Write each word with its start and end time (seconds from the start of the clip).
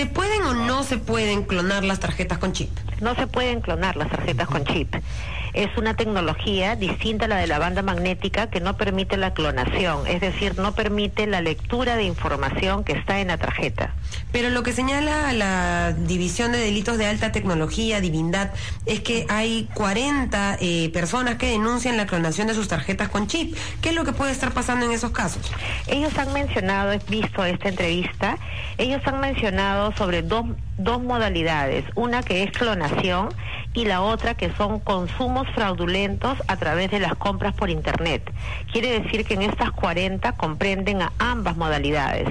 ¿Se 0.00 0.06
pueden 0.06 0.40
o 0.44 0.54
no 0.54 0.82
se 0.82 0.96
pueden 0.96 1.42
clonar 1.42 1.84
las 1.84 2.00
tarjetas 2.00 2.38
con 2.38 2.54
chip? 2.54 2.70
No 3.02 3.14
se 3.14 3.26
pueden 3.26 3.60
clonar 3.60 3.96
las 3.96 4.08
tarjetas 4.08 4.48
con 4.48 4.64
chip 4.64 4.94
es 5.54 5.68
una 5.76 5.94
tecnología 5.94 6.76
distinta 6.76 7.24
a 7.24 7.28
la 7.28 7.36
de 7.36 7.46
la 7.46 7.58
banda 7.58 7.82
magnética 7.82 8.48
que 8.48 8.60
no 8.60 8.76
permite 8.76 9.16
la 9.16 9.32
clonación, 9.32 10.06
es 10.06 10.20
decir, 10.20 10.58
no 10.58 10.74
permite 10.74 11.26
la 11.26 11.40
lectura 11.40 11.96
de 11.96 12.04
información 12.04 12.84
que 12.84 12.92
está 12.92 13.20
en 13.20 13.28
la 13.28 13.38
tarjeta. 13.38 13.94
Pero 14.32 14.50
lo 14.50 14.62
que 14.62 14.72
señala 14.72 15.32
la 15.32 15.92
División 15.92 16.52
de 16.52 16.58
Delitos 16.58 16.98
de 16.98 17.06
Alta 17.06 17.32
Tecnología, 17.32 18.00
Divindad, 18.00 18.50
es 18.86 19.00
que 19.00 19.26
hay 19.28 19.68
40 19.74 20.58
eh, 20.60 20.90
personas 20.92 21.36
que 21.36 21.46
denuncian 21.46 21.96
la 21.96 22.06
clonación 22.06 22.46
de 22.46 22.54
sus 22.54 22.68
tarjetas 22.68 23.08
con 23.08 23.26
chip. 23.26 23.56
¿Qué 23.80 23.90
es 23.90 23.94
lo 23.94 24.04
que 24.04 24.12
puede 24.12 24.32
estar 24.32 24.52
pasando 24.52 24.86
en 24.86 24.92
esos 24.92 25.10
casos? 25.10 25.50
Ellos 25.86 26.16
han 26.18 26.32
mencionado, 26.32 26.92
he 26.92 27.00
visto 27.08 27.44
esta 27.44 27.68
entrevista, 27.68 28.38
ellos 28.78 29.00
han 29.04 29.20
mencionado 29.20 29.92
sobre 29.96 30.22
dos, 30.22 30.44
dos 30.78 31.02
modalidades, 31.02 31.84
una 31.94 32.22
que 32.22 32.42
es 32.44 32.52
clonación 32.52 33.28
y 33.72 33.84
la 33.84 34.02
otra 34.02 34.34
que 34.34 34.52
son 34.54 34.80
consumos 34.80 35.46
fraudulentos 35.54 36.38
a 36.48 36.56
través 36.56 36.90
de 36.90 37.00
las 37.00 37.14
compras 37.14 37.54
por 37.54 37.70
Internet. 37.70 38.32
Quiere 38.72 39.00
decir 39.00 39.24
que 39.24 39.34
en 39.34 39.42
estas 39.42 39.70
40 39.70 40.32
comprenden 40.32 41.02
a 41.02 41.12
ambas 41.18 41.56
modalidades. 41.56 42.28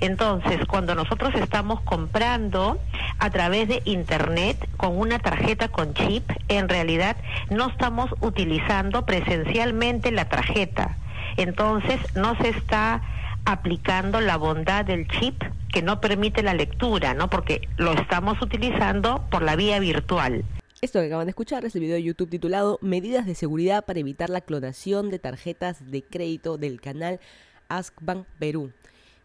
Entonces, 0.00 0.64
cuando 0.66 0.94
nosotros 0.94 1.34
estamos 1.34 1.80
comprando 1.82 2.80
a 3.18 3.30
través 3.30 3.68
de 3.68 3.82
Internet 3.84 4.68
con 4.76 4.98
una 4.98 5.18
tarjeta 5.18 5.68
con 5.68 5.92
chip, 5.94 6.28
en 6.48 6.68
realidad 6.68 7.16
no 7.50 7.68
estamos 7.68 8.10
utilizando 8.20 9.04
presencialmente 9.04 10.10
la 10.10 10.28
tarjeta. 10.28 10.96
Entonces, 11.36 11.98
no 12.16 12.34
se 12.36 12.48
está 12.48 13.02
aplicando 13.44 14.20
la 14.20 14.36
bondad 14.36 14.84
del 14.84 15.06
chip 15.08 15.42
que 15.70 15.82
no 15.82 16.00
permite 16.00 16.42
la 16.42 16.54
lectura, 16.54 17.14
¿no? 17.14 17.28
Porque 17.28 17.68
lo 17.76 17.92
estamos 17.92 18.40
utilizando 18.42 19.24
por 19.30 19.42
la 19.42 19.54
vía 19.54 19.78
virtual. 19.78 20.44
Esto 20.82 20.98
que 20.98 21.06
acaban 21.08 21.26
de 21.26 21.32
escuchar 21.32 21.62
es 21.66 21.74
el 21.74 21.82
video 21.82 21.96
de 21.96 22.02
YouTube 22.02 22.30
titulado 22.30 22.78
Medidas 22.80 23.26
de 23.26 23.34
seguridad 23.34 23.84
para 23.84 24.00
evitar 24.00 24.30
la 24.30 24.40
clonación 24.40 25.10
de 25.10 25.18
tarjetas 25.18 25.90
de 25.90 26.02
crédito 26.02 26.56
del 26.56 26.80
canal 26.80 27.20
Askbank 27.68 28.26
Perú. 28.38 28.72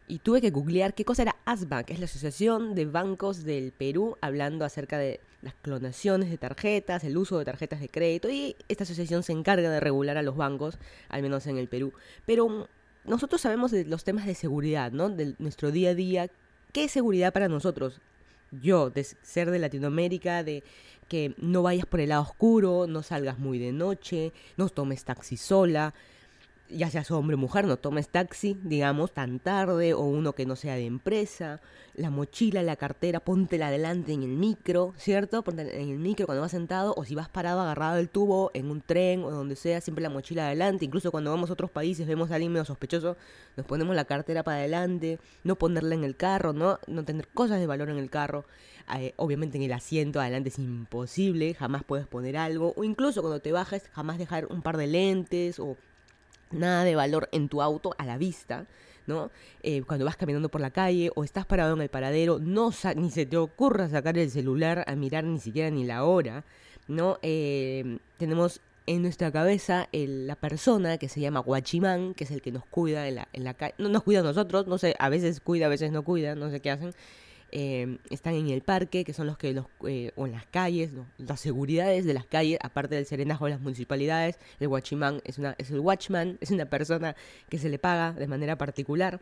Y 0.10 0.20
tuve 0.20 0.42
que 0.42 0.52
googlear 0.52 0.94
qué 0.94 1.06
cosa 1.06 1.22
era 1.22 1.38
Askbank, 1.46 1.92
es 1.92 2.00
la 2.00 2.06
Asociación 2.06 2.76
de 2.76 2.86
Bancos 2.86 3.46
del 3.46 3.72
Perú, 3.72 4.18
hablando 4.20 4.66
acerca 4.66 4.98
de 4.98 5.22
las 5.42 5.54
clonaciones 5.54 6.30
de 6.30 6.38
tarjetas, 6.38 7.06
el 7.06 7.16
uso 7.16 7.40
de 7.40 7.46
tarjetas 7.46 7.80
de 7.80 7.88
crédito, 7.88 8.30
y 8.30 8.58
esta 8.68 8.84
asociación 8.84 9.24
se 9.24 9.32
encarga 9.32 9.70
de 9.70 9.80
regular 9.80 10.18
a 10.18 10.24
los 10.24 10.36
bancos, 10.36 10.78
al 11.08 11.22
menos 11.22 11.48
en 11.48 11.58
el 11.58 11.70
Perú. 11.70 11.94
Pero 12.26 12.68
nosotros 13.06 13.40
sabemos 13.40 13.72
de 13.72 13.86
los 13.86 14.04
temas 14.04 14.26
de 14.26 14.36
seguridad, 14.36 14.92
¿no? 14.92 15.10
De 15.10 15.36
nuestro 15.40 15.72
día 15.72 15.92
a 15.92 15.96
día. 15.96 16.30
¿Qué 16.74 16.84
es 16.84 16.92
seguridad 16.92 17.32
para 17.32 17.48
nosotros? 17.48 18.02
Yo, 18.52 18.90
de 18.90 19.04
ser 19.04 19.52
de 19.52 19.60
Latinoamérica, 19.60 20.44
de 20.44 20.64
que 21.08 21.36
no 21.38 21.64
vayas 21.64 21.86
por 21.86 22.00
el 22.00 22.10
lado 22.10 22.24
oscuro, 22.24 22.88
no 22.88 23.04
salgas 23.04 23.40
muy 23.40 23.60
de 23.60 23.72
noche, 23.72 24.34
no 24.58 24.70
tomes 24.70 25.04
taxi 25.04 25.38
sola, 25.38 25.94
ya 26.70 26.90
seas 26.90 27.12
hombre 27.12 27.36
o 27.36 27.38
mujer, 27.38 27.66
no 27.66 27.78
tomes 27.78 28.10
taxi, 28.10 28.58
digamos, 28.64 29.12
tan 29.12 29.40
tarde 29.40 29.94
o 29.94 30.02
uno 30.02 30.34
que 30.34 30.46
no 30.46 30.56
sea 30.56 30.76
de 30.76 30.86
empresa, 30.86 31.62
la 31.94 32.10
mochila, 32.10 32.64
la 32.64 32.76
cartera, 32.76 33.20
póntela 33.20 33.68
adelante 33.68 34.14
en 34.14 34.24
el 34.24 34.30
micro, 34.30 34.94
¿cierto? 34.98 35.44
Ponte 35.44 35.62
en 35.82 35.90
el 35.90 36.00
micro 36.00 36.26
cuando 36.26 36.42
vas 36.42 36.52
sentado 36.52 36.94
o 36.98 37.06
si 37.06 37.16
vas 37.16 37.30
parado 37.30 37.62
agarrado 37.62 37.96
del 37.96 38.10
tubo 38.10 38.52
en 38.54 38.72
un 38.72 38.82
tren 38.82 39.24
o 39.24 39.32
donde 39.32 39.56
sea, 39.56 39.80
siempre 39.82 40.02
la 40.02 40.10
mochila 40.10 40.48
adelante, 40.48 40.86
incluso 40.86 41.12
cuando 41.12 41.32
vamos 41.32 41.50
a 41.50 41.54
otros 41.54 41.70
países 41.70 42.08
vemos 42.08 42.32
a 42.32 42.36
alguien 42.36 42.52
medio 42.52 42.66
sospechoso, 42.66 43.16
nos 43.56 43.66
ponemos 43.66 43.96
la 43.96 44.06
cartera 44.06 44.44
para 44.44 44.58
adelante, 44.58 45.20
no 45.44 45.56
ponerla 45.56 45.96
en 45.96 46.04
el 46.04 46.16
carro, 46.16 46.54
no, 46.54 46.80
no 46.88 47.06
tener 47.06 47.28
cosas 47.28 47.60
de 47.60 47.68
valor 47.68 47.90
en 47.90 47.98
el 47.98 48.10
carro. 48.10 48.46
Eh, 48.98 49.14
obviamente 49.16 49.58
en 49.58 49.64
el 49.64 49.74
asiento 49.74 50.20
adelante 50.20 50.50
es 50.50 50.60
imposible, 50.60 51.56
jamás 51.56 51.84
puedes 51.84 52.06
poner 52.06 52.38
algo, 52.38 52.74
o 52.76 52.84
incluso 52.84 53.22
cuando 53.22 53.40
te 53.40 53.52
bajes, 53.52 53.90
jamás 53.94 54.20
dejar 54.20 54.46
un 54.48 54.62
par 54.62 54.78
de 54.78 54.86
lentes 54.86 55.60
o 55.60 55.76
nada 56.52 56.84
de 56.84 56.96
valor 56.96 57.30
en 57.32 57.50
tu 57.50 57.62
auto 57.62 57.94
a 57.98 58.06
la 58.06 58.18
vista. 58.18 58.66
¿no? 59.08 59.30
Eh, 59.62 59.84
cuando 59.84 60.06
vas 60.06 60.16
caminando 60.16 60.50
por 60.50 60.62
la 60.62 60.72
calle 60.72 61.12
o 61.16 61.24
estás 61.24 61.46
parado 61.46 61.76
en 61.76 61.82
el 61.82 61.90
paradero, 61.90 62.40
no 62.40 62.72
ni 62.96 63.12
se 63.12 63.26
te 63.26 63.38
ocurra 63.38 63.88
sacar 63.88 64.18
el 64.18 64.32
celular 64.32 64.84
a 64.88 64.96
mirar 64.96 65.24
ni 65.24 65.40
siquiera 65.40 65.70
ni 65.70 65.84
la 65.84 66.06
hora, 66.06 66.44
¿no? 66.88 67.20
Eh, 67.22 68.00
tenemos 68.18 68.62
en 68.88 69.02
nuestra 69.02 69.32
cabeza 69.32 69.90
la 69.92 70.36
persona 70.36 70.98
que 70.98 71.10
se 71.10 71.20
llama 71.20 71.40
Guachimán, 71.40 72.14
que 72.14 72.24
es 72.24 72.32
el 72.32 72.42
que 72.42 72.52
nos 72.52 72.66
cuida 72.66 73.08
en 73.08 73.16
la, 73.16 73.28
en 73.34 73.44
la 73.44 73.54
calle, 73.54 73.74
no 73.78 73.90
nos 73.90 74.04
cuida 74.04 74.20
a 74.20 74.24
nosotros, 74.24 74.68
no 74.68 74.78
sé, 74.78 74.96
a 75.00 75.10
veces 75.10 75.40
cuida, 75.40 75.66
a 75.66 75.70
veces 75.70 75.92
no 75.92 76.04
cuida, 76.04 76.36
no 76.36 76.52
sé 76.52 76.60
qué 76.60 76.72
hacen, 76.72 76.92
Em, 77.58 78.00
están 78.10 78.34
en 78.34 78.50
el 78.50 78.62
parque, 78.62 79.06
que 79.06 79.14
son 79.14 79.28
los 79.28 79.38
que 79.38 79.54
los, 79.54 79.68
eh, 79.88 80.12
o 80.18 80.26
en 80.26 80.34
las 80.34 80.46
calles, 80.46 80.92
las 81.18 81.40
seguridades 81.40 82.04
de 82.04 82.14
las 82.14 82.26
calles, 82.26 82.60
aparte 82.62 82.96
del 82.96 83.06
serenajo 83.06 83.46
de 83.46 83.52
las 83.52 83.62
municipalidades, 83.62 84.38
el 84.60 84.68
watchman 84.68 85.22
es, 85.24 85.38
una, 85.38 85.56
es 85.58 85.72
el 85.72 85.80
watchman, 85.80 86.38
es 86.42 86.52
una 86.52 86.66
persona 86.66 87.16
que 87.48 87.58
se 87.58 87.70
le 87.70 87.80
paga 87.80 88.12
de 88.12 88.28
manera 88.28 88.58
particular. 88.58 89.22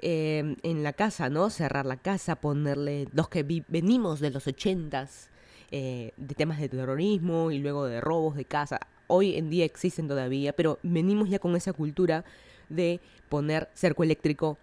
Em, 0.00 0.56
en 0.62 0.82
la 0.82 0.94
casa, 0.94 1.28
¿no? 1.28 1.50
Cerrar 1.50 1.84
la 1.84 1.98
casa, 1.98 2.36
ponerle, 2.36 3.06
los 3.12 3.28
que 3.28 3.42
venimos 3.68 4.18
de 4.20 4.30
los 4.30 4.46
ochentas, 4.46 5.28
eh, 5.70 6.12
de 6.16 6.34
temas 6.34 6.60
de 6.60 6.70
terrorismo 6.70 7.50
y 7.50 7.58
luego 7.58 7.84
de 7.84 8.00
robos 8.00 8.34
de 8.34 8.46
casa, 8.46 8.80
hoy 9.08 9.36
en 9.36 9.50
día 9.50 9.66
existen 9.66 10.08
todavía, 10.08 10.54
pero 10.54 10.78
venimos 10.82 11.28
ya 11.28 11.38
con 11.38 11.54
esa 11.54 11.74
cultura 11.74 12.24
de 12.70 13.00
poner 13.28 13.68
cerco 13.74 14.04
eléctrico, 14.04 14.56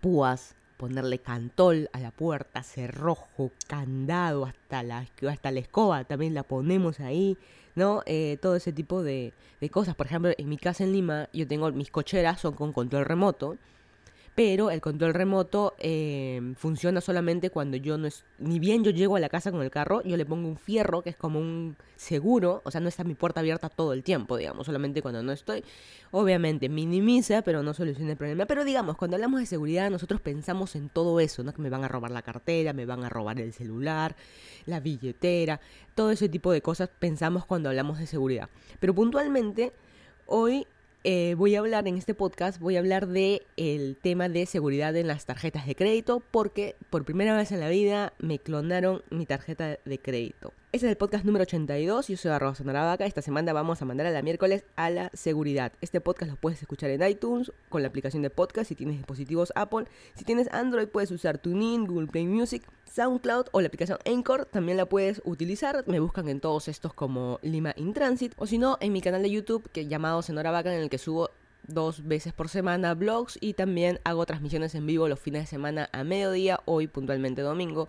púas, 0.00 0.54
ponerle 0.80 1.18
cantol 1.18 1.90
a 1.92 2.00
la 2.00 2.10
puerta, 2.10 2.62
cerrojo, 2.62 3.50
candado, 3.66 4.46
hasta 4.46 4.82
la, 4.82 5.06
hasta 5.28 5.50
la 5.50 5.60
escoba 5.60 6.04
también 6.04 6.32
la 6.32 6.42
ponemos 6.42 7.00
ahí, 7.00 7.36
¿no? 7.74 8.02
Eh, 8.06 8.38
todo 8.40 8.56
ese 8.56 8.72
tipo 8.72 9.02
de, 9.02 9.34
de, 9.60 9.68
cosas. 9.68 9.94
Por 9.94 10.06
ejemplo, 10.06 10.32
en 10.38 10.48
mi 10.48 10.56
casa 10.56 10.84
en 10.84 10.92
Lima, 10.92 11.28
yo 11.34 11.46
tengo 11.46 11.70
mis 11.72 11.90
cocheras, 11.90 12.40
son 12.40 12.54
con 12.54 12.72
control 12.72 13.04
remoto 13.04 13.58
pero 14.34 14.70
el 14.70 14.80
control 14.80 15.12
remoto 15.12 15.74
eh, 15.78 16.54
funciona 16.56 17.00
solamente 17.00 17.50
cuando 17.50 17.76
yo 17.76 17.98
no 17.98 18.06
es, 18.06 18.24
ni 18.38 18.58
bien 18.58 18.84
yo 18.84 18.90
llego 18.90 19.16
a 19.16 19.20
la 19.20 19.28
casa 19.28 19.50
con 19.50 19.62
el 19.62 19.70
carro, 19.70 20.02
yo 20.02 20.16
le 20.16 20.24
pongo 20.24 20.48
un 20.48 20.56
fierro 20.56 21.02
que 21.02 21.10
es 21.10 21.16
como 21.16 21.40
un 21.40 21.76
seguro, 21.96 22.62
o 22.64 22.70
sea, 22.70 22.80
no 22.80 22.88
está 22.88 23.04
mi 23.04 23.14
puerta 23.14 23.40
abierta 23.40 23.68
todo 23.68 23.92
el 23.92 24.02
tiempo, 24.02 24.36
digamos, 24.36 24.66
solamente 24.66 25.02
cuando 25.02 25.22
no 25.22 25.32
estoy. 25.32 25.64
Obviamente 26.12 26.68
minimiza, 26.68 27.42
pero 27.42 27.62
no 27.62 27.74
soluciona 27.74 28.12
el 28.12 28.16
problema. 28.16 28.46
Pero 28.46 28.64
digamos, 28.64 28.96
cuando 28.96 29.16
hablamos 29.16 29.40
de 29.40 29.46
seguridad, 29.46 29.90
nosotros 29.90 30.20
pensamos 30.20 30.74
en 30.76 30.88
todo 30.88 31.20
eso, 31.20 31.42
¿no? 31.42 31.52
Que 31.52 31.60
me 31.60 31.68
van 31.68 31.84
a 31.84 31.88
robar 31.88 32.10
la 32.10 32.22
cartera, 32.22 32.72
me 32.72 32.86
van 32.86 33.04
a 33.04 33.08
robar 33.08 33.38
el 33.40 33.52
celular, 33.52 34.16
la 34.64 34.80
billetera, 34.80 35.60
todo 35.94 36.10
ese 36.12 36.28
tipo 36.28 36.52
de 36.52 36.62
cosas 36.62 36.88
pensamos 36.98 37.44
cuando 37.44 37.68
hablamos 37.68 37.98
de 37.98 38.06
seguridad. 38.06 38.48
Pero 38.78 38.94
puntualmente, 38.94 39.72
hoy 40.26 40.66
eh, 41.02 41.34
voy 41.36 41.54
a 41.54 41.60
hablar 41.60 41.88
en 41.88 41.96
este 41.96 42.14
podcast, 42.14 42.60
voy 42.60 42.76
a 42.76 42.80
hablar 42.80 43.06
de 43.06 43.42
el 43.56 43.96
tema 43.96 44.28
de 44.28 44.44
seguridad 44.44 44.94
en 44.96 45.06
las 45.06 45.24
tarjetas 45.24 45.66
de 45.66 45.74
crédito 45.74 46.22
porque 46.30 46.76
por 46.90 47.04
primera 47.04 47.36
vez 47.36 47.52
en 47.52 47.60
la 47.60 47.68
vida 47.68 48.12
me 48.18 48.38
clonaron 48.38 49.02
mi 49.10 49.24
tarjeta 49.24 49.78
de 49.84 49.98
crédito. 49.98 50.52
Este 50.72 50.86
es 50.86 50.92
el 50.92 50.96
podcast 50.96 51.24
número 51.24 51.42
82, 51.42 52.06
yo 52.06 52.16
soy 52.16 52.30
arroba 52.30 52.54
Vaca. 52.62 53.04
Esta 53.04 53.22
semana 53.22 53.52
vamos 53.52 53.82
a 53.82 53.84
mandar 53.84 54.06
a 54.06 54.12
la 54.12 54.22
miércoles 54.22 54.64
a 54.76 54.88
la 54.88 55.10
seguridad. 55.14 55.72
Este 55.80 56.00
podcast 56.00 56.30
lo 56.30 56.36
puedes 56.36 56.62
escuchar 56.62 56.90
en 56.90 57.02
iTunes 57.02 57.50
con 57.68 57.82
la 57.82 57.88
aplicación 57.88 58.22
de 58.22 58.30
podcast 58.30 58.68
si 58.68 58.76
tienes 58.76 58.96
dispositivos 58.96 59.52
Apple. 59.56 59.86
Si 60.14 60.22
tienes 60.22 60.46
Android 60.52 60.86
puedes 60.86 61.10
usar 61.10 61.38
TuneIn, 61.38 61.88
Google 61.88 62.06
Play 62.06 62.28
Music, 62.28 62.62
SoundCloud 62.84 63.46
o 63.50 63.60
la 63.60 63.66
aplicación 63.66 63.98
Anchor. 64.06 64.44
También 64.44 64.76
la 64.76 64.86
puedes 64.86 65.20
utilizar. 65.24 65.82
Me 65.88 65.98
buscan 65.98 66.28
en 66.28 66.38
todos 66.38 66.68
estos 66.68 66.94
como 66.94 67.40
Lima 67.42 67.74
in 67.76 67.92
Transit. 67.92 68.34
O 68.36 68.46
si 68.46 68.58
no, 68.58 68.78
en 68.80 68.92
mi 68.92 69.00
canal 69.00 69.24
de 69.24 69.30
YouTube 69.32 69.68
que 69.72 69.88
llamado 69.88 70.22
Vaca 70.22 70.72
en 70.72 70.82
el 70.82 70.88
que 70.88 70.98
subo 70.98 71.30
dos 71.66 72.06
veces 72.06 72.32
por 72.32 72.48
semana 72.48 72.94
blogs 72.94 73.38
y 73.40 73.54
también 73.54 73.98
hago 74.04 74.24
transmisiones 74.24 74.76
en 74.76 74.86
vivo 74.86 75.08
los 75.08 75.18
fines 75.18 75.42
de 75.42 75.46
semana 75.48 75.88
a 75.90 76.04
mediodía, 76.04 76.60
hoy 76.64 76.86
puntualmente 76.86 77.42
domingo 77.42 77.88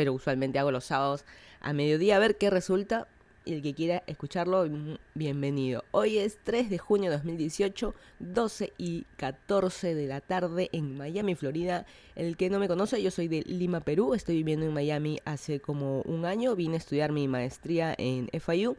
pero 0.00 0.14
usualmente 0.14 0.58
hago 0.58 0.70
los 0.70 0.86
sábados 0.86 1.26
a 1.60 1.72
mediodía 1.72 2.16
a 2.16 2.18
ver 2.18 2.36
qué 2.36 2.50
resulta. 2.50 3.06
Y 3.44 3.54
el 3.54 3.62
que 3.62 3.72
quiera 3.72 4.02
escucharlo, 4.06 4.66
mm, 4.66 4.96
bienvenido. 5.14 5.82
Hoy 5.92 6.18
es 6.18 6.38
3 6.44 6.68
de 6.68 6.76
junio 6.76 7.10
de 7.10 7.16
2018, 7.16 7.94
12 8.18 8.72
y 8.76 9.06
14 9.16 9.94
de 9.94 10.06
la 10.06 10.20
tarde 10.20 10.68
en 10.72 10.98
Miami, 10.98 11.34
Florida. 11.34 11.86
El 12.16 12.36
que 12.36 12.50
no 12.50 12.58
me 12.58 12.68
conoce, 12.68 13.02
yo 13.02 13.10
soy 13.10 13.28
de 13.28 13.42
Lima, 13.42 13.80
Perú. 13.80 14.12
Estoy 14.12 14.36
viviendo 14.36 14.66
en 14.66 14.74
Miami 14.74 15.20
hace 15.24 15.58
como 15.58 16.02
un 16.02 16.26
año. 16.26 16.54
Vine 16.54 16.74
a 16.74 16.78
estudiar 16.78 17.12
mi 17.12 17.28
maestría 17.28 17.94
en 17.96 18.28
FIU. 18.28 18.76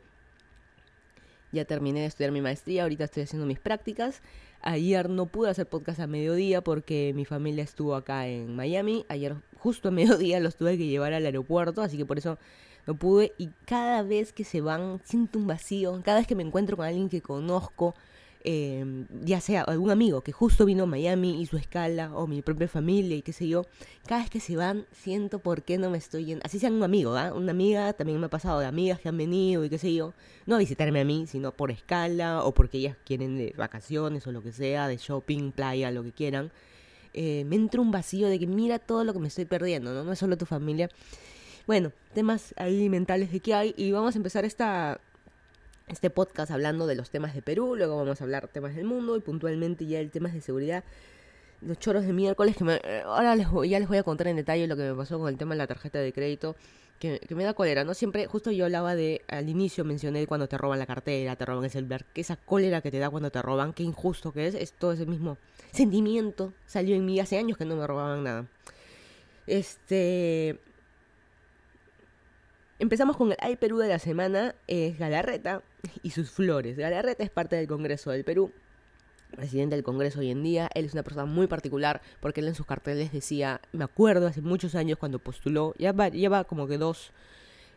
Ya 1.52 1.66
terminé 1.66 2.02
de 2.02 2.06
estudiar 2.06 2.32
mi 2.32 2.40
maestría, 2.40 2.84
ahorita 2.84 3.06
estoy 3.06 3.24
haciendo 3.24 3.46
mis 3.46 3.60
prácticas. 3.60 4.22
Ayer 4.62 5.10
no 5.10 5.26
pude 5.26 5.50
hacer 5.50 5.68
podcast 5.68 6.00
a 6.00 6.08
mediodía 6.08 6.62
porque 6.62 7.12
mi 7.16 7.26
familia 7.26 7.64
estuvo 7.64 7.96
acá 7.96 8.28
en 8.28 8.56
Miami. 8.56 9.06
Ayer 9.10 9.36
justo 9.58 9.90
a 9.90 9.92
mediodía 9.92 10.40
los 10.40 10.56
tuve 10.56 10.78
que 10.78 10.88
llevar 10.88 11.14
al 11.14 11.26
aeropuerto, 11.26 11.82
así 11.82 11.98
que 11.98 12.06
por 12.06 12.20
eso 12.20 12.38
no 12.88 12.96
pude. 12.96 13.34
Y 13.38 13.50
cada 13.66 14.04
vez 14.04 14.34
que 14.34 14.44
se 14.44 14.62
van 14.62 15.02
siento 15.04 15.40
un 15.40 15.48
vacío. 15.48 16.02
Cada 16.04 16.20
vez 16.20 16.28
que 16.28 16.36
me 16.36 16.44
encuentro 16.44 16.78
con 16.78 16.86
alguien 16.86 17.10
que 17.10 17.22
conozco, 17.22 17.96
eh, 18.44 19.06
ya 19.24 19.40
sea 19.40 19.62
algún 19.62 19.92
amigo 19.92 20.22
que 20.22 20.32
justo 20.32 20.66
vino 20.66 20.84
a 20.84 20.88
Miami 20.88 21.42
y 21.42 21.46
su 21.46 21.58
escala, 21.58 22.12
o 22.16 22.26
mi 22.26 22.42
propia 22.42 22.68
familia 22.68 23.16
y 23.16 23.22
qué 23.22 23.34
sé 23.34 23.48
yo, 23.48 23.66
cada 24.08 24.22
vez 24.22 24.32
que 24.32 24.40
se 24.40 24.56
van 24.56 24.86
siento 24.92 25.40
por 25.40 25.62
qué 25.62 25.78
no 25.78 25.90
me 25.90 25.98
estoy 25.98 26.26
yendo. 26.26 26.44
Así 26.46 26.60
sea 26.60 26.72
un 26.72 26.84
amigo, 26.84 27.16
¿ah? 27.16 27.34
Una 27.34 27.52
amiga 27.52 27.94
también 27.94 28.20
me 28.20 28.26
ha 28.26 28.30
pasado 28.30 28.60
de 28.60 28.66
amigas 28.66 29.00
que 29.00 29.10
han 29.10 29.18
venido 29.18 29.64
y 29.64 29.70
qué 29.70 29.78
sé 29.78 29.94
yo, 29.94 30.14
no 30.46 30.56
a 30.56 30.60
visitarme 30.60 31.02
a 31.02 31.06
mí, 31.06 31.26
sino 31.28 31.52
por 31.52 31.72
escala 31.72 32.44
o 32.44 32.54
porque 32.54 32.80
ellas 32.80 32.98
quieren 33.06 33.38
de 33.38 33.54
vacaciones 33.58 34.26
o 34.26 34.32
lo 34.32 34.42
que 34.42 34.52
sea, 34.52 34.88
de 34.88 34.98
shopping, 34.98 35.52
playa, 35.52 35.92
lo 35.92 36.04
que 36.04 36.12
quieran. 36.12 36.52
Eh, 37.14 37.44
me 37.46 37.58
entra 37.58 37.82
un 37.82 37.92
vacío 37.92 38.28
de 38.28 38.40
que 38.40 38.48
mira 38.48 38.80
todo 38.80 39.04
lo 39.04 39.14
que 39.14 39.20
me 39.20 39.28
estoy 39.28 39.46
perdiendo, 39.46 39.94
¿no? 39.94 40.04
No 40.04 40.14
es 40.14 40.20
solo 40.20 40.38
tu 40.38 40.46
familia. 40.46 40.90
Bueno, 41.72 41.94
temas 42.14 42.54
alimentales 42.58 43.32
de 43.32 43.40
que 43.40 43.54
hay 43.54 43.74
y 43.78 43.94
vamos 43.94 44.16
a 44.16 44.18
empezar 44.18 44.44
esta 44.44 45.00
este 45.88 46.10
podcast 46.10 46.52
hablando 46.52 46.86
de 46.86 46.96
los 46.96 47.10
temas 47.10 47.34
de 47.34 47.42
Perú, 47.42 47.78
luego 47.78 47.96
vamos 47.96 48.20
a 48.20 48.26
hablar 48.26 48.50
temas 48.50 48.76
del 48.76 48.84
mundo 48.84 49.16
y 49.16 49.22
puntualmente 49.22 49.86
ya 49.86 50.02
el 50.02 50.12
tema 50.12 50.28
de 50.28 50.42
seguridad. 50.42 50.84
Los 51.62 51.80
choros 51.80 52.06
de 52.06 52.12
miércoles, 52.12 52.58
que 52.58 52.66
eh, 52.84 53.04
ahora 53.06 53.38
les 53.38 53.48
ya 53.70 53.80
les 53.80 53.88
voy 53.88 54.00
a 54.00 54.04
contar 54.04 54.28
en 54.28 54.36
detalle 54.36 54.68
lo 54.68 54.76
que 54.76 54.84
me 54.84 54.94
pasó 54.94 55.18
con 55.18 55.30
el 55.30 55.38
tema 55.38 55.54
de 55.54 55.60
la 55.60 55.68
tarjeta 55.68 56.00
de 56.00 56.12
crédito, 56.12 56.58
que, 57.00 57.22
me 57.30 57.46
da 57.46 57.54
cólera, 57.54 57.86
¿no? 57.86 57.94
Siempre, 57.94 58.28
justo 58.28 58.52
yo 58.52 58.66
hablaba 58.66 58.94
de, 58.94 59.22
al 59.30 59.48
inicio 59.48 59.86
mencioné 59.86 60.28
cuando 60.28 60.50
te 60.50 60.58
roban 60.58 60.78
la 60.78 60.86
cartera, 60.86 61.38
te 61.38 61.46
roban 61.46 61.64
el 61.64 61.72
celular, 61.72 62.04
que 62.14 62.20
esa 62.20 62.36
cólera 62.36 62.82
que 62.82 62.92
te 62.92 63.00
da 63.00 63.10
cuando 63.10 63.32
te 63.32 63.42
roban, 63.42 63.72
qué 63.72 63.84
injusto 63.84 64.34
que 64.34 64.48
es, 64.48 64.56
es 64.56 64.74
todo 64.74 64.92
ese 64.92 65.06
mismo 65.06 65.38
sentimiento, 65.72 66.52
salió 66.66 66.98
en 66.98 67.06
mí 67.06 67.22
hace 67.22 67.38
años 67.38 67.58
que 67.58 67.64
no 67.64 67.78
me 67.78 67.88
robaban 67.88 68.26
nada. 68.26 68.46
Este, 69.48 70.60
Empezamos 72.82 73.16
con 73.16 73.30
el 73.32 73.38
Ay 73.40 73.58
Perú 73.58 73.78
de 73.78 73.88
la 73.88 74.00
semana, 74.00 74.56
es 74.66 74.98
Galarreta 74.98 75.62
y 76.02 76.10
sus 76.10 76.32
flores. 76.32 76.78
Galarreta 76.78 77.24
es 77.24 77.30
parte 77.30 77.56
del 77.56 77.68
Congreso 77.68 78.10
del 78.10 78.24
Perú, 78.24 78.52
presidente 79.36 79.76
del 79.76 79.84
Congreso 79.84 80.22
hoy 80.22 80.32
en 80.32 80.42
día. 80.42 80.68
Él 80.74 80.86
es 80.86 80.94
una 80.94 81.04
persona 81.04 81.26
muy 81.26 81.46
particular 81.46 82.02
porque 82.22 82.42
él 82.42 82.48
en 82.48 82.56
sus 82.56 82.66
carteles 82.66 83.12
decía, 83.12 83.62
me 83.72 83.84
acuerdo 83.84 84.26
hace 84.26 84.42
muchos 84.42 84.74
años 84.74 84.98
cuando 84.98 85.20
postuló, 85.20 85.76
ya 85.78 85.92
va, 85.92 86.10
lleva 86.10 86.44
como 86.46 86.66
que 86.66 86.80
dos, 86.80 87.12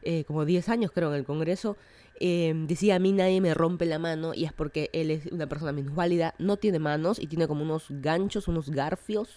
eh, 0.01 0.25
como 0.25 0.47
diez 0.47 0.71
años 0.71 0.91
creo 0.91 1.11
en 1.11 1.17
el 1.17 1.27
Congreso, 1.27 1.77
eh, 2.19 2.55
decía 2.67 2.97
a 2.97 2.99
mí 2.99 3.13
nadie 3.13 3.43
me 3.43 3.53
rompe 3.53 3.85
la 3.85 3.99
mano 3.99 4.33
y 4.33 4.47
es 4.47 4.55
porque 4.55 4.89
él 4.95 5.11
es 5.11 5.27
una 5.27 5.47
persona 5.47 5.73
minusválida, 5.73 6.35
no 6.39 6.57
tiene 6.57 6.79
manos 6.79 7.19
y 7.19 7.27
tiene 7.27 7.47
como 7.47 7.63
unos 7.63 7.89
ganchos, 7.91 8.49
unos 8.49 8.71
garfios, 8.71 9.29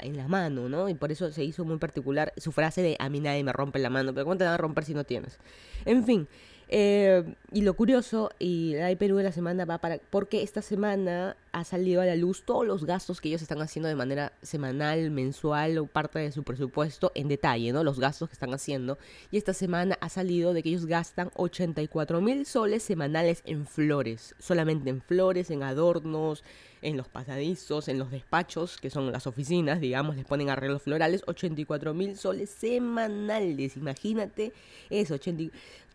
en 0.00 0.16
la 0.16 0.28
mano, 0.28 0.68
¿no? 0.68 0.88
Y 0.88 0.94
por 0.94 1.12
eso 1.12 1.30
se 1.30 1.44
hizo 1.44 1.64
muy 1.64 1.78
particular 1.78 2.32
su 2.36 2.52
frase 2.52 2.82
de 2.82 2.96
a 2.98 3.08
mí 3.08 3.20
nadie 3.20 3.44
me 3.44 3.52
rompe 3.52 3.78
la 3.78 3.90
mano, 3.90 4.12
pero 4.12 4.24
¿cómo 4.24 4.36
te 4.36 4.44
van 4.44 4.54
a 4.54 4.58
romper 4.58 4.84
si 4.84 4.94
no 4.94 5.04
tienes? 5.04 5.38
En 5.84 6.04
fin, 6.04 6.28
eh, 6.68 7.22
y 7.52 7.62
lo 7.62 7.74
curioso, 7.74 8.30
y 8.38 8.74
la 8.74 8.94
Perú 8.96 9.16
de 9.16 9.24
la 9.24 9.32
semana 9.32 9.64
va 9.64 9.78
para. 9.78 9.98
Porque 10.10 10.42
esta 10.42 10.62
semana 10.62 11.36
ha 11.52 11.64
salido 11.64 12.02
a 12.02 12.06
la 12.06 12.16
luz 12.16 12.42
todos 12.44 12.66
los 12.66 12.84
gastos 12.84 13.20
que 13.20 13.28
ellos 13.28 13.40
están 13.40 13.62
haciendo 13.62 13.88
de 13.88 13.94
manera 13.94 14.32
semanal, 14.42 15.10
mensual 15.10 15.78
o 15.78 15.86
parte 15.86 16.18
de 16.18 16.32
su 16.32 16.42
presupuesto 16.42 17.12
en 17.14 17.28
detalle, 17.28 17.72
¿no? 17.72 17.84
Los 17.84 18.00
gastos 18.00 18.28
que 18.28 18.34
están 18.34 18.52
haciendo. 18.52 18.98
Y 19.30 19.36
esta 19.36 19.54
semana 19.54 19.96
ha 20.00 20.08
salido 20.08 20.52
de 20.52 20.62
que 20.62 20.70
ellos 20.70 20.86
gastan 20.86 21.30
84 21.36 22.20
mil 22.20 22.44
soles 22.46 22.82
semanales 22.82 23.42
en 23.46 23.66
flores. 23.66 24.34
Solamente 24.38 24.90
en 24.90 25.00
flores, 25.00 25.50
en 25.50 25.62
adornos, 25.62 26.42
en 26.82 26.96
los 26.96 27.08
pasadizos, 27.08 27.88
en 27.88 27.98
los 27.98 28.10
despachos, 28.10 28.76
que 28.78 28.90
son 28.90 29.10
las 29.10 29.26
oficinas, 29.26 29.80
digamos, 29.80 30.16
les 30.16 30.24
ponen 30.24 30.50
arreglos 30.50 30.82
florales. 30.82 31.22
84 31.26 31.94
mil 31.94 32.16
soles 32.16 32.50
semanales, 32.50 33.76
imagínate 33.76 34.52
eso. 34.90 35.14
80... 35.14 35.44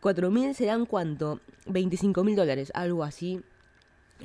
4.000 0.02 0.54
serán 0.54 0.86
cuánto? 0.86 1.40
25.000 1.68 2.36
dólares, 2.36 2.72
algo 2.74 3.04
así. 3.04 3.42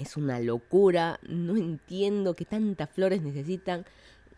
Es 0.01 0.17
una 0.17 0.41
locura, 0.41 1.19
no 1.29 1.57
entiendo 1.57 2.35
qué 2.35 2.45
tantas 2.45 2.91
flores 2.91 3.23
necesitan. 3.23 3.85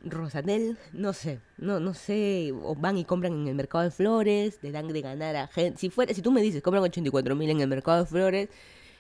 Rosanel, 0.05 0.79
no 0.93 1.13
sé, 1.13 1.41
no, 1.57 1.81
no 1.81 1.93
sé, 1.93 2.53
o 2.53 2.77
van 2.77 2.99
y 2.99 3.05
compran 3.05 3.33
en 3.33 3.49
el 3.49 3.55
mercado 3.57 3.83
de 3.83 3.91
flores, 3.91 4.59
le 4.63 4.71
dan 4.71 4.87
de 4.89 5.01
ganar 5.01 5.35
a 5.35 5.49
gente. 5.49 5.79
Si 5.81 5.91
fuera, 5.91 6.15
si 6.15 6.23
tú 6.23 6.31
me 6.31 6.41
dices, 6.41 6.63
compran 6.63 6.85
84 6.85 7.35
mil 7.35 7.51
en 7.51 7.61
el 7.61 7.69
mercado 7.69 8.05
de 8.05 8.07
flores, 8.07 8.49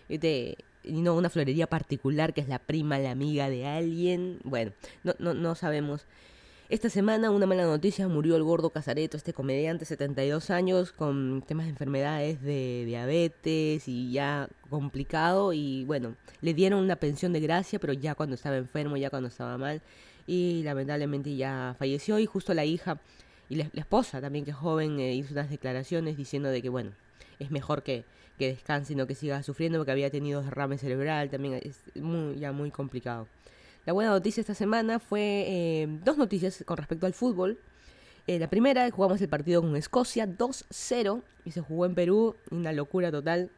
y 0.08 0.18
te, 0.18 0.56
y 0.82 1.00
no 1.02 1.14
una 1.14 1.30
florería 1.30 1.68
particular 1.68 2.34
que 2.34 2.40
es 2.40 2.48
la 2.48 2.58
prima, 2.58 2.98
la 2.98 3.12
amiga 3.12 3.48
de 3.48 3.66
alguien, 3.66 4.40
bueno, 4.42 4.72
no, 5.04 5.14
no, 5.20 5.34
no 5.34 5.54
sabemos 5.54 6.06
esta 6.70 6.90
semana 6.90 7.30
una 7.30 7.46
mala 7.46 7.64
noticia, 7.64 8.08
murió 8.08 8.36
el 8.36 8.42
gordo 8.42 8.68
Casareto, 8.68 9.16
este 9.16 9.32
comediante, 9.32 9.86
72 9.86 10.50
años, 10.50 10.92
con 10.92 11.42
temas 11.46 11.64
de 11.64 11.70
enfermedades 11.70 12.42
de 12.42 12.84
diabetes 12.84 13.88
y 13.88 14.12
ya 14.12 14.50
complicado. 14.68 15.54
Y 15.54 15.84
bueno, 15.86 16.14
le 16.42 16.52
dieron 16.52 16.80
una 16.80 16.96
pensión 16.96 17.32
de 17.32 17.40
gracia, 17.40 17.78
pero 17.78 17.94
ya 17.94 18.14
cuando 18.14 18.34
estaba 18.34 18.58
enfermo, 18.58 18.98
ya 18.98 19.08
cuando 19.08 19.30
estaba 19.30 19.56
mal. 19.56 19.80
Y 20.26 20.62
lamentablemente 20.62 21.34
ya 21.34 21.74
falleció 21.78 22.18
y 22.18 22.26
justo 22.26 22.52
la 22.52 22.66
hija 22.66 23.00
y 23.48 23.54
la, 23.54 23.70
esposa 23.72 24.20
también, 24.20 24.44
que 24.44 24.50
es 24.50 24.56
joven, 24.58 25.00
eh, 25.00 25.14
hizo 25.14 25.32
unas 25.32 25.48
declaraciones 25.48 26.18
diciendo 26.18 26.50
de 26.50 26.60
que 26.60 26.68
bueno, 26.68 26.90
es 27.38 27.50
mejor 27.50 27.82
que, 27.82 28.04
que 28.38 28.48
descanse, 28.48 28.94
no 28.94 29.06
que 29.06 29.14
siga 29.14 29.42
sufriendo 29.42 29.78
porque 29.78 29.92
había 29.92 30.10
tenido 30.10 30.42
derrame 30.42 30.76
cerebral, 30.76 31.30
también 31.30 31.62
es 31.62 31.80
muy, 31.96 32.38
ya 32.38 32.52
muy 32.52 32.70
complicado. 32.70 33.26
La 33.88 33.94
buena 33.94 34.10
noticia 34.10 34.42
esta 34.42 34.52
semana 34.52 34.98
fue 34.98 35.46
eh, 35.48 35.88
dos 36.04 36.18
noticias 36.18 36.62
con 36.66 36.76
respecto 36.76 37.06
al 37.06 37.14
fútbol. 37.14 37.58
Eh, 38.26 38.38
la 38.38 38.50
primera, 38.50 38.90
jugamos 38.90 39.18
el 39.22 39.30
partido 39.30 39.62
con 39.62 39.74
Escocia 39.76 40.28
2-0 40.28 41.22
y 41.46 41.52
se 41.52 41.62
jugó 41.62 41.86
en 41.86 41.94
Perú, 41.94 42.36
una 42.50 42.72
locura 42.72 43.10
total 43.10 43.48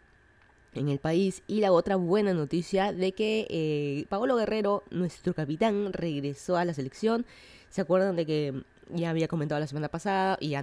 en 0.72 0.88
el 0.88 1.00
país. 1.00 1.42
Y 1.48 1.62
la 1.62 1.72
otra 1.72 1.96
buena 1.96 2.32
noticia 2.32 2.92
de 2.92 3.10
que 3.10 3.48
eh, 3.50 4.06
Paolo 4.08 4.36
Guerrero, 4.36 4.84
nuestro 4.92 5.34
capitán, 5.34 5.92
regresó 5.92 6.56
a 6.56 6.64
la 6.64 6.74
selección. 6.74 7.26
¿Se 7.68 7.80
acuerdan 7.80 8.14
de 8.14 8.24
que 8.24 8.62
ya 8.94 9.10
había 9.10 9.26
comentado 9.26 9.60
la 9.60 9.66
semana 9.66 9.88
pasada 9.88 10.38
y 10.40 10.54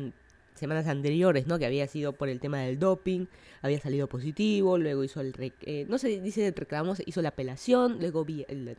semanas 0.57 0.87
anteriores, 0.87 1.47
¿no? 1.47 1.59
Que 1.59 1.65
había 1.65 1.87
sido 1.87 2.13
por 2.13 2.29
el 2.29 2.39
tema 2.39 2.59
del 2.61 2.79
doping, 2.79 3.25
había 3.61 3.79
salido 3.79 4.07
positivo, 4.07 4.77
luego 4.77 5.03
hizo 5.03 5.21
el, 5.21 5.33
eh, 5.61 5.85
no 5.89 5.97
se 5.97 6.21
dice 6.21 6.47
el 6.47 6.55
reclamo, 6.55 6.95
hizo 7.05 7.21
la 7.21 7.29
apelación, 7.29 7.97
luego 7.99 8.25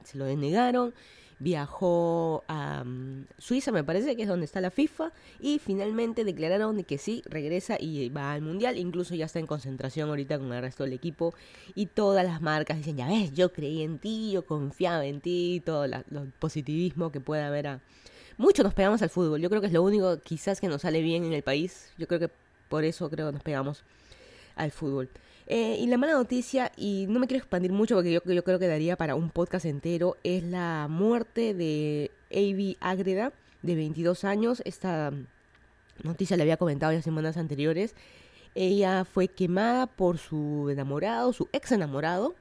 se 0.05 0.19
lo 0.19 0.25
denegaron, 0.25 0.95
viajó 1.39 2.45
a 2.49 2.85
mm, 2.85 3.27
Suiza, 3.39 3.73
me 3.73 3.85
parece 3.85 4.17
que 4.17 4.23
es 4.23 4.29
donde 4.29 4.47
está 4.47 4.61
la 4.61 4.71
FIFA, 4.71 5.13
y 5.41 5.59
finalmente 5.59 6.25
declararon 6.25 6.83
que 6.85 6.99
sí, 6.99 7.23
regresa 7.27 7.77
y 7.81 8.09
va 8.09 8.33
al 8.33 8.43
Mundial, 8.43 8.79
incluso 8.79 9.15
ya 9.15 9.27
está 9.27 9.39
en 9.39 9.47
concentración 9.47 10.09
ahorita 10.09 10.39
con 10.39 10.53
el 10.53 10.63
resto 10.63 10.85
del 10.85 10.93
equipo, 10.93 11.35
y 11.75 11.87
todas 11.87 12.25
las 12.25 12.43
marcas 12.43 12.79
dicen, 12.79 12.97
ya 12.97 13.09
ves, 13.09 13.33
yo 13.33 13.53
creí 13.53 13.83
en 13.83 13.99
ti, 13.99 14.33
yo 14.33 14.45
confiaba 14.47 15.07
en 15.07 15.21
ti, 15.21 15.63
todo 15.65 15.85
el 15.85 15.95
positivismo 16.39 17.13
que 17.13 17.21
pueda 17.21 17.47
haber 17.49 17.67
a 17.69 17.81
mucho 18.39 18.63
nos 18.63 18.73
pegamos 18.73 19.03
al 19.03 19.11
fútbol. 19.11 19.41
Yo 19.41 19.51
creo 19.51 19.61
que 19.61 19.67
es 19.67 19.73
lo 19.73 19.83
único 19.83 20.19
quizás 20.21 20.61
que 20.61 20.69
nos 20.69 20.83
sale 20.83 21.03
bien 21.03 21.25
en 21.25 21.33
el 21.33 21.43
país. 21.43 21.91
Yo 21.99 22.07
creo 22.07 22.21
que 22.21 22.31
por 22.69 22.85
eso 22.85 23.11
creo 23.11 23.27
que 23.27 23.33
nos 23.33 23.43
pegamos 23.43 23.83
al 24.57 24.71
fútbol. 24.71 25.11
Eh, 25.47 25.79
y 25.81 25.87
la 25.87 25.97
mala 25.97 26.13
noticia, 26.13 26.73
y 26.77 27.07
no 27.09 27.21
me 27.21 27.27
quiero 27.27 27.39
expandir 27.39 27.73
mucho 27.73 27.95
porque 27.95 28.13
yo, 28.13 28.23
creo 28.23 28.59
que 28.59 28.67
daría 28.67 28.97
para 28.97 29.15
un 29.15 29.31
podcast 29.31 29.65
entero, 29.65 30.17
es 30.23 30.43
la 30.45 30.87
muerte 30.91 31.55
de 31.55 32.11
Avi 32.31 32.77
Agreda, 32.81 33.33
de 33.63 33.75
22 33.75 34.25
años. 34.25 34.63
Esta 34.65 35.11
noticia 36.03 36.37
la 36.37 36.43
había 36.43 36.59
comentado 36.59 36.93
ya 36.93 37.03
semanas 37.03 37.37
anteriores. 37.39 37.95
Ella 38.55 39.05
fue 39.05 39.29
quemada 39.29 39.87
por 39.87 40.19
su 40.19 40.69
enamorado, 40.71 41.33
su 41.33 41.49
ex 41.53 41.73
enamorado. 41.73 42.35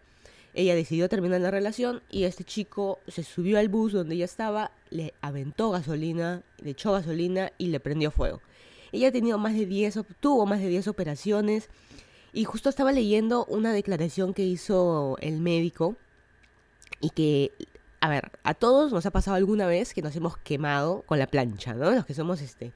Ella 0.58 0.74
decidió 0.74 1.08
terminar 1.08 1.40
la 1.40 1.52
relación 1.52 2.02
y 2.10 2.24
este 2.24 2.44
chico 2.44 2.98
se 3.08 3.22
subió 3.22 3.60
al 3.60 3.70
bus 3.70 3.94
donde 3.94 4.16
ella 4.16 4.26
estaba, 4.26 4.72
le 4.90 5.14
aventó 5.22 5.70
gasolina, 5.70 6.42
le 6.64 6.72
echó 6.72 6.94
gasolina 6.94 7.52
y 7.60 7.68
le 7.68 7.80
prendió 7.80 8.10
fuego. 8.10 8.42
Ella 8.92 9.10
ha 9.10 9.12
tenido 9.12 9.38
más 9.38 9.54
de 9.54 9.68
10, 9.68 10.00
tuvo 10.20 10.48
más 10.48 10.60
de 10.60 10.70
10 10.70 10.88
operaciones 10.88 11.70
y 12.34 12.46
justo 12.46 12.70
estaba 12.70 12.92
leyendo 12.92 13.46
una 13.46 13.72
declaración 13.72 14.34
que 14.34 14.46
hizo 14.46 15.18
el 15.22 15.42
médico 15.42 15.96
y 17.02 17.12
que, 17.12 17.52
a 18.02 18.10
ver, 18.10 18.32
a 18.42 18.56
todos 18.56 18.92
nos 18.92 19.06
ha 19.06 19.12
pasado 19.12 19.38
alguna 19.38 19.68
vez 19.68 19.94
que 19.94 20.02
nos 20.02 20.16
hemos 20.16 20.38
quemado 20.38 21.04
con 21.04 21.20
la 21.20 21.28
plancha, 21.28 21.76
¿no? 21.76 21.92
Los 21.92 22.08
que 22.08 22.16
somos 22.16 22.42
este 22.42 22.74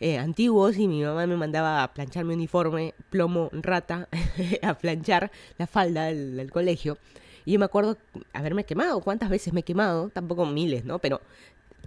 eh, 0.00 0.18
antiguos 0.18 0.76
y 0.76 0.86
mi 0.86 1.02
mamá 1.02 1.26
me 1.26 1.38
mandaba 1.38 1.82
a 1.82 1.94
planchar 1.94 2.26
mi 2.26 2.34
uniforme, 2.34 2.92
plomo, 3.08 3.48
rata, 3.52 4.10
a 4.62 4.74
planchar 4.74 5.30
la 5.56 5.66
falda 5.66 6.04
del 6.12 6.50
colegio. 6.50 6.98
Y 7.44 7.52
yo 7.52 7.58
me 7.58 7.64
acuerdo 7.64 7.96
haberme 8.32 8.64
quemado. 8.64 9.00
¿Cuántas 9.00 9.30
veces 9.30 9.52
me 9.52 9.60
he 9.60 9.62
quemado? 9.64 10.10
Tampoco 10.10 10.46
miles, 10.46 10.84
¿no? 10.84 10.98
Pero 10.98 11.20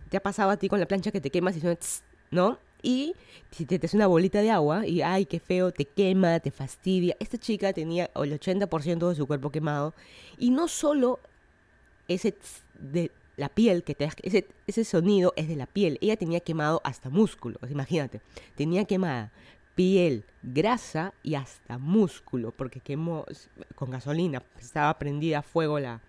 te 0.10 0.18
ha 0.18 0.24
pasado 0.24 0.50
a 0.50 0.58
ti 0.58 0.70
con 0.70 0.80
la 0.80 0.88
plancha 0.88 1.12
que 1.12 1.22
te 1.22 1.30
quemas 1.30 1.56
y 1.56 1.62
suena, 1.62 1.78
¿no? 2.32 2.60
Y 2.82 3.16
si 3.52 3.66
te, 3.66 3.80
te 3.80 3.88
hace 3.88 3.98
una 3.98 4.08
bolita 4.08 4.42
de 4.42 4.52
agua 4.52 4.86
y, 4.86 5.02
ay, 5.02 5.26
qué 5.26 5.40
feo, 5.40 5.72
te 5.72 5.86
quema, 5.86 6.40
te 6.40 6.52
fastidia. 6.52 7.16
Esta 7.20 7.38
chica 7.38 7.74
tenía 7.74 8.12
el 8.16 8.40
80% 8.40 9.10
de 9.10 9.16
su 9.16 9.26
cuerpo 9.26 9.50
quemado. 9.50 9.94
Y 10.38 10.52
no 10.52 10.68
solo 10.68 11.20
ese 12.08 12.36
de 12.80 13.12
la 13.38 13.50
piel, 13.50 13.84
que 13.84 13.96
te, 13.96 14.10
ese, 14.22 14.48
ese 14.68 14.86
sonido 14.86 15.34
es 15.36 15.48
de 15.48 15.56
la 15.56 15.66
piel. 15.66 15.98
Ella 16.02 16.16
tenía 16.16 16.40
quemado 16.40 16.82
hasta 16.84 17.10
músculo, 17.10 17.60
imagínate. 17.70 18.22
Tenía 18.56 18.86
quemada 18.86 19.32
piel, 19.76 20.24
grasa 20.42 21.14
y 21.22 21.36
hasta 21.36 21.78
músculo, 21.78 22.52
porque 22.52 22.80
quemó 22.80 23.26
con 23.76 23.92
gasolina, 23.92 24.42
estaba 24.60 24.98
prendida 24.98 25.40
a 25.40 25.44
fuego 25.44 25.80
la, 25.80 26.02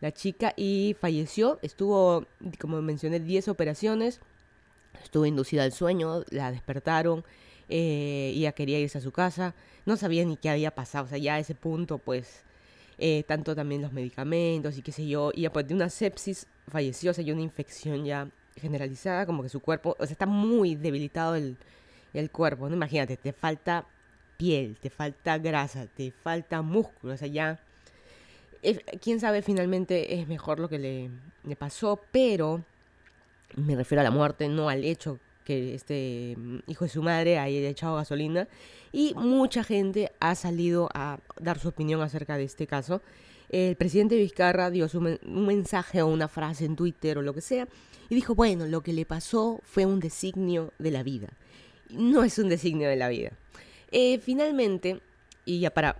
la 0.00 0.12
chica 0.12 0.54
y 0.56 0.96
falleció. 1.00 1.58
Estuvo, 1.62 2.26
como 2.58 2.80
mencioné, 2.82 3.20
10 3.20 3.48
operaciones. 3.48 4.20
Estuvo 5.02 5.26
inducida 5.26 5.62
al 5.62 5.72
sueño, 5.72 6.24
la 6.30 6.50
despertaron 6.50 7.24
eh, 7.68 8.32
ella 8.34 8.52
quería 8.52 8.78
irse 8.78 8.98
a 8.98 9.00
su 9.00 9.12
casa. 9.12 9.54
No 9.84 9.96
sabía 9.96 10.24
ni 10.24 10.36
qué 10.36 10.50
había 10.50 10.74
pasado. 10.74 11.06
O 11.06 11.08
sea, 11.08 11.18
ya 11.18 11.34
a 11.34 11.38
ese 11.38 11.54
punto, 11.54 11.98
pues, 11.98 12.42
eh, 12.98 13.24
tanto 13.26 13.54
también 13.54 13.82
los 13.82 13.92
medicamentos 13.92 14.78
y 14.78 14.82
qué 14.82 14.92
sé 14.92 15.06
yo. 15.06 15.30
Y 15.34 15.46
aparte 15.46 15.68
de 15.68 15.74
una 15.74 15.90
sepsis 15.90 16.46
falleció, 16.68 17.10
o 17.10 17.14
sea, 17.14 17.24
una 17.32 17.42
infección 17.42 18.04
ya 18.04 18.28
generalizada, 18.56 19.26
como 19.26 19.42
que 19.42 19.48
su 19.48 19.60
cuerpo, 19.60 19.96
o 19.98 20.06
sea, 20.06 20.12
está 20.12 20.26
muy 20.26 20.74
debilitado 20.76 21.34
el, 21.34 21.56
el 22.14 22.30
cuerpo, 22.30 22.68
¿no? 22.68 22.76
Imagínate, 22.76 23.16
te 23.16 23.32
falta 23.32 23.86
piel, 24.36 24.76
te 24.80 24.90
falta 24.90 25.38
grasa, 25.38 25.86
te 25.86 26.10
falta 26.10 26.62
músculo, 26.62 27.14
o 27.14 27.16
sea, 27.16 27.28
ya... 27.28 27.60
quién 29.00 29.20
sabe 29.20 29.42
finalmente 29.42 30.20
es 30.20 30.28
mejor 30.28 30.60
lo 30.60 30.68
que 30.68 30.78
le, 30.78 31.10
le 31.44 31.56
pasó, 31.56 32.00
pero 32.12 32.62
me 33.54 33.76
refiero 33.76 34.00
a 34.00 34.04
la 34.04 34.10
muerte, 34.10 34.48
no 34.48 34.68
al 34.68 34.84
hecho 34.84 35.18
que 35.44 35.74
este 35.74 36.36
hijo 36.66 36.84
de 36.84 36.90
su 36.90 37.02
madre 37.02 37.38
haya 37.38 37.68
echado 37.68 37.96
gasolina 37.96 38.48
y 38.92 39.14
mucha 39.14 39.62
gente 39.62 40.10
ha 40.18 40.34
salido 40.34 40.88
a 40.92 41.20
dar 41.40 41.58
su 41.58 41.68
opinión 41.68 42.02
acerca 42.02 42.36
de 42.36 42.44
este 42.44 42.66
caso. 42.66 43.00
El 43.48 43.76
presidente 43.76 44.16
Vizcarra 44.16 44.70
dio 44.70 44.88
un 44.92 45.46
mensaje 45.46 46.02
o 46.02 46.08
una 46.08 46.26
frase 46.26 46.64
en 46.64 46.74
Twitter 46.74 47.16
o 47.16 47.22
lo 47.22 47.32
que 47.32 47.40
sea 47.40 47.68
y 48.08 48.14
dijo, 48.16 48.34
bueno, 48.34 48.66
lo 48.66 48.82
que 48.82 48.92
le 48.92 49.06
pasó 49.06 49.60
fue 49.62 49.86
un 49.86 50.00
designio 50.00 50.72
de 50.78 50.90
la 50.90 51.04
vida. 51.04 51.28
No 51.90 52.24
es 52.24 52.38
un 52.38 52.48
designio 52.48 52.88
de 52.88 52.96
la 52.96 53.08
vida. 53.08 53.32
Eh, 53.90 54.18
finalmente, 54.18 55.00
y 55.44 55.60
ya 55.60 55.70
para 55.70 55.96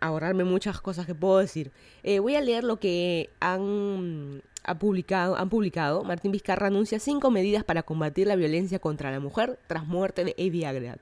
ahorrarme 0.00 0.44
muchas 0.44 0.80
cosas 0.80 1.06
que 1.06 1.14
puedo 1.14 1.38
decir, 1.38 1.70
eh, 2.02 2.18
voy 2.20 2.36
a 2.36 2.40
leer 2.40 2.64
lo 2.64 2.78
que 2.78 3.30
han 3.40 4.42
ha 4.64 4.78
publicado, 4.78 5.36
han 5.36 5.48
publicado, 5.48 6.04
Martín 6.04 6.30
Vizcarra 6.30 6.66
anuncia 6.66 6.98
cinco 6.98 7.30
medidas 7.30 7.64
para 7.64 7.82
combatir 7.82 8.26
la 8.26 8.36
violencia 8.36 8.78
contra 8.78 9.10
la 9.10 9.18
mujer 9.18 9.58
tras 9.66 9.86
muerte 9.86 10.24
de 10.24 10.34
Eddie 10.36 10.66
Agregat. 10.66 11.00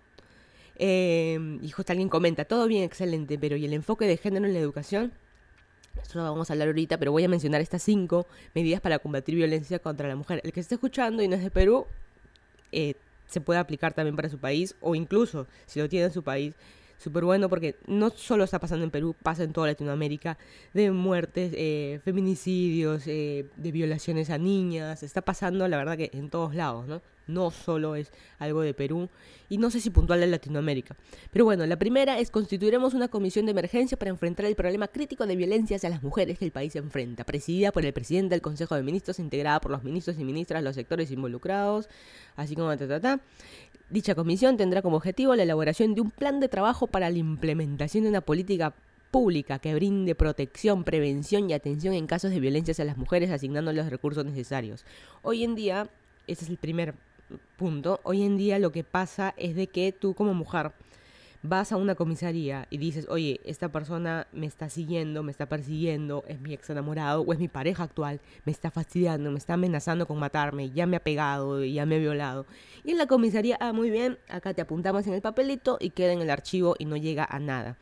Eh, 0.79 1.59
y 1.63 1.69
justo 1.71 1.93
alguien 1.93 2.09
comenta, 2.09 2.45
todo 2.45 2.69
bien, 2.69 2.85
excelente, 2.85 3.39
pero 3.39 3.57
¿y 3.57 3.65
el 3.65 3.73
enfoque 3.73 4.07
de 4.07 4.17
género 4.19 4.47
en 4.47 4.53
la 4.53 4.61
educación? 4.61 5.13
Eso 6.01 6.19
lo 6.19 6.25
vamos 6.25 6.51
a 6.51 6.53
hablar 6.53 6.69
ahorita, 6.69 6.99
pero 6.99 7.11
voy 7.11 7.25
a 7.25 7.29
mencionar 7.29 7.61
estas 7.61 7.83
cinco 7.83 8.27
medidas 8.55 8.81
para 8.81 8.99
combatir 8.99 9.35
violencia 9.35 9.79
contra 9.79 10.07
la 10.07 10.15
mujer. 10.15 10.41
El 10.45 10.53
que 10.53 10.61
esté 10.61 10.75
escuchando 10.75 11.23
y 11.23 11.29
no 11.29 11.35
es 11.35 11.43
de 11.43 11.51
Perú, 11.51 11.87
eh, 12.71 12.95
se 13.27 13.41
puede 13.41 13.61
aplicar 13.61 13.93
también 13.93 14.17
para 14.17 14.29
su 14.29 14.39
país, 14.39 14.77
o 14.81 14.95
incluso, 14.95 15.47
si 15.67 15.81
lo 15.81 15.89
tiene 15.89 16.07
en 16.07 16.13
su 16.13 16.23
país, 16.23 16.55
súper 16.99 17.25
bueno 17.25 17.49
porque 17.49 17.77
no 17.87 18.11
solo 18.11 18.45
está 18.45 18.59
pasando 18.59 18.85
en 18.85 18.91
Perú, 18.91 19.15
pasa 19.23 19.45
en 19.45 19.53
toda 19.53 19.69
Latinoamérica, 19.69 20.39
de 20.75 20.91
muertes, 20.91 21.53
eh, 21.57 22.01
feminicidios, 22.05 23.07
eh, 23.07 23.47
de 23.57 23.73
violaciones 23.73 24.31
a 24.31 24.39
niñas, 24.39 25.03
está 25.03 25.23
pasando 25.23 25.67
la 25.69 25.77
verdad 25.77 25.97
que 25.97 26.11
en 26.13 26.31
todos 26.31 26.55
lados, 26.55 26.87
¿no? 26.87 27.03
No 27.27 27.51
solo 27.51 27.97
es 27.97 28.13
algo 28.39 28.61
de 28.61 28.73
Perú 28.73 29.09
y 29.49 29.59
no 29.59 29.71
sé 29.71 29.81
si 29.81 29.91
puntual 29.91 30.21
de 30.21 30.29
Latinoamérica. 30.29 30.97
Pero 31.33 31.45
bueno, 31.45 31.67
la 31.67 31.77
primera 31.77 32.21
es 32.21 32.31
constituiremos 32.31 32.95
una 32.95 33.09
comisión 33.09 33.47
de 33.47 33.51
emergencia 33.51 33.99
para 33.99 34.11
enfrentar 34.11 34.47
el 34.47 34.55
problema 34.55 34.87
crítico 34.87 35.27
de 35.27 35.35
violencia 35.35 35.77
hacia 35.77 35.91
las 35.91 36.05
mujeres 36.05 36.39
que 36.39 36.45
el 36.45 36.53
país 36.53 36.77
enfrenta, 36.77 37.25
presidida 37.25 37.73
por 37.73 37.85
el 37.85 37.93
presidente 37.93 38.35
del 38.35 38.43
Consejo 38.43 38.77
de 38.77 38.85
Ministros, 38.85 39.19
integrada 39.19 39.61
por 39.61 39.73
los 39.73 39.83
ministros 39.83 40.19
y 40.21 40.25
ministras, 40.25 40.63
los 40.63 40.77
sectores 40.77 41.11
involucrados, 41.11 41.89
así 42.37 42.55
como 42.55 42.77
ta, 42.77 42.87
ta, 42.87 43.01
ta. 43.01 43.21
Dicha 43.89 44.17
comisión 44.17 44.57
tendrá 44.57 44.83
como 44.83 44.97
objetivo 44.97 45.37
la 45.37 45.45
elaboración 45.45 45.95
de 45.95 46.01
un 46.01 46.11
plan 46.11 46.41
de 46.41 46.49
trabajo 46.49 46.89
para 46.89 47.09
la 47.09 47.19
implementación 47.19 48.03
de 48.03 48.11
una 48.11 48.21
política 48.21 48.75
pública 49.13 49.61
que 49.61 49.77
brinde 49.77 50.17
protección, 50.17 50.83
prevención 50.83 51.49
y 51.49 51.53
atención 51.53 51.95
en 51.95 52.09
casos 52.09 52.33
de 52.33 52.41
violencia 52.41 52.73
hacia 52.73 52.85
las 52.85 52.97
mujeres, 52.97 53.31
asignando 53.31 53.73
los 53.73 53.89
recursos 53.89 54.25
necesarios. 54.25 54.85
Hoy 55.23 55.45
en 55.45 55.55
día, 55.55 55.89
ese 56.27 56.45
es 56.45 56.51
el 56.51 56.57
primer 56.57 56.95
punto, 57.57 58.01
hoy 58.03 58.25
en 58.25 58.37
día 58.37 58.59
lo 58.59 58.73
que 58.73 58.83
pasa 58.83 59.35
es 59.37 59.55
de 59.55 59.69
que 59.69 59.93
tú 59.93 60.15
como 60.15 60.35
mujer 60.35 60.73
vas 61.47 61.73
a 61.73 61.77
una 61.77 61.95
comisaría 61.95 62.67
y 62.71 62.79
dices, 62.79 63.07
oye, 63.09 63.41
esta 63.45 63.69
persona 63.71 64.27
me 64.33 64.47
está 64.47 64.69
siguiendo, 64.69 65.23
me 65.23 65.31
está 65.31 65.47
persiguiendo, 65.49 66.25
es 66.29 66.41
mi 66.41 66.53
ex 66.53 66.71
enamorado 66.71 67.23
o 67.23 67.33
es 67.33 67.39
mi 67.39 67.49
pareja 67.49 67.85
actual, 67.85 68.21
me 68.45 68.53
está 68.53 68.71
fastidiando, 68.71 69.31
me 69.31 69.39
está 69.39 69.55
amenazando 69.55 70.07
con 70.07 70.19
matarme, 70.19 70.71
ya 70.71 70.87
me 70.87 70.97
ha 70.97 71.01
pegado, 71.01 71.65
ya 71.65 71.87
me 71.87 71.97
ha 71.97 71.99
violado. 71.99 72.47
Y 72.85 72.93
en 72.93 72.99
la 72.99 73.07
comisaría, 73.07 73.57
ah, 73.61 73.73
muy 73.73 73.91
bien, 73.91 74.19
acá 74.29 74.55
te 74.55 74.63
apuntamos 74.63 75.07
en 75.07 75.15
el 75.15 75.23
papelito 75.23 75.79
y 75.81 75.91
queda 75.91 76.13
en 76.13 76.21
el 76.21 76.31
archivo 76.31 76.77
y 76.79 76.85
no 76.85 76.97
llega 76.97 77.27
a 77.29 77.39
nada. 77.39 77.77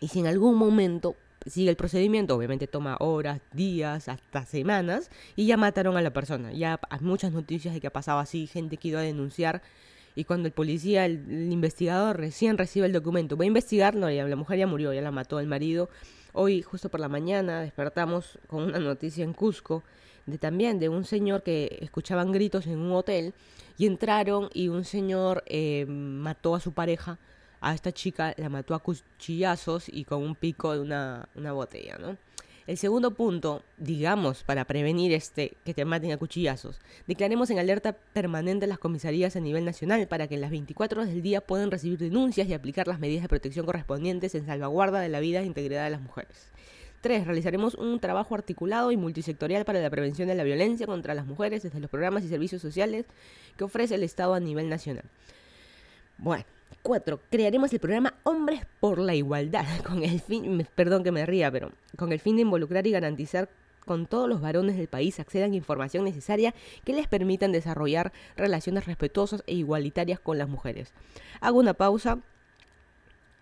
Y 0.00 0.08
si 0.08 0.20
en 0.20 0.26
algún 0.26 0.56
momento 0.56 1.16
sigue 1.46 1.70
el 1.70 1.76
procedimiento, 1.76 2.36
obviamente 2.36 2.66
toma 2.66 2.96
horas, 3.00 3.40
días, 3.52 4.08
hasta 4.08 4.44
semanas, 4.44 5.10
y 5.36 5.46
ya 5.46 5.56
mataron 5.56 5.96
a 5.96 6.02
la 6.02 6.12
persona. 6.12 6.52
Ya 6.52 6.80
hay 6.90 7.00
muchas 7.00 7.32
noticias 7.32 7.74
de 7.74 7.80
que 7.80 7.86
ha 7.86 7.92
pasado 7.92 8.18
así, 8.18 8.46
gente 8.46 8.76
que 8.76 8.88
iba 8.88 9.00
a 9.00 9.04
denunciar 9.04 9.62
y 10.14 10.24
cuando 10.24 10.46
el 10.46 10.52
policía, 10.52 11.06
el, 11.06 11.50
investigador 11.50 12.18
recién 12.18 12.58
recibe 12.58 12.86
el 12.86 12.92
documento, 12.92 13.36
va 13.36 13.44
a 13.44 13.46
investigar, 13.46 13.94
no, 13.94 14.10
ya, 14.10 14.26
la 14.26 14.36
mujer 14.36 14.58
ya 14.58 14.66
murió, 14.66 14.92
ya 14.92 15.00
la 15.00 15.10
mató 15.10 15.40
el 15.40 15.46
marido. 15.46 15.88
Hoy, 16.32 16.62
justo 16.62 16.88
por 16.88 17.00
la 17.00 17.08
mañana, 17.08 17.60
despertamos 17.60 18.38
con 18.46 18.62
una 18.64 18.78
noticia 18.78 19.24
en 19.24 19.32
Cusco 19.32 19.82
de 20.26 20.38
también 20.38 20.78
de 20.78 20.88
un 20.88 21.04
señor 21.04 21.42
que 21.42 21.78
escuchaban 21.80 22.32
gritos 22.32 22.66
en 22.66 22.78
un 22.78 22.92
hotel 22.92 23.34
y 23.76 23.86
entraron 23.86 24.48
y 24.54 24.68
un 24.68 24.84
señor 24.84 25.42
eh, 25.46 25.84
mató 25.86 26.54
a 26.54 26.60
su 26.60 26.72
pareja, 26.72 27.18
a 27.60 27.74
esta 27.74 27.92
chica 27.92 28.34
la 28.36 28.48
mató 28.48 28.74
a 28.74 28.80
cuchillazos 28.80 29.88
y 29.88 30.04
con 30.04 30.22
un 30.22 30.34
pico 30.34 30.72
de 30.72 30.80
una, 30.80 31.28
una 31.34 31.52
botella, 31.52 31.98
¿no? 31.98 32.16
El 32.72 32.78
segundo 32.78 33.10
punto, 33.10 33.62
digamos, 33.76 34.44
para 34.44 34.64
prevenir 34.64 35.12
este 35.12 35.58
que 35.62 35.74
te 35.74 35.84
maten 35.84 36.10
a 36.10 36.16
cuchillazos, 36.16 36.80
declaremos 37.06 37.50
en 37.50 37.58
alerta 37.58 37.92
permanente 37.92 38.66
las 38.66 38.78
comisarías 38.78 39.36
a 39.36 39.40
nivel 39.40 39.66
nacional 39.66 40.08
para 40.08 40.26
que 40.26 40.36
en 40.36 40.40
las 40.40 40.50
24 40.50 41.02
horas 41.02 41.12
del 41.12 41.20
día 41.20 41.42
puedan 41.42 41.70
recibir 41.70 41.98
denuncias 41.98 42.48
y 42.48 42.54
aplicar 42.54 42.88
las 42.88 42.98
medidas 42.98 43.24
de 43.24 43.28
protección 43.28 43.66
correspondientes 43.66 44.34
en 44.34 44.46
salvaguarda 44.46 45.00
de 45.00 45.10
la 45.10 45.20
vida 45.20 45.40
e 45.40 45.44
integridad 45.44 45.84
de 45.84 45.90
las 45.90 46.00
mujeres. 46.00 46.48
3. 47.02 47.26
Realizaremos 47.26 47.74
un 47.74 48.00
trabajo 48.00 48.34
articulado 48.34 48.90
y 48.90 48.96
multisectorial 48.96 49.66
para 49.66 49.82
la 49.82 49.90
prevención 49.90 50.28
de 50.28 50.34
la 50.34 50.42
violencia 50.42 50.86
contra 50.86 51.12
las 51.12 51.26
mujeres 51.26 51.62
desde 51.62 51.78
los 51.78 51.90
programas 51.90 52.24
y 52.24 52.28
servicios 52.28 52.62
sociales 52.62 53.04
que 53.58 53.64
ofrece 53.64 53.96
el 53.96 54.02
Estado 54.02 54.32
a 54.32 54.40
nivel 54.40 54.70
nacional. 54.70 55.04
Bueno, 56.16 56.46
Cuatro, 56.80 57.20
crearemos 57.30 57.72
el 57.72 57.80
programa 57.80 58.14
Hombres 58.22 58.62
por 58.80 58.98
la 58.98 59.14
Igualdad, 59.14 59.66
con 59.86 60.02
el 60.02 60.20
fin, 60.20 60.66
perdón 60.74 61.04
que 61.04 61.12
me 61.12 61.26
ría, 61.26 61.50
pero 61.50 61.72
con 61.96 62.12
el 62.12 62.20
fin 62.20 62.36
de 62.36 62.42
involucrar 62.42 62.86
y 62.86 62.90
garantizar 62.92 63.48
con 63.84 64.06
todos 64.06 64.28
los 64.28 64.40
varones 64.40 64.76
del 64.76 64.86
país 64.86 65.18
accedan 65.18 65.52
a 65.52 65.56
información 65.56 66.04
necesaria 66.04 66.54
que 66.84 66.92
les 66.92 67.08
permitan 67.08 67.52
desarrollar 67.52 68.12
relaciones 68.36 68.86
respetuosas 68.86 69.42
e 69.46 69.54
igualitarias 69.54 70.20
con 70.20 70.38
las 70.38 70.48
mujeres. 70.48 70.92
Hago 71.40 71.58
una 71.58 71.74
pausa 71.74 72.18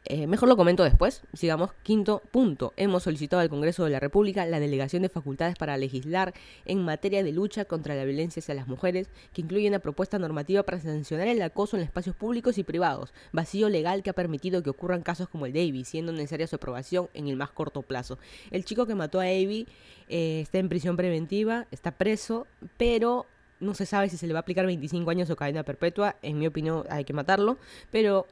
eh, 0.06 0.26
mejor 0.26 0.48
lo 0.48 0.56
comento 0.56 0.82
después. 0.82 1.22
Sigamos. 1.34 1.72
Quinto 1.82 2.22
punto. 2.30 2.72
Hemos 2.76 3.02
solicitado 3.02 3.42
al 3.42 3.50
Congreso 3.50 3.84
de 3.84 3.90
la 3.90 4.00
República 4.00 4.46
la 4.46 4.58
delegación 4.58 5.02
de 5.02 5.08
facultades 5.08 5.56
para 5.56 5.76
legislar 5.76 6.32
en 6.64 6.82
materia 6.82 7.22
de 7.22 7.32
lucha 7.32 7.66
contra 7.66 7.94
la 7.94 8.04
violencia 8.04 8.40
hacia 8.40 8.54
las 8.54 8.66
mujeres, 8.66 9.08
que 9.32 9.42
incluye 9.42 9.68
una 9.68 9.78
propuesta 9.78 10.18
normativa 10.18 10.62
para 10.62 10.80
sancionar 10.80 11.28
el 11.28 11.42
acoso 11.42 11.76
en 11.76 11.82
espacios 11.82 12.16
públicos 12.16 12.56
y 12.58 12.64
privados, 12.64 13.12
vacío 13.32 13.68
legal 13.68 14.02
que 14.02 14.10
ha 14.10 14.14
permitido 14.14 14.62
que 14.62 14.70
ocurran 14.70 15.02
casos 15.02 15.28
como 15.28 15.46
el 15.46 15.52
de 15.52 15.68
Avi, 15.68 15.84
siendo 15.84 16.12
necesaria 16.12 16.46
su 16.46 16.56
aprobación 16.56 17.08
en 17.14 17.28
el 17.28 17.36
más 17.36 17.50
corto 17.50 17.82
plazo. 17.82 18.18
El 18.50 18.64
chico 18.64 18.86
que 18.86 18.94
mató 18.94 19.20
a 19.20 19.24
Avi 19.24 19.66
eh, 20.08 20.40
está 20.40 20.58
en 20.58 20.68
prisión 20.68 20.96
preventiva, 20.96 21.66
está 21.70 21.92
preso, 21.92 22.46
pero 22.78 23.26
no 23.60 23.74
se 23.74 23.84
sabe 23.84 24.08
si 24.08 24.16
se 24.16 24.26
le 24.26 24.32
va 24.32 24.38
a 24.38 24.42
aplicar 24.42 24.64
25 24.66 25.10
años 25.10 25.28
o 25.28 25.36
cadena 25.36 25.62
perpetua. 25.62 26.16
En 26.22 26.38
mi 26.38 26.46
opinión, 26.46 26.84
hay 26.88 27.04
que 27.04 27.12
matarlo, 27.12 27.58
pero 27.90 28.26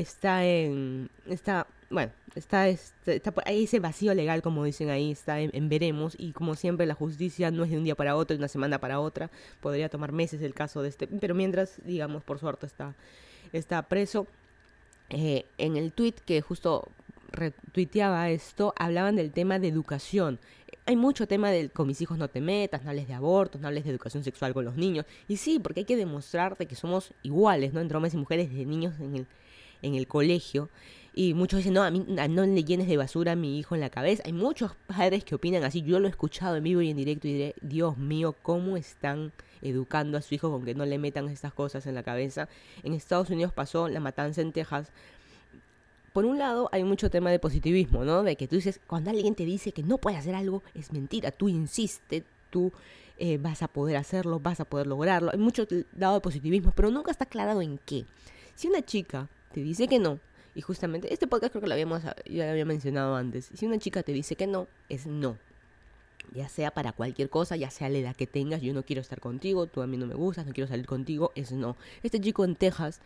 está 0.00 0.46
en, 0.46 1.10
está, 1.26 1.66
bueno, 1.90 2.12
está, 2.34 2.68
está, 2.68 3.12
está 3.12 3.34
ahí 3.44 3.64
ese 3.64 3.78
vacío 3.78 4.14
legal, 4.14 4.40
como 4.40 4.64
dicen 4.64 4.88
ahí, 4.88 5.10
está 5.10 5.40
en, 5.40 5.68
veremos, 5.68 6.14
y 6.18 6.32
como 6.32 6.54
siempre 6.54 6.86
la 6.86 6.94
justicia 6.94 7.50
no 7.50 7.64
es 7.64 7.70
de 7.70 7.76
un 7.76 7.84
día 7.84 7.94
para 7.94 8.16
otro, 8.16 8.34
de 8.34 8.40
una 8.40 8.48
semana 8.48 8.78
para 8.78 9.00
otra, 9.00 9.30
podría 9.60 9.90
tomar 9.90 10.12
meses 10.12 10.40
el 10.40 10.54
caso 10.54 10.82
de 10.82 10.88
este, 10.88 11.06
pero 11.06 11.34
mientras, 11.34 11.78
digamos, 11.84 12.24
por 12.24 12.38
suerte 12.38 12.66
está, 12.66 12.94
está 13.52 13.82
preso. 13.82 14.26
Eh, 15.10 15.44
en 15.58 15.76
el 15.76 15.92
tweet 15.92 16.14
que 16.24 16.40
justo 16.40 16.88
retuiteaba 17.32 18.30
esto, 18.30 18.72
hablaban 18.78 19.14
del 19.16 19.30
tema 19.30 19.58
de 19.58 19.68
educación. 19.68 20.38
Hay 20.86 20.96
mucho 20.96 21.28
tema 21.28 21.50
del 21.50 21.70
con 21.70 21.86
mis 21.86 22.00
hijos 22.00 22.16
no 22.16 22.28
te 22.28 22.40
metas, 22.40 22.82
no 22.82 22.90
hables 22.90 23.08
de 23.08 23.14
abortos, 23.14 23.60
no 23.60 23.68
hables 23.68 23.84
de 23.84 23.90
educación 23.90 24.24
sexual 24.24 24.54
con 24.54 24.64
los 24.64 24.76
niños. 24.76 25.04
Y 25.28 25.36
sí, 25.36 25.58
porque 25.58 25.80
hay 25.80 25.86
que 25.86 25.96
demostrar 25.96 26.56
que 26.56 26.74
somos 26.76 27.12
iguales, 27.22 27.74
¿no? 27.74 27.80
Entre 27.80 27.94
hombres 27.94 28.14
y 28.14 28.16
mujeres, 28.16 28.50
de 28.50 28.64
niños 28.64 28.98
en 29.00 29.16
el, 29.16 29.26
en 29.82 29.94
el 29.94 30.06
colegio. 30.06 30.68
Y 31.14 31.34
muchos 31.34 31.58
dicen, 31.58 31.74
no, 31.74 31.82
a 31.82 31.90
mí 31.90 32.04
no 32.08 32.46
le 32.46 32.64
llenes 32.64 32.88
de 32.88 32.96
basura 32.96 33.32
a 33.32 33.36
mi 33.36 33.58
hijo 33.58 33.74
en 33.74 33.82
la 33.82 33.90
cabeza. 33.90 34.22
Hay 34.24 34.32
muchos 34.32 34.72
padres 34.86 35.24
que 35.24 35.34
opinan 35.34 35.62
así. 35.62 35.82
Yo 35.82 36.00
lo 36.00 36.06
he 36.06 36.10
escuchado 36.10 36.56
en 36.56 36.64
vivo 36.64 36.80
y 36.80 36.90
en 36.90 36.96
directo 36.96 37.28
y 37.28 37.32
diré, 37.34 37.54
Dios 37.60 37.98
mío, 37.98 38.34
¿cómo 38.42 38.78
están 38.78 39.32
educando 39.60 40.16
a 40.16 40.22
su 40.22 40.34
hijo 40.34 40.50
con 40.50 40.64
que 40.64 40.74
no 40.74 40.86
le 40.86 40.98
metan 40.98 41.28
estas 41.28 41.52
cosas 41.52 41.86
en 41.86 41.94
la 41.94 42.02
cabeza? 42.02 42.48
En 42.82 42.94
Estados 42.94 43.28
Unidos 43.28 43.52
pasó 43.52 43.88
la 43.88 44.00
matanza 44.00 44.40
en 44.40 44.52
Texas 44.52 44.90
por 46.12 46.26
un 46.26 46.38
lado 46.38 46.68
hay 46.72 46.84
mucho 46.84 47.10
tema 47.10 47.30
de 47.30 47.38
positivismo, 47.38 48.04
¿no? 48.04 48.22
De 48.22 48.36
que 48.36 48.46
tú 48.46 48.56
dices, 48.56 48.80
cuando 48.86 49.10
alguien 49.10 49.34
te 49.34 49.44
dice 49.44 49.72
que 49.72 49.82
no 49.82 49.98
puede 49.98 50.16
hacer 50.16 50.34
algo, 50.34 50.62
es 50.74 50.92
mentira, 50.92 51.30
tú 51.30 51.48
insistes, 51.48 52.24
tú 52.50 52.70
eh, 53.18 53.38
vas 53.38 53.62
a 53.62 53.68
poder 53.68 53.96
hacerlo, 53.96 54.38
vas 54.38 54.60
a 54.60 54.66
poder 54.66 54.86
lograrlo. 54.86 55.30
Hay 55.32 55.38
mucho 55.38 55.66
lado 55.96 56.14
de 56.14 56.20
positivismo, 56.20 56.72
pero 56.76 56.90
nunca 56.90 57.10
está 57.10 57.24
aclarado 57.24 57.62
en 57.62 57.78
qué. 57.78 58.04
Si 58.54 58.68
una 58.68 58.82
chica 58.82 59.28
te 59.52 59.60
dice 59.60 59.86
que 59.86 59.98
no, 59.98 60.18
y 60.54 60.60
justamente 60.60 61.12
este 61.12 61.26
podcast 61.26 61.52
creo 61.52 61.62
que 61.62 61.68
lo 61.68 61.74
habíamos, 61.74 62.02
había 62.04 62.64
mencionado 62.64 63.16
antes, 63.16 63.50
si 63.54 63.66
una 63.66 63.78
chica 63.78 64.02
te 64.02 64.12
dice 64.12 64.36
que 64.36 64.46
no, 64.46 64.66
es 64.88 65.06
no. 65.06 65.38
Ya 66.34 66.48
sea 66.48 66.70
para 66.70 66.92
cualquier 66.92 67.28
cosa, 67.28 67.56
ya 67.56 67.68
sea 67.70 67.88
la 67.88 67.98
edad 67.98 68.16
que 68.16 68.26
tengas, 68.26 68.62
yo 68.62 68.72
no 68.72 68.84
quiero 68.84 69.02
estar 69.02 69.20
contigo, 69.20 69.66
tú 69.66 69.82
a 69.82 69.86
mí 69.86 69.96
no 69.96 70.06
me 70.06 70.14
gustas, 70.14 70.46
no 70.46 70.52
quiero 70.52 70.68
salir 70.68 70.86
contigo, 70.86 71.32
es 71.34 71.52
no. 71.52 71.76
Este 72.02 72.20
chico 72.20 72.44
en 72.44 72.54
Texas 72.54 73.00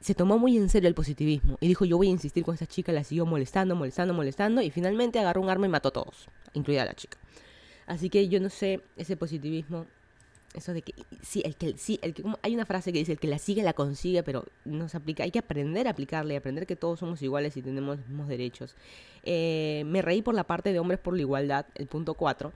se 0.00 0.14
tomó 0.14 0.38
muy 0.38 0.56
en 0.56 0.68
serio 0.68 0.88
el 0.88 0.94
positivismo 0.94 1.58
y 1.60 1.68
dijo 1.68 1.84
yo 1.84 1.96
voy 1.98 2.08
a 2.08 2.10
insistir 2.10 2.44
con 2.44 2.54
esta 2.54 2.66
chica, 2.66 2.92
la 2.92 3.04
siguió 3.04 3.26
molestando, 3.26 3.76
molestando, 3.76 4.14
molestando 4.14 4.62
y 4.62 4.70
finalmente 4.70 5.18
agarró 5.18 5.42
un 5.42 5.50
arma 5.50 5.66
y 5.66 5.68
mató 5.68 5.88
a 5.90 5.92
todos, 5.92 6.28
incluida 6.54 6.82
a 6.82 6.86
la 6.86 6.94
chica. 6.94 7.18
Así 7.86 8.08
que 8.08 8.28
yo 8.28 8.40
no 8.40 8.50
sé 8.50 8.80
ese 8.96 9.16
positivismo, 9.16 9.86
eso 10.54 10.72
de 10.72 10.82
que 10.82 10.94
sí, 11.22 11.42
el 11.44 11.56
que 11.56 11.76
sí, 11.78 11.98
el 12.02 12.14
que 12.14 12.24
hay 12.42 12.54
una 12.54 12.66
frase 12.66 12.92
que 12.92 12.98
dice 12.98 13.12
el 13.12 13.18
que 13.18 13.28
la 13.28 13.38
sigue 13.38 13.62
la 13.62 13.72
consigue, 13.72 14.22
pero 14.22 14.44
no 14.64 14.88
se 14.88 14.96
aplica, 14.96 15.22
hay 15.22 15.30
que 15.30 15.38
aprender 15.38 15.86
a 15.86 15.90
aplicarle, 15.90 16.36
aprender 16.36 16.66
que 16.66 16.76
todos 16.76 16.98
somos 16.98 17.22
iguales 17.22 17.56
y 17.56 17.62
tenemos 17.62 17.98
los 17.98 18.08
mismos 18.08 18.28
derechos. 18.28 18.74
Eh, 19.22 19.84
me 19.86 20.02
reí 20.02 20.22
por 20.22 20.34
la 20.34 20.44
parte 20.44 20.72
de 20.72 20.78
hombres 20.78 20.98
por 20.98 21.14
la 21.14 21.20
igualdad, 21.20 21.66
el 21.74 21.86
punto 21.86 22.14
4 22.14 22.52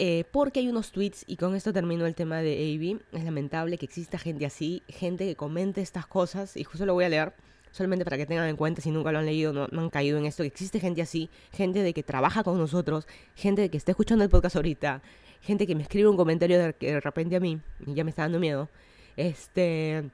eh, 0.00 0.24
porque 0.30 0.60
hay 0.60 0.68
unos 0.68 0.92
tweets, 0.92 1.24
y 1.26 1.34
con 1.34 1.56
esto 1.56 1.72
termino 1.72 2.06
el 2.06 2.14
tema 2.14 2.38
de 2.38 2.52
AB, 2.52 3.00
es 3.18 3.24
lamentable 3.24 3.78
que 3.78 3.84
exista 3.84 4.16
gente 4.16 4.46
así, 4.46 4.80
gente 4.88 5.26
que 5.26 5.34
comente 5.34 5.80
estas 5.80 6.06
cosas, 6.06 6.56
y 6.56 6.62
justo 6.62 6.86
lo 6.86 6.94
voy 6.94 7.04
a 7.04 7.08
leer, 7.08 7.32
solamente 7.72 8.04
para 8.04 8.16
que 8.16 8.24
tengan 8.24 8.48
en 8.48 8.56
cuenta, 8.56 8.80
si 8.80 8.92
nunca 8.92 9.10
lo 9.10 9.18
han 9.18 9.26
leído, 9.26 9.52
no, 9.52 9.66
han 9.72 9.90
caído 9.90 10.16
en 10.16 10.26
esto, 10.26 10.44
que 10.44 10.46
existe 10.46 10.78
gente 10.78 11.02
así, 11.02 11.30
gente 11.52 11.82
de 11.82 11.92
que 11.92 12.04
trabaja 12.04 12.44
con 12.44 12.58
nosotros, 12.58 13.08
gente 13.34 13.62
de 13.62 13.70
que 13.70 13.76
está 13.76 13.90
escuchando 13.90 14.22
el 14.22 14.30
podcast 14.30 14.54
ahorita, 14.54 15.02
gente 15.40 15.66
que 15.66 15.74
me 15.74 15.82
escribe 15.82 16.08
un 16.08 16.16
comentario 16.16 16.58
de, 16.58 16.74
de 16.78 17.00
repente 17.00 17.36
a 17.36 17.40
mí, 17.40 17.60
ya 17.86 18.04
me 18.04 18.10
está 18.10 18.22
dando 18.22 18.38
miedo, 18.38 18.68
este 19.16 20.10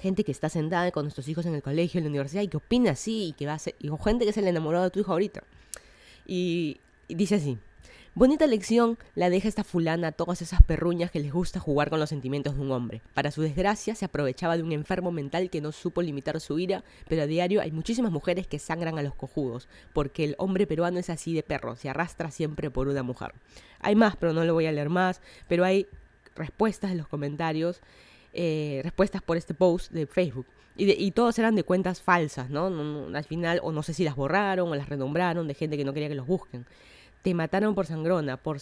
gente 0.00 0.24
que 0.24 0.32
está 0.32 0.48
sentada 0.48 0.90
con 0.90 1.04
nuestros 1.04 1.28
hijos 1.28 1.44
en 1.44 1.54
el 1.54 1.62
colegio, 1.62 1.98
en 1.98 2.04
la 2.04 2.10
universidad, 2.10 2.42
y 2.42 2.48
que 2.48 2.56
opina 2.56 2.92
así, 2.92 3.28
y 3.28 3.32
que 3.32 3.46
va 3.46 3.54
a 3.54 3.58
ser, 3.58 3.74
y 3.78 3.90
gente 4.02 4.24
que 4.24 4.30
es 4.30 4.36
el 4.36 4.48
enamorado 4.48 4.84
de 4.84 4.90
tu 4.90 5.00
hijo 5.00 5.12
ahorita. 5.12 5.42
y 6.26 6.80
dice 7.08 7.34
así, 7.34 7.58
Bonita 8.14 8.46
lección 8.46 8.98
la 9.14 9.30
deja 9.30 9.48
esta 9.48 9.64
fulana 9.64 10.08
a 10.08 10.12
todas 10.12 10.42
esas 10.42 10.62
perruñas 10.62 11.10
que 11.10 11.18
les 11.18 11.32
gusta 11.32 11.60
jugar 11.60 11.88
con 11.88 11.98
los 11.98 12.10
sentimientos 12.10 12.54
de 12.54 12.60
un 12.60 12.70
hombre. 12.70 13.00
Para 13.14 13.30
su 13.30 13.40
desgracia, 13.40 13.94
se 13.94 14.04
aprovechaba 14.04 14.58
de 14.58 14.62
un 14.62 14.72
enfermo 14.72 15.10
mental 15.12 15.48
que 15.48 15.62
no 15.62 15.72
supo 15.72 16.02
limitar 16.02 16.38
su 16.38 16.58
ira, 16.58 16.84
pero 17.08 17.22
a 17.22 17.26
diario 17.26 17.62
hay 17.62 17.72
muchísimas 17.72 18.12
mujeres 18.12 18.46
que 18.46 18.58
sangran 18.58 18.98
a 18.98 19.02
los 19.02 19.14
cojudos, 19.14 19.66
porque 19.94 20.24
el 20.24 20.34
hombre 20.36 20.66
peruano 20.66 20.98
es 20.98 21.08
así 21.08 21.32
de 21.32 21.42
perro, 21.42 21.74
se 21.74 21.88
arrastra 21.88 22.30
siempre 22.30 22.70
por 22.70 22.86
una 22.86 23.02
mujer. 23.02 23.32
Hay 23.80 23.96
más, 23.96 24.14
pero 24.16 24.34
no 24.34 24.44
lo 24.44 24.52
voy 24.52 24.66
a 24.66 24.72
leer 24.72 24.90
más, 24.90 25.22
pero 25.48 25.64
hay 25.64 25.86
respuestas 26.36 26.90
en 26.90 26.98
los 26.98 27.08
comentarios, 27.08 27.80
eh, 28.34 28.82
respuestas 28.84 29.22
por 29.22 29.38
este 29.38 29.54
post 29.54 29.90
de 29.90 30.06
Facebook. 30.06 30.44
Y, 30.76 31.10
todos 31.10 31.38
eran 31.38 31.54
de 31.54 31.64
cuentas 31.64 32.00
falsas, 32.00 32.48
¿no? 32.48 32.66
Al 33.14 33.24
final, 33.24 33.60
o 33.62 33.72
no 33.72 33.82
sé 33.82 33.92
si 33.92 34.04
las 34.04 34.16
borraron 34.16 34.70
o 34.70 34.74
las 34.74 34.88
renombraron, 34.88 35.46
de 35.46 35.52
gente 35.52 35.76
que 35.76 35.84
no 35.84 35.92
quería 35.92 36.08
que 36.08 36.14
los 36.14 36.26
busquen. 36.26 36.64
Te 37.22 37.34
mataron 37.34 37.74
por 37.74 37.86
sangrona, 37.86 38.36
por 38.36 38.58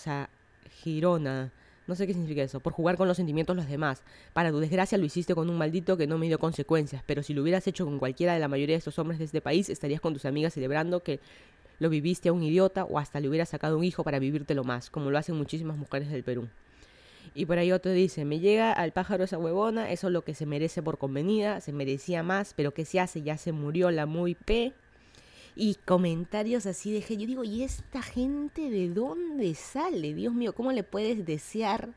girona, 0.83 1.50
no 1.87 1.97
sé 1.97 2.07
qué 2.07 2.12
significa 2.12 2.43
eso, 2.43 2.61
por 2.61 2.73
jugar 2.73 2.97
con 2.97 3.09
los 3.09 3.17
sentimientos 3.17 3.57
de 3.57 3.62
los 3.62 3.71
demás. 3.71 4.02
Para 4.33 4.50
tu 4.50 4.61
desgracia 4.61 4.97
lo 4.97 5.05
hiciste 5.05 5.35
con 5.35 5.50
un 5.50 5.59
maldito 5.59 5.97
que 5.97 6.07
no 6.07 6.19
me 6.19 6.26
dio 6.26 6.38
consecuencias, 6.38 7.02
pero 7.05 7.23
si 7.23 7.35
lo 7.35 7.43
hubieras 7.43 7.67
hecho 7.67 7.85
con 7.85 7.99
cualquiera 7.99 8.33
de 8.33 8.38
la 8.38 8.49
mayoría 8.49 8.75
de 8.75 8.79
estos 8.79 8.99
hombres 8.99 9.19
de 9.19 9.25
este 9.25 9.40
país, 9.40 9.69
estarías 9.69 10.00
con 10.00 10.12
tus 10.12 10.25
amigas 10.25 10.55
celebrando 10.55 11.02
que 11.02 11.19
lo 11.81 11.88
viviste 11.88 12.29
a 12.29 12.33
un 12.33 12.43
idiota 12.43 12.85
o 12.85 12.99
hasta 12.99 13.19
le 13.19 13.29
hubieras 13.29 13.49
sacado 13.49 13.76
un 13.76 13.85
hijo 13.85 14.05
para 14.05 14.19
vivírtelo 14.19 14.62
más, 14.62 14.88
como 14.88 15.11
lo 15.11 15.19
hacen 15.19 15.37
muchísimas 15.37 15.76
mujeres 15.79 16.11
del 16.11 16.23
Perú. 16.23 16.49
Y 17.35 17.47
por 17.47 17.59
ahí 17.59 17.73
otro 17.73 17.90
dice, 17.90 18.25
me 18.25 18.38
llega 18.38 18.73
al 18.73 18.93
pájaro 18.93 19.25
esa 19.25 19.38
huevona, 19.38 19.90
eso 19.90 20.07
es 20.09 20.12
lo 20.12 20.23
que 20.23 20.35
se 20.35 20.47
merece 20.47 20.83
por 20.83 20.99
convenida, 20.99 21.61
se 21.61 21.73
merecía 21.73 22.23
más, 22.23 22.55
pero 22.55 22.73
¿qué 22.73 22.85
se 22.85 23.00
hace? 23.00 23.23
Ya 23.23 23.37
se 23.37 23.52
murió 23.52 23.90
la 23.90 24.07
muy 24.07 24.35
P 24.35 24.73
y 25.57 25.75
comentarios 25.85 26.66
así 26.66 26.92
de 26.92 27.01
yo 27.01 27.27
digo, 27.27 27.44
¿y 27.44 27.62
esta 27.62 28.03
gente 28.03 28.70
de 28.70 28.88
dónde 28.88 29.55
sale? 29.55 30.14
Dios 30.14 30.33
mío, 30.33 30.55
¿cómo 30.55 30.72
le 30.72 30.83
puedes 30.83 31.27
desear 31.27 31.90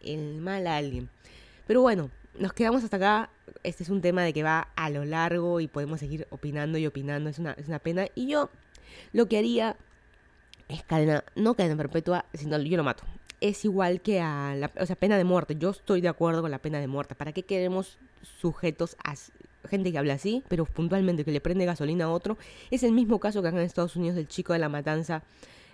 el 0.00 0.40
mal 0.40 0.66
a 0.66 0.76
alguien? 0.76 1.10
Pero 1.66 1.82
bueno, 1.82 2.10
nos 2.38 2.52
quedamos 2.52 2.84
hasta 2.84 2.96
acá. 2.96 3.30
Este 3.62 3.82
es 3.82 3.90
un 3.90 4.00
tema 4.00 4.22
de 4.22 4.32
que 4.32 4.42
va 4.42 4.68
a 4.76 4.90
lo 4.90 5.04
largo 5.04 5.60
y 5.60 5.68
podemos 5.68 6.00
seguir 6.00 6.26
opinando 6.30 6.78
y 6.78 6.86
opinando. 6.86 7.30
Es 7.30 7.38
una, 7.38 7.52
es 7.52 7.68
una 7.68 7.78
pena. 7.78 8.06
Y 8.14 8.26
yo 8.26 8.50
lo 9.12 9.26
que 9.26 9.38
haría 9.38 9.76
es 10.68 10.82
cadena, 10.82 11.24
no 11.34 11.54
cadena 11.54 11.76
perpetua, 11.76 12.24
sino 12.34 12.58
yo 12.58 12.76
lo 12.76 12.84
mato. 12.84 13.04
Es 13.40 13.64
igual 13.64 14.00
que 14.00 14.20
a 14.20 14.54
la 14.56 14.70
o 14.78 14.86
sea, 14.86 14.96
pena 14.96 15.16
de 15.16 15.24
muerte. 15.24 15.56
Yo 15.58 15.70
estoy 15.70 16.00
de 16.00 16.08
acuerdo 16.08 16.42
con 16.42 16.50
la 16.50 16.58
pena 16.58 16.80
de 16.80 16.86
muerte. 16.86 17.14
¿Para 17.14 17.32
qué 17.32 17.42
queremos 17.42 17.98
sujetos 18.40 18.96
así? 19.04 19.32
Gente 19.68 19.92
que 19.92 19.98
habla 19.98 20.14
así, 20.14 20.42
pero 20.48 20.64
puntualmente 20.64 21.24
que 21.24 21.32
le 21.32 21.40
prende 21.40 21.64
gasolina 21.64 22.06
a 22.06 22.10
otro. 22.10 22.38
Es 22.70 22.82
el 22.82 22.92
mismo 22.92 23.20
caso 23.20 23.42
que 23.42 23.48
acá 23.48 23.58
en 23.58 23.64
Estados 23.64 23.96
Unidos 23.96 24.16
del 24.16 24.28
chico 24.28 24.52
de 24.52 24.58
la 24.58 24.68
matanza 24.68 25.22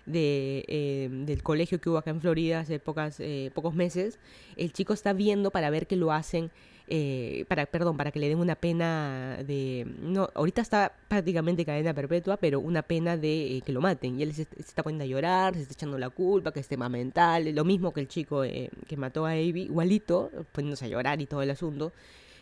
de, 0.06 0.64
eh, 0.68 1.08
del 1.10 1.42
colegio 1.42 1.80
que 1.80 1.88
hubo 1.90 1.98
acá 1.98 2.10
en 2.10 2.20
Florida 2.20 2.60
hace 2.60 2.78
pocas, 2.78 3.20
eh, 3.20 3.50
pocos 3.54 3.74
meses. 3.74 4.18
El 4.56 4.72
chico 4.72 4.92
está 4.92 5.12
viendo 5.12 5.50
para 5.50 5.70
ver 5.70 5.86
que 5.86 5.96
lo 5.96 6.12
hacen, 6.12 6.50
eh, 6.88 7.44
para, 7.48 7.66
perdón, 7.66 7.96
para 7.96 8.10
que 8.10 8.18
le 8.18 8.28
den 8.28 8.38
una 8.38 8.56
pena 8.56 9.38
de, 9.46 9.86
no, 10.00 10.28
ahorita 10.34 10.60
está 10.60 10.92
prácticamente 11.08 11.64
cadena 11.64 11.94
perpetua, 11.94 12.36
pero 12.36 12.60
una 12.60 12.82
pena 12.82 13.16
de 13.16 13.62
que 13.64 13.72
lo 13.72 13.80
maten. 13.80 14.18
Y 14.18 14.22
él 14.22 14.34
se, 14.34 14.46
está 14.58 14.82
poniendo 14.82 15.04
a 15.04 15.06
llorar, 15.06 15.54
se 15.54 15.62
está 15.62 15.74
echando 15.74 15.98
la 15.98 16.10
culpa, 16.10 16.52
que 16.52 16.60
es 16.60 16.68
tema 16.68 16.88
mental, 16.88 17.54
lo 17.54 17.64
mismo 17.64 17.92
que 17.92 18.00
el 18.00 18.08
chico 18.08 18.42
que 18.42 18.96
mató 18.96 19.26
a 19.26 19.32
Avi, 19.32 19.62
igualito, 19.62 20.30
poniéndose 20.52 20.86
a 20.86 20.88
llorar 20.88 21.20
y 21.20 21.26
todo 21.26 21.42
el 21.42 21.50
asunto 21.50 21.92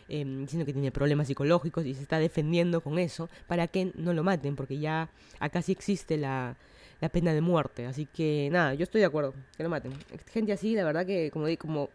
eh, 0.09 0.25
diciendo 0.25 0.65
que 0.65 0.73
tiene 0.73 0.91
problemas 0.91 1.27
psicológicos 1.27 1.85
y 1.85 1.93
se 1.93 2.01
está 2.01 2.19
defendiendo 2.19 2.81
con 2.81 2.99
eso 2.99 3.29
para 3.47 3.67
que 3.67 3.91
no 3.95 4.13
lo 4.13 4.23
maten, 4.23 4.55
porque 4.55 4.79
ya 4.79 5.09
acá 5.39 5.61
sí 5.61 5.71
existe 5.71 6.17
la, 6.17 6.55
la 6.99 7.09
pena 7.09 7.33
de 7.33 7.41
muerte. 7.41 7.85
Así 7.85 8.05
que 8.05 8.49
nada, 8.51 8.73
yo 8.73 8.83
estoy 8.83 9.01
de 9.01 9.07
acuerdo, 9.07 9.33
que 9.55 9.63
lo 9.63 9.69
maten. 9.69 9.93
Gente 10.31 10.51
así, 10.51 10.75
la 10.75 10.83
verdad 10.83 11.05
que 11.05 11.31
como, 11.31 11.45
como 11.57 11.89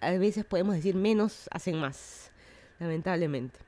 a 0.00 0.10
veces 0.12 0.44
podemos 0.44 0.74
decir 0.74 0.94
menos, 0.94 1.48
hacen 1.50 1.76
más, 1.76 2.30
lamentablemente. 2.78 3.58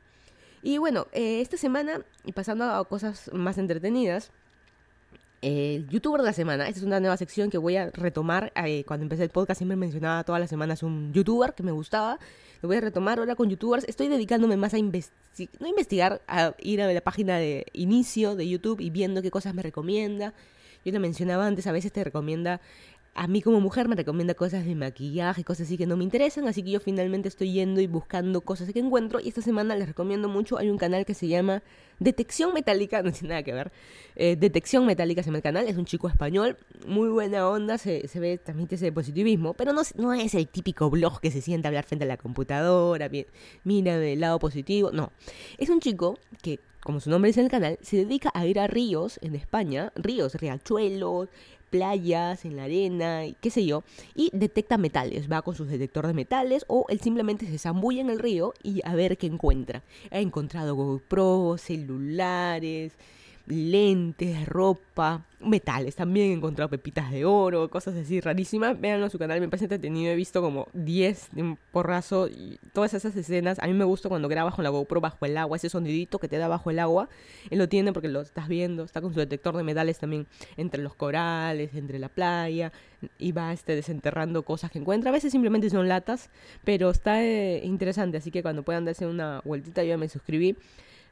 Y 0.63 0.79
bueno, 0.79 1.07
eh, 1.13 1.41
esta 1.41 1.57
semana, 1.57 2.01
y 2.25 2.33
pasando 2.33 2.65
a 2.65 2.85
cosas 2.85 3.31
más 3.33 3.59
entretenidas, 3.59 4.31
el 5.43 5.89
youtuber 5.89 6.21
de 6.21 6.27
la 6.27 6.33
semana. 6.33 6.69
Esta 6.69 6.79
es 6.79 6.87
una 6.87 7.01
nueva 7.01 7.17
sección 7.17 7.51
que 7.51 7.59
voy 7.59 7.77
a 7.77 7.91
retomar. 7.91 8.53
Eh, 8.55 8.85
cuando 8.85 9.03
empecé 9.03 9.25
el 9.25 9.31
podcast 9.31 9.59
siempre 9.59 9.77
mencionaba 9.77 10.23
todas 10.23 10.41
las 10.41 10.49
semanas 10.49 10.85
un 10.85 11.13
youtuber 11.13 11.53
que 11.53 11.65
me 11.65 11.73
gustaba. 11.73 12.19
Lo 12.63 12.69
voy 12.69 12.77
a 12.77 12.81
retomar 12.81 13.19
ahora 13.19 13.35
con 13.35 13.51
youtubers. 13.51 13.85
Estoy 13.89 14.07
dedicándome 14.07 14.57
más 14.57 14.73
a 14.73 14.79
investigar, 14.79 15.61
no 15.61 15.67
investigar, 15.67 16.23
a 16.29 16.55
ir 16.61 16.81
a 16.81 16.93
la 16.93 17.01
página 17.01 17.37
de 17.37 17.67
inicio 17.73 18.37
de 18.37 18.49
YouTube 18.49 18.81
y 18.81 18.91
viendo 18.91 19.21
qué 19.21 19.33
cosas 19.33 19.53
me 19.53 19.63
recomienda. 19.63 20.33
Yo 20.85 20.93
te 20.93 21.01
mencionaba 21.01 21.45
antes, 21.45 21.67
a 21.67 21.73
veces 21.73 21.93
te 21.93 22.05
recomienda 22.05 22.61
a 23.15 23.27
mí 23.27 23.43
como 23.43 23.61
mujer 23.61 23.89
me 23.89 23.95
recomienda 23.95 24.35
cosas 24.35 24.65
de 24.65 24.75
maquillaje, 24.75 25.45
cosas 25.45 25.67
así 25.67 25.77
que 25.77 25.87
no 25.87 25.97
me 25.99 26.05
interesan, 26.05 26.49
así 26.49 26.63
que 26.63 26.71
yo 26.71 26.81
finalmente 26.81 27.29
estoy 27.29 27.53
yendo 27.53 27.81
y 27.83 27.87
buscando 27.87 28.41
cosas 28.41 28.73
que 28.73 28.79
encuentro. 28.79 29.21
Y 29.21 29.29
esta 29.29 29.43
semana 29.43 29.77
les 29.77 29.87
recomiendo 29.87 30.29
mucho, 30.29 30.59
hay 30.59 30.71
un 30.71 30.79
canal 30.79 31.05
que 31.05 31.13
se 31.13 31.29
llama 31.29 31.63
Detección 31.99 32.55
Metálica, 32.55 33.03
no 33.03 33.13
tiene 33.13 33.29
nada 33.29 33.43
que 33.43 33.53
ver, 33.53 33.71
eh, 34.17 34.37
Detección 34.37 34.87
Metálica 34.87 35.23
se 35.23 35.27
llama 35.27 35.39
el 35.39 35.43
canal, 35.43 35.69
es 35.69 35.77
un 35.77 35.85
chico 35.85 36.09
español, 36.09 36.57
muy 36.87 37.11
buena 37.11 37.49
onda, 37.49 37.77
se, 37.77 38.09
se 38.09 38.19
ve, 38.19 38.39
transmite 38.39 38.77
ese 38.77 38.91
positivismo, 38.93 39.53
pero 39.53 39.75
no, 39.75 39.83
no 39.97 40.13
es 40.15 40.35
el 40.35 40.49
típico 40.49 40.89
blog 40.89 41.21
que 41.21 41.31
se 41.31 41.43
siente 41.43 41.67
a 41.67 41.71
hablar 41.71 41.85
frente 41.85 42.05
a 42.05 42.09
la 42.09 42.17
computadora, 42.17 43.11
mira 43.65 43.99
del 43.99 44.21
lado 44.21 44.39
positivo, 44.39 44.91
no, 44.91 45.13
es 45.59 45.69
un 45.69 45.81
chico 45.81 46.19
que 46.41 46.61
como 46.83 46.99
su 46.99 47.11
nombre 47.11 47.29
dice 47.29 47.39
en 47.39 47.47
el 47.47 47.51
canal, 47.51 47.79
se 47.81 47.99
dedica 47.99 48.33
a 48.35 48.45
ir 48.45 48.59
a 48.59 48.67
ríos 48.67 49.21
en 49.23 49.37
España, 49.37 49.93
ríos, 49.95 50.35
riachuelos, 50.35 51.29
playas, 51.73 52.45
en 52.45 52.57
la 52.57 52.65
arena, 52.65 53.23
qué 53.41 53.51
sé 53.51 53.65
yo, 53.65 53.83
y 54.15 54.31
detecta 54.35 54.77
metales, 54.77 55.33
va 55.33 55.43
con 55.43 55.57
su 55.57 55.65
detector 55.65 56.07
de 56.07 56.13
metales 56.13 56.65
o 56.69 56.85
él 56.91 57.01
simplemente 57.01 57.47
se 57.47 57.59
zambulla 57.59 58.03
en 58.03 58.11
el 58.11 58.19
río 58.19 58.53
y 58.63 58.83
a 58.85 58.95
ver 58.95 59.17
qué 59.17 59.27
encuentra. 59.27 59.83
Ha 60.11 60.21
encontrado 60.21 60.75
GoPro, 60.77 61.57
celulares, 61.59 62.93
lentes, 63.47 64.47
ropa, 64.47 65.27
metales. 65.41 65.97
También 65.97 66.31
he 66.31 66.33
encontrado 66.35 66.69
pepitas 66.69 67.11
de 67.11 67.25
oro, 67.25 67.69
cosas 67.69 67.95
así 67.97 68.21
rarísimas. 68.21 68.81
Véanlo 68.81 69.07
en 69.07 69.11
su 69.11 69.19
canal, 69.19 69.41
me 69.41 69.49
parece 69.49 69.65
entretenido. 69.65 70.13
He 70.13 70.17
visto 70.17 70.41
como 70.41 70.69
10 70.73 71.29
de 71.33 71.57
porrazo 71.73 72.29
todas 72.73 72.95
esas 72.95 73.17
escenas. 73.17 73.59
A 73.59 73.67
mí 73.67 73.73
me 73.73 73.85
gusta 73.85 74.09
cuando 74.09 74.29
grabas 74.29 74.55
con 74.55 74.65
la 74.65 74.71
GoPro 74.71 75.01
bajo 75.01 75.25
el 75.27 75.37
agua, 75.37 75.57
ese 75.57 75.69
sonidito 75.69 76.19
que 76.19 76.29
te 76.29 76.39
da 76.39 76.49
bajo 76.49 76.71
el 76.71 76.79
agua. 76.79 77.09
Él 77.51 77.59
lo 77.59 77.69
tiene 77.69 77.93
porque 77.93 78.09
lo 78.09 78.21
estás 78.21 78.49
viendo. 78.49 78.85
Está 78.85 79.01
con 79.01 79.13
su 79.13 79.19
detector 79.19 79.57
de 79.57 79.63
metales 79.63 79.99
también 79.99 80.27
entre 80.57 80.83
los 80.83 80.95
corales, 80.95 81.75
entre 81.75 81.99
la 81.99 82.09
playa. 82.09 82.73
Y 83.19 83.33
va 83.33 83.53
este, 83.53 83.75
desenterrando 83.75 84.45
cosas 84.45 84.71
que 84.71 84.79
encuentra. 84.79 85.11
A 85.11 85.13
veces 85.13 85.33
simplemente 85.33 85.69
son 85.71 85.89
latas, 85.89 86.31
pero 86.65 86.91
está 86.91 87.23
eh, 87.25 87.61
interesante. 87.65 88.19
Así 88.19 88.31
que 88.31 88.43
cuando 88.43 88.63
puedan 88.63 88.85
darse 88.85 89.07
una 89.07 89.41
vueltita, 89.45 89.83
yo 89.83 89.91
ya 89.91 89.99
me 89.99 90.09
suscribí 90.09 90.57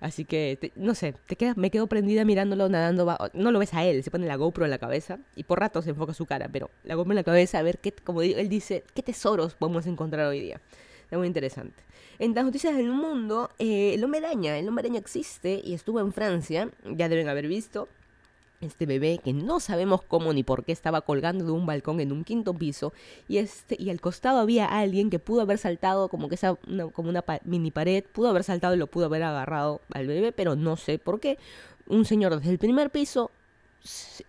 Así 0.00 0.24
que, 0.24 0.56
te- 0.60 0.72
no 0.76 0.94
sé, 0.94 1.14
te 1.26 1.36
quedas, 1.36 1.56
me 1.58 1.70
quedo 1.70 1.86
prendida 1.86 2.24
mirándolo 2.24 2.68
nadando. 2.68 3.04
va- 3.06 3.30
no 3.34 3.52
lo 3.52 3.58
ves 3.58 3.74
a 3.74 3.84
él, 3.84 4.02
se 4.02 4.10
pone 4.10 4.26
la 4.26 4.36
GoPro 4.36 4.64
en 4.64 4.70
la 4.70 4.78
cabeza 4.78 5.18
y 5.36 5.44
por 5.44 5.60
rato 5.60 5.82
se 5.82 5.90
enfoca 5.90 6.14
su 6.14 6.24
cara, 6.26 6.48
pero 6.50 6.70
la 6.84 6.94
GoPro 6.94 7.12
en 7.12 7.16
la 7.16 7.22
cabeza 7.24 7.58
a 7.58 7.62
ver 7.62 7.78
qué, 7.78 7.92
como 7.92 8.22
él 8.22 8.48
dice, 8.48 8.82
qué 8.94 9.02
tesoros 9.02 9.54
podemos 9.54 9.86
encontrar 9.86 10.26
hoy 10.26 10.40
día. 10.40 10.60
Es 11.10 11.18
muy 11.18 11.26
interesante. 11.26 11.82
En 12.18 12.34
las 12.34 12.44
noticias 12.44 12.76
del 12.76 12.90
mundo, 12.90 13.50
eh, 13.58 13.94
el 13.94 14.04
hombre 14.04 14.24
araña, 14.24 14.56
el 14.58 14.68
hombre 14.68 14.86
araña 14.86 15.00
existe 15.00 15.60
y 15.64 15.74
estuvo 15.74 16.00
en 16.00 16.12
Francia, 16.12 16.70
ya 16.84 17.08
deben 17.08 17.28
haber 17.28 17.46
visto. 17.48 17.88
Este 18.60 18.84
bebé 18.84 19.18
que 19.24 19.32
no 19.32 19.58
sabemos 19.58 20.02
cómo 20.02 20.34
ni 20.34 20.42
por 20.42 20.64
qué 20.64 20.72
estaba 20.72 21.00
colgando 21.00 21.46
de 21.46 21.50
un 21.50 21.64
balcón 21.64 21.98
en 21.98 22.12
un 22.12 22.24
quinto 22.24 22.52
piso 22.52 22.92
y 23.26 23.38
este 23.38 23.74
y 23.78 23.88
al 23.88 24.02
costado 24.02 24.38
había 24.38 24.66
alguien 24.66 25.08
que 25.08 25.18
pudo 25.18 25.40
haber 25.40 25.56
saltado 25.56 26.08
como 26.08 26.28
que 26.28 26.34
esa 26.34 26.58
una- 26.68 26.88
como 26.88 27.08
una 27.08 27.24
mini 27.44 27.70
pared, 27.70 28.04
pudo 28.12 28.28
haber 28.28 28.44
saltado 28.44 28.74
y 28.74 28.76
lo 28.78 28.86
pudo 28.86 29.06
haber 29.06 29.22
agarrado 29.22 29.80
al 29.94 30.06
bebé, 30.06 30.32
pero 30.32 30.56
no 30.56 30.76
sé 30.76 30.98
por 30.98 31.20
qué. 31.20 31.38
Un 31.86 32.04
señor 32.04 32.36
desde 32.36 32.50
el 32.50 32.58
primer 32.58 32.90
piso 32.90 33.30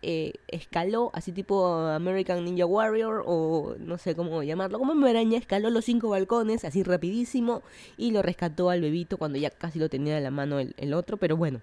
eh, 0.02 0.32
escaló 0.48 1.12
así 1.14 1.34
tipo 1.34 1.68
American 1.76 2.46
Ninja 2.46 2.66
Warrior 2.66 3.24
o 3.26 3.76
no 3.80 3.98
sé 3.98 4.16
cómo 4.16 4.44
llamarlo, 4.44 4.80
como 4.80 4.94
en 4.94 5.04
araña, 5.04 5.38
escaló 5.40 5.70
los 5.70 5.84
cinco 5.84 6.08
balcones 6.10 6.64
así 6.64 6.84
rapidísimo 6.84 7.64
y 7.98 8.12
lo 8.12 8.22
rescató 8.22 8.70
al 8.70 8.80
bebito 8.80 9.18
cuando 9.18 9.38
ya 9.40 9.50
casi 9.50 9.78
lo 9.78 9.90
tenía 9.90 10.18
en 10.18 10.24
la 10.24 10.32
mano 10.32 10.58
el 10.60 10.94
otro, 10.94 11.18
pero 11.18 11.36
bueno, 11.36 11.60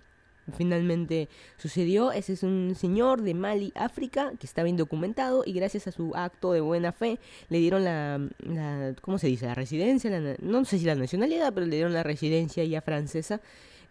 finalmente 0.57 1.29
sucedió. 1.57 2.13
Ese 2.13 2.35
es 2.35 2.43
un 2.43 2.75
señor 2.77 3.23
de 3.23 3.35
Mali, 3.35 3.73
África, 3.75 4.33
que 4.39 4.47
estaba 4.47 4.69
indocumentado 4.69 5.43
y 5.45 5.53
gracias 5.53 5.87
a 5.87 5.93
su 5.93 6.15
acto 6.15 6.53
de 6.53 6.61
buena 6.61 6.93
fe 6.93 7.19
le 7.49 7.59
dieron 7.59 7.85
la, 7.85 8.21
¿cómo 9.01 9.19
se 9.19 9.27
dice? 9.27 9.47
La 9.47 9.55
residencia, 9.55 10.11
la 10.11 10.37
no 10.41 10.65
sé 10.65 10.79
si 10.79 10.85
la 10.85 10.95
nacionalidad, 10.95 11.53
pero 11.53 11.67
le 11.67 11.77
dieron 11.77 11.93
la 11.93 12.03
residencia 12.03 12.65
ya 12.65 12.81
francesa. 12.81 13.41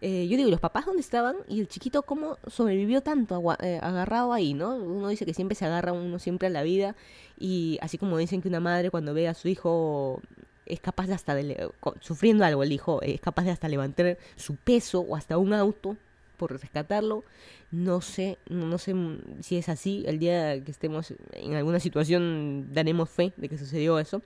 Eh, 0.00 0.28
yo 0.28 0.36
digo, 0.36 0.48
¿y 0.48 0.52
los 0.52 0.60
papás 0.60 0.86
dónde 0.86 1.00
estaban? 1.00 1.36
Y 1.48 1.60
el 1.60 1.68
chiquito, 1.68 2.02
¿cómo 2.02 2.38
sobrevivió 2.46 3.00
tanto 3.00 3.42
eh, 3.60 3.80
agarrado 3.82 4.32
ahí, 4.32 4.54
no? 4.54 4.76
Uno 4.76 5.08
dice 5.08 5.26
que 5.26 5.34
siempre 5.34 5.56
se 5.56 5.64
agarra 5.64 5.92
uno 5.92 6.20
siempre 6.20 6.46
a 6.46 6.50
la 6.50 6.62
vida 6.62 6.94
y 7.36 7.78
así 7.82 7.98
como 7.98 8.16
dicen 8.16 8.40
que 8.40 8.48
una 8.48 8.60
madre 8.60 8.90
cuando 8.90 9.12
ve 9.12 9.26
a 9.26 9.34
su 9.34 9.48
hijo 9.48 10.20
es 10.66 10.80
capaz 10.80 11.06
de 11.06 11.14
hasta 11.14 11.34
de 11.34 11.70
sufriendo 12.00 12.44
algo 12.44 12.62
el 12.62 12.72
hijo 12.72 13.00
es 13.02 13.20
capaz 13.20 13.44
de 13.44 13.50
hasta 13.52 13.68
levantar 13.68 14.18
su 14.36 14.54
peso 14.56 15.00
o 15.00 15.16
hasta 15.16 15.38
un 15.38 15.54
auto 15.54 15.96
por 16.38 16.52
rescatarlo. 16.52 17.24
No 17.70 18.00
sé 18.00 18.38
no, 18.48 18.78
sé 18.78 18.94
si 19.40 19.58
es 19.58 19.68
así. 19.68 20.04
El 20.06 20.18
día 20.18 20.62
que 20.64 20.70
estemos 20.70 21.12
en 21.32 21.54
alguna 21.54 21.80
situación 21.80 22.72
daremos 22.72 23.10
fe 23.10 23.32
de 23.36 23.48
que 23.48 23.58
sucedió 23.58 23.98
eso. 23.98 24.22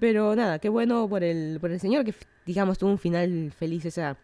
Pero 0.00 0.34
nada 0.34 0.58
qué 0.58 0.68
bueno 0.68 1.08
por 1.08 1.22
el 1.22 1.58
por 1.60 1.70
el 1.70 1.78
señor 1.78 2.04
que 2.04 2.14
digamos 2.46 2.78
tuvo 2.78 2.90
un 2.90 2.98
final 2.98 3.52
feliz 3.56 3.84
esa 3.84 4.16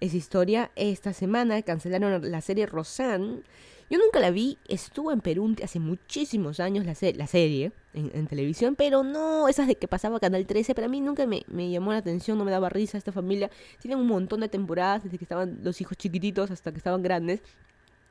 esa 0.00 0.16
historia. 0.16 0.70
Esta 0.74 1.12
semana 1.12 1.62
cancelaron 1.62 2.30
la 2.30 2.40
serie 2.40 2.66
Roseanne. 2.66 3.42
Yo 3.90 3.98
nunca 3.98 4.20
la 4.20 4.30
vi, 4.30 4.58
estuvo 4.68 5.12
en 5.12 5.20
Perú 5.20 5.54
hace 5.62 5.80
muchísimos 5.80 6.60
años 6.60 6.84
la, 6.84 6.94
la 7.14 7.26
serie 7.26 7.72
en, 7.98 8.26
televisión, 8.26 8.76
pero 8.76 9.02
no 9.02 9.48
esas 9.48 9.66
de 9.66 9.74
que 9.74 9.88
pasaba 9.88 10.20
Canal 10.20 10.46
13, 10.46 10.74
pero 10.74 10.86
a 10.86 10.90
mí 10.90 11.00
nunca 11.00 11.26
me, 11.26 11.42
me 11.48 11.70
llamó 11.70 11.92
la 11.92 11.98
atención, 11.98 12.38
no 12.38 12.44
me 12.44 12.50
daba 12.50 12.68
risa 12.68 12.98
esta 12.98 13.12
familia. 13.12 13.50
Tienen 13.80 13.98
un 13.98 14.06
montón 14.06 14.40
de 14.40 14.48
temporadas, 14.48 15.04
desde 15.04 15.18
que 15.18 15.24
estaban 15.24 15.58
los 15.62 15.80
hijos 15.80 15.96
chiquititos 15.96 16.50
hasta 16.50 16.72
que 16.72 16.78
estaban 16.78 17.02
grandes. 17.02 17.40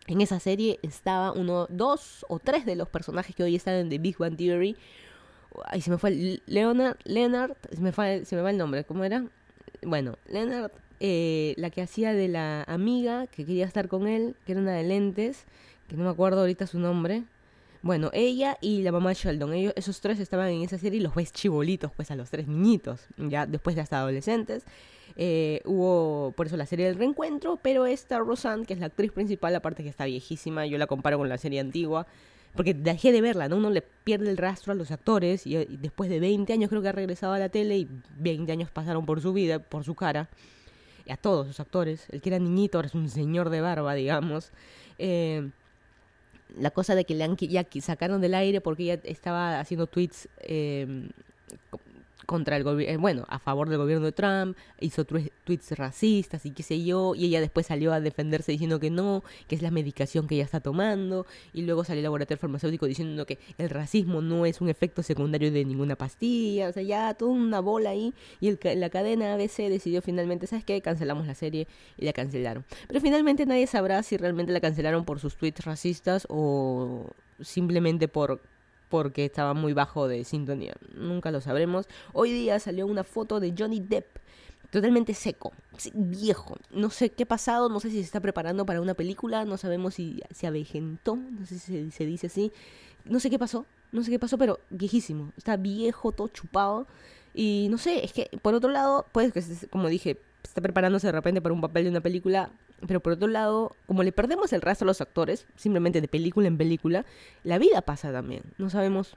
En 0.08 0.21
esa 0.21 0.39
serie 0.39 0.80
estaba 0.84 1.34
uno, 1.34 1.67
dos 1.69 2.26
o 2.30 2.39
tres 2.39 2.65
de 2.65 2.76
los 2.76 2.88
personajes 2.88 3.36
que 3.36 3.43
hoy 3.43 3.56
están 3.56 3.76
en 3.76 3.89
The 3.89 3.97
Big 3.97 4.17
Bang 4.17 4.38
Theory. 4.38 4.76
Ay, 5.65 5.82
se 5.82 5.91
me 5.91 5.97
fue 5.97 6.41
Leonard, 6.45 6.97
Leonard, 7.04 7.56
se 7.71 7.82
me, 7.82 7.91
fue, 7.91 8.23
se 8.26 8.36
me 8.36 8.41
va 8.41 8.52
el 8.52 8.58
nombre, 8.58 8.84
¿cómo 8.84 9.04
era? 9.04 9.26
Bueno, 9.82 10.17
Leonard, 10.30 10.71
eh, 11.00 11.54
la 11.58 11.69
que 11.69 11.82
hacía 11.82 12.13
de 12.13 12.28
la 12.28 12.63
amiga 12.63 13.28
que 13.28 13.45
quería 13.45 13.65
estar 13.65 13.88
con 13.88 14.08
él, 14.08 14.36
que 14.45 14.54
era 14.54 14.62
una 14.62 14.73
de 14.73 14.84
lentes, 14.84 15.45
que 15.88 15.95
no 15.95 16.04
me 16.04 16.10
acuerdo 16.10 16.41
ahorita 16.41 16.67
su 16.67 16.80
nombre. 16.80 17.23
Bueno, 17.88 18.10
ella 18.12 18.58
y 18.60 18.82
la 18.82 18.91
mamá 18.91 19.12
de 19.12 19.15
Sheldon, 19.15 19.54
ellos, 19.54 19.71
esos 19.78 20.02
tres 20.02 20.19
estaban 20.19 20.50
en 20.50 20.62
esa 20.62 20.78
serie 20.78 21.00
y 21.00 21.02
los 21.02 21.15
ves 21.15 21.32
chibolitos, 21.32 21.89
pues 21.95 22.12
a 22.12 22.17
los 22.17 22.30
tres 22.30 22.45
niñitos, 22.45 23.08
ya 23.15 23.45
después 23.45 23.78
de 23.78 23.82
hasta 23.82 24.00
adolescentes. 24.00 24.65
Eh, 25.15 25.62
hubo 25.63 26.34
por 26.36 26.47
eso 26.47 26.58
la 26.58 26.65
serie 26.65 26.88
del 26.88 26.95
reencuentro, 26.95 27.58
pero 27.62 27.86
esta 27.86 28.19
Roseanne, 28.19 28.65
que 28.65 28.73
es 28.73 28.82
la 28.82 28.88
actriz 28.88 29.13
principal, 29.13 29.56
aparte 29.56 29.84
que 29.84 29.89
está 29.89 30.04
viejísima, 30.04 30.65
yo 30.65 30.78
la 30.78 30.86
comparo 30.86 31.17
con 31.17 31.30
la 31.30 31.38
serie 31.38 31.62
antigua, 31.62 32.08
porque 32.58 32.73
dejé 32.73 33.13
de 33.13 33.21
verla, 33.21 33.47
¿no? 33.47 33.56
Uno 33.56 33.69
le 33.69 33.82
pierde 33.82 34.30
el 34.32 34.36
rastro 34.36 34.73
a 34.73 34.76
los 34.76 34.91
actores 34.91 35.47
y, 35.47 35.56
y 35.56 35.78
después 35.78 36.10
de 36.10 36.19
20 36.19 36.52
años 36.52 36.69
creo 36.69 36.82
que 36.82 36.89
ha 36.89 36.91
regresado 36.91 37.32
a 37.32 37.39
la 37.39 37.47
tele 37.47 37.78
y 37.78 37.88
20 38.17 38.52
años 38.52 38.69
pasaron 38.69 39.06
por 39.06 39.21
su 39.21 39.32
vida, 39.32 39.60
por 39.60 39.86
su 39.86 39.95
cara, 39.95 40.28
y 41.06 41.12
a 41.13 41.15
todos 41.15 41.47
los 41.47 41.60
actores. 41.62 42.06
El 42.10 42.19
que 42.19 42.32
era 42.32 42.39
niñito 42.39 42.80
ahora 42.80 42.89
es 42.89 42.95
un 42.95 43.10
señor 43.10 43.50
de 43.50 43.62
barba, 43.62 43.93
digamos. 43.93 44.52
Eh, 45.00 45.52
la 46.55 46.71
cosa 46.71 46.95
de 46.95 47.05
que 47.05 47.15
le 47.15 47.23
han, 47.23 47.36
qui- 47.36 47.47
ya 47.49 47.63
qui- 47.63 47.81
sacaron 47.81 48.21
del 48.21 48.33
aire 48.33 48.62
porque 48.62 48.83
ella 48.83 48.99
estaba 49.03 49.60
haciendo 49.60 49.88
tweets 49.88 50.29
eh, 50.39 51.10
contra 52.28 52.58
el 52.58 52.63
gobierno, 52.63 53.00
bueno, 53.02 53.26
a 53.30 53.40
favor 53.40 53.70
del 53.70 53.80
gobierno 53.80 54.06
de 54.06 54.12
Trump, 54.12 54.56
hizo 54.82 55.08
twe- 55.08 55.32
tweets 55.46 55.72
racistas 55.72 56.46
y 56.46 56.52
qué 56.52 56.62
sé 56.62 56.84
yo, 56.84 57.16
y 57.16 57.26
ella 57.26 57.40
después 57.42 57.66
salió 57.66 57.94
a 57.94 58.02
defenderse 58.02 58.52
diciendo 58.52 58.80
que 58.80 58.92
no, 58.92 59.24
que 59.48 59.56
es 59.56 59.62
la 59.62 59.72
medicación 59.72 60.28
que 60.28 60.36
ella 60.36 60.44
está 60.44 60.60
tomando, 60.60 61.26
y 61.54 61.62
luego 61.63 61.84
salió 61.86 62.02
el 62.02 62.04
laboratorio 62.04 62.38
farmacéutico 62.40 62.86
diciendo 62.86 63.26
que 63.26 63.40
el 63.58 63.70
racismo 63.70 64.22
no 64.22 64.46
es 64.46 64.60
un 64.62 64.68
efecto 64.68 65.02
secundario 65.04 65.52
de 65.52 65.63
ninguna 65.66 65.96
pastilla, 65.96 66.68
o 66.68 66.74
sea, 66.74 66.84
ya 66.84 67.13
toda 67.13 67.32
una 67.32 67.62
bola 67.62 67.92
ahí, 67.92 68.13
y 68.42 68.50
el 68.50 68.60
la 68.76 68.90
cadena 68.90 69.34
ABC 69.34 69.70
decidió 69.70 70.02
finalmente, 70.02 70.48
¿sabes 70.48 70.66
qué? 70.66 70.82
Cancelamos 70.82 71.26
la 71.28 71.34
serie 71.34 71.66
y 71.98 72.04
la 72.04 72.12
cancelaron. 72.12 72.66
Pero 72.90 73.00
finalmente 73.00 73.46
nadie 73.46 73.68
sabrá 73.68 74.04
si 74.04 74.18
realmente 74.18 74.52
la 74.52 74.60
cancelaron 74.60 75.06
por 75.06 75.22
sus 75.22 75.38
tweets 75.38 75.63
racistas 75.63 76.28
o 76.30 77.10
simplemente 77.40 78.10
por 78.10 78.42
porque 78.89 79.26
estaba 79.26 79.54
muy 79.54 79.73
bajo 79.73 80.08
de 80.08 80.23
sintonía. 80.23 80.76
Nunca 80.95 81.32
lo 81.32 81.41
sabremos. 81.41 81.88
Hoy 82.13 82.32
día 82.32 82.60
salió 82.60 82.88
una 82.88 83.04
foto 83.04 83.39
de 83.39 83.54
Johnny 83.58 83.80
Depp 83.80 84.06
totalmente 84.71 85.13
seco, 85.13 85.54
viejo. 85.93 86.58
No 86.71 86.89
sé 86.89 87.10
qué 87.10 87.23
ha 87.23 87.28
pasado, 87.28 87.69
no 87.69 87.80
sé 87.80 87.89
si 87.89 87.95
se 87.97 88.02
está 88.04 88.19
preparando 88.19 88.65
para 88.65 88.82
una 88.82 88.93
película, 88.95 89.45
no 89.45 89.58
sabemos 89.58 89.93
si 89.95 90.21
se 90.32 90.45
avejentó, 90.47 91.15
no 91.15 91.45
sé 91.45 91.58
si 91.60 91.91
se, 91.91 92.06
dice 92.06 92.28
así. 92.28 92.52
No 93.06 93.19
sé 93.21 93.30
qué 93.30 93.39
pasó, 93.39 93.65
no 93.93 94.04
sé 94.04 94.12
qué 94.12 94.19
pasó, 94.19 94.38
pero 94.38 94.60
viejísimo. 94.69 95.32
Está 95.38 95.56
viejo, 95.56 96.12
todo 96.12 96.28
chupado. 96.28 96.86
Y 97.34 97.67
no 97.69 97.78
sé, 97.78 98.04
es 98.04 98.12
que 98.13 98.30
por 98.41 98.54
otro 98.56 98.69
lado, 98.69 99.06
pues 99.13 99.32
que 99.32 99.41
se- 99.41 99.67
como 99.67 99.88
dije, 99.88 100.17
está 100.43 100.62
preparándose 100.62 101.08
de 101.08 101.13
repente 101.13 101.41
para 101.41 101.54
un 101.54 101.62
papel 101.62 101.86
de 101.86 101.89
una 101.89 102.02
película, 102.02 102.50
pero 102.88 103.00
por 103.00 103.13
otro 103.13 103.28
lado, 103.28 103.76
como 103.86 104.04
le 104.04 104.12
perdemos 104.12 104.54
el 104.54 104.62
rastro 104.62 104.86
a 104.86 104.89
los 104.89 105.02
actores, 105.02 105.45
simplemente 105.56 106.02
de 106.02 106.08
película 106.08 106.47
en 106.47 106.58
película, 106.58 107.06
la 107.43 107.58
vida 107.58 107.82
pasa 107.82 108.12
también. 108.12 108.43
No 108.58 108.69
sabemos 108.69 109.15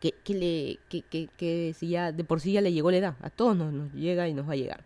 que, 0.00 0.12
que 0.12 0.34
le, 0.34 0.78
que, 0.88 1.02
que, 1.02 1.28
que 1.36 1.74
si 1.78 1.88
ya 1.88 2.12
de 2.12 2.24
por 2.24 2.40
sí 2.40 2.52
ya 2.52 2.60
le 2.60 2.72
llegó 2.72 2.90
la 2.90 2.98
edad. 2.98 3.14
A 3.22 3.30
todos 3.30 3.56
nos, 3.56 3.72
nos 3.72 3.92
llega 3.92 4.28
y 4.28 4.34
nos 4.34 4.48
va 4.48 4.52
a 4.52 4.56
llegar. 4.56 4.84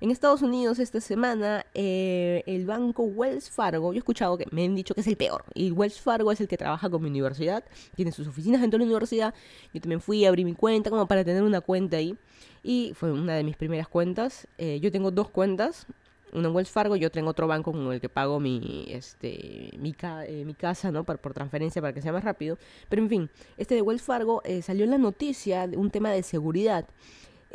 En 0.00 0.10
Estados 0.10 0.42
Unidos 0.42 0.78
esta 0.78 1.00
semana 1.00 1.64
eh, 1.72 2.42
el 2.46 2.66
banco 2.66 3.04
Wells 3.04 3.48
Fargo, 3.50 3.92
yo 3.92 3.96
he 3.96 3.98
escuchado 3.98 4.36
que 4.36 4.44
me 4.50 4.64
han 4.64 4.74
dicho 4.74 4.94
que 4.94 5.00
es 5.00 5.06
el 5.06 5.16
peor, 5.16 5.44
y 5.54 5.70
Wells 5.70 6.00
Fargo 6.00 6.30
es 6.32 6.40
el 6.40 6.48
que 6.48 6.58
trabaja 6.58 6.90
con 6.90 7.02
mi 7.02 7.08
universidad, 7.08 7.64
tiene 7.94 8.12
sus 8.12 8.28
oficinas 8.28 8.60
dentro 8.60 8.76
de 8.78 8.84
la 8.84 8.90
universidad, 8.90 9.34
yo 9.72 9.80
también 9.80 10.02
fui 10.02 10.24
a 10.26 10.28
abrir 10.28 10.44
mi 10.44 10.54
cuenta 10.54 10.90
como 10.90 11.06
para 11.06 11.24
tener 11.24 11.42
una 11.42 11.62
cuenta 11.62 11.96
ahí, 11.96 12.14
y 12.62 12.92
fue 12.94 13.10
una 13.10 13.34
de 13.36 13.44
mis 13.44 13.56
primeras 13.56 13.88
cuentas, 13.88 14.46
Eh, 14.58 14.80
yo 14.80 14.90
tengo 14.92 15.10
dos 15.10 15.30
cuentas, 15.30 15.86
una 16.32 16.48
en 16.48 16.54
Wells 16.54 16.70
Fargo 16.70 16.96
y 16.96 17.04
otra 17.06 17.20
en 17.22 17.28
otro 17.28 17.46
banco 17.46 17.72
con 17.72 17.90
el 17.92 18.00
que 18.00 18.10
pago 18.10 18.38
mi, 18.38 18.86
este, 18.90 19.70
mi, 19.78 19.92
ca- 19.94 20.26
eh, 20.26 20.44
mi 20.44 20.52
casa, 20.54 20.90
¿no? 20.90 21.04
Por, 21.04 21.18
por 21.18 21.32
transferencia 21.32 21.80
para 21.80 21.94
que 21.94 22.02
sea 22.02 22.12
más 22.12 22.24
rápido. 22.24 22.58
Pero 22.90 23.00
en 23.00 23.08
fin, 23.08 23.30
este 23.56 23.74
de 23.76 23.80
Wells 23.82 24.02
Fargo 24.02 24.42
eh, 24.44 24.60
salió 24.60 24.84
en 24.84 24.90
la 24.90 24.98
noticia 24.98 25.66
de 25.66 25.76
un 25.78 25.90
tema 25.90 26.10
de 26.10 26.22
seguridad. 26.22 26.84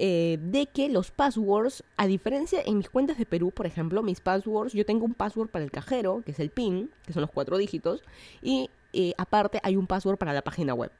Eh, 0.04 0.40
de 0.42 0.66
que 0.66 0.90
los 0.90 1.12
passwords, 1.12 1.84
a 1.96 2.08
diferencia 2.08 2.60
en 2.66 2.80
mis 2.80 2.90
cuentas 2.90 3.20
de 3.20 3.28
Perú, 3.28 3.52
por 3.52 3.68
ejemplo, 3.68 4.02
mis 4.02 4.20
passwords, 4.20 4.74
yo 4.74 4.84
tengo 4.84 5.06
un 5.06 5.14
password 5.14 5.50
para 5.50 5.64
el 5.64 5.70
cajero, 5.70 6.24
que 6.26 6.32
es 6.32 6.40
el 6.40 6.50
PIN, 6.50 6.90
que 7.06 7.14
son 7.14 7.22
los 7.22 7.30
cuatro 7.30 7.56
dígitos, 7.56 8.02
y 8.42 8.72
eh, 8.94 9.14
aparte 9.20 9.60
hay 9.62 9.76
un 9.76 9.86
password 9.86 10.18
para 10.18 10.34
la 10.34 10.42
página 10.42 10.74
web. 10.74 10.92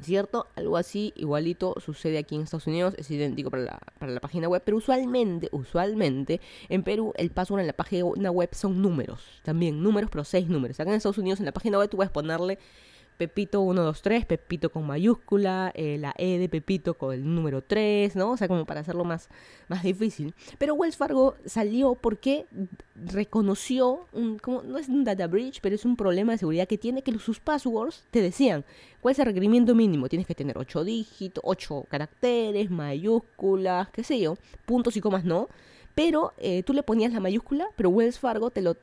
¿Cierto? 0.00 0.46
Algo 0.56 0.78
así, 0.78 1.12
igualito, 1.14 1.74
sucede 1.78 2.16
aquí 2.16 2.36
en 2.36 2.40
Estados 2.40 2.66
Unidos, 2.66 2.94
es 2.96 3.10
idéntico 3.10 3.50
para 3.50 3.64
la, 3.64 3.78
para 3.98 4.12
la 4.12 4.20
página 4.20 4.48
web, 4.48 4.62
pero 4.64 4.78
usualmente, 4.78 5.50
usualmente, 5.52 6.40
en 6.70 6.82
Perú 6.82 7.12
el 7.18 7.28
password 7.28 7.60
en 7.60 7.66
la 7.66 7.74
página 7.74 8.30
web 8.30 8.48
son 8.52 8.80
números, 8.80 9.20
también 9.42 9.82
números, 9.82 10.08
pero 10.10 10.24
seis 10.24 10.48
números. 10.48 10.80
Acá 10.80 10.88
en 10.88 10.96
Estados 10.96 11.18
Unidos 11.18 11.40
en 11.40 11.44
la 11.44 11.52
página 11.52 11.76
web 11.76 11.90
tú 11.90 11.98
puedes 11.98 12.10
ponerle 12.10 12.58
Pepito 13.20 13.62
123, 13.62 14.24
Pepito 14.24 14.70
con 14.70 14.86
mayúscula, 14.86 15.72
eh, 15.74 15.98
la 15.98 16.14
E 16.16 16.38
de 16.38 16.48
Pepito 16.48 16.94
con 16.94 17.12
el 17.12 17.22
número 17.22 17.60
3, 17.60 18.16
¿no? 18.16 18.30
O 18.30 18.36
sea, 18.38 18.48
como 18.48 18.64
para 18.64 18.80
hacerlo 18.80 19.04
más, 19.04 19.28
más 19.68 19.82
difícil. 19.82 20.34
Pero 20.56 20.72
Wells 20.72 20.96
Fargo 20.96 21.34
salió 21.44 21.96
porque 21.96 22.46
reconoció, 22.94 24.06
un, 24.14 24.38
como, 24.38 24.62
no 24.62 24.78
es 24.78 24.88
un 24.88 25.04
data 25.04 25.26
breach, 25.26 25.60
pero 25.60 25.74
es 25.74 25.84
un 25.84 25.96
problema 25.96 26.32
de 26.32 26.38
seguridad 26.38 26.66
que 26.66 26.78
tiene 26.78 27.02
que 27.02 27.12
sus 27.18 27.40
passwords 27.40 28.06
te 28.10 28.22
decían 28.22 28.64
cuál 29.02 29.12
es 29.12 29.18
el 29.18 29.26
requerimiento 29.26 29.74
mínimo. 29.74 30.08
Tienes 30.08 30.26
que 30.26 30.34
tener 30.34 30.56
8 30.56 30.82
dígitos, 30.84 31.44
8 31.44 31.88
caracteres, 31.90 32.70
mayúsculas, 32.70 33.90
qué 33.90 34.02
sé 34.02 34.18
yo, 34.18 34.38
puntos 34.64 34.96
y 34.96 35.02
comas 35.02 35.26
no. 35.26 35.48
pero 35.94 36.32
eh, 36.38 36.62
tú 36.62 36.72
le 36.72 36.82
ponías 36.82 37.12
la 37.12 37.20
mayúscula, 37.20 37.66
pero 37.76 37.90
Wells 37.90 38.18
Fargo 38.18 38.50
te 38.50 38.62
lo, 38.62 38.78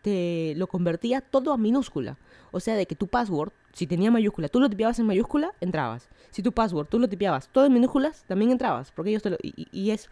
te 0.00 0.54
lo 0.56 0.66
convertía 0.66 1.20
todo 1.20 1.52
a 1.52 1.58
minúscula. 1.58 2.16
O 2.52 2.60
sea, 2.60 2.76
de 2.76 2.86
que 2.86 2.94
tu 2.94 3.08
password, 3.08 3.50
si 3.72 3.86
tenía 3.86 4.10
mayúscula, 4.10 4.48
tú 4.48 4.60
lo 4.60 4.70
tipeabas 4.70 4.98
en 4.98 5.06
mayúscula, 5.06 5.52
entrabas. 5.60 6.08
Si 6.30 6.42
tu 6.42 6.52
password, 6.52 6.86
tú 6.86 6.98
lo 6.98 7.08
tipeabas 7.08 7.48
todo 7.48 7.66
en 7.66 7.72
minúsculas, 7.72 8.24
también 8.28 8.52
entrabas. 8.52 8.92
Porque 8.92 9.10
ellos 9.10 9.22
te 9.22 9.30
lo, 9.30 9.38
y, 9.42 9.66
y 9.72 9.90
es 9.90 10.08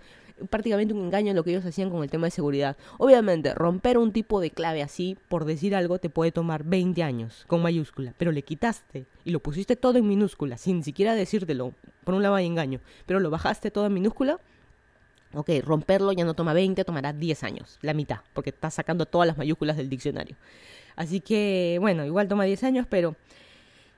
prácticamente 0.49 0.95
un 0.95 1.05
engaño 1.05 1.35
lo 1.35 1.45
que 1.45 1.51
ellos 1.51 1.65
hacían 1.65 1.91
con 1.91 2.03
el 2.03 2.11
tema 2.11 2.27
de 2.27 2.31
seguridad. 2.31 2.77
Obviamente, 2.99 3.55
romper 3.55 3.99
un 3.99 4.13
tipo 4.13 4.41
de 4.41 4.51
clave 4.51 4.83
así, 4.83 5.17
por 5.29 5.45
decir 5.45 5.75
algo, 5.75 5.99
te 5.99 6.11
puede 6.11 6.33
tomar 6.33 6.65
20 6.65 7.03
años 7.03 7.45
con 7.47 7.63
mayúscula, 7.63 8.15
pero 8.17 8.33
le 8.33 8.43
quitaste 8.43 9.07
y 9.25 9.31
lo 9.31 9.41
pusiste 9.41 9.77
todo 9.77 9.99
en 9.99 10.09
minúscula, 10.09 10.57
sin 10.57 10.83
siquiera 10.83 11.15
decírtelo. 11.15 11.75
Por 12.05 12.15
un 12.15 12.23
lado 12.23 12.35
hay 12.35 12.47
engaño, 12.47 12.81
pero 13.07 13.21
lo 13.21 13.31
bajaste 13.31 13.71
todo 13.71 13.87
en 13.87 13.95
minúscula. 13.95 14.39
Ok, 15.33 15.51
romperlo 15.63 16.11
ya 16.11 16.25
no 16.25 16.35
toma 16.35 16.53
20, 16.55 16.85
tomará 16.85 17.13
10 17.13 17.45
años, 17.45 17.79
la 17.83 17.95
mitad, 17.95 18.21
porque 18.33 18.51
estás 18.51 18.75
sacando 18.75 19.07
todas 19.07 19.29
las 19.29 19.39
mayúsculas 19.39 19.77
del 19.77 19.89
diccionario. 19.89 20.37
Así 20.97 21.21
que, 21.21 21.79
bueno, 21.81 22.05
igual 22.05 22.29
toma 22.29 22.45
10 22.45 22.65
años, 22.65 22.87
pero 22.89 23.17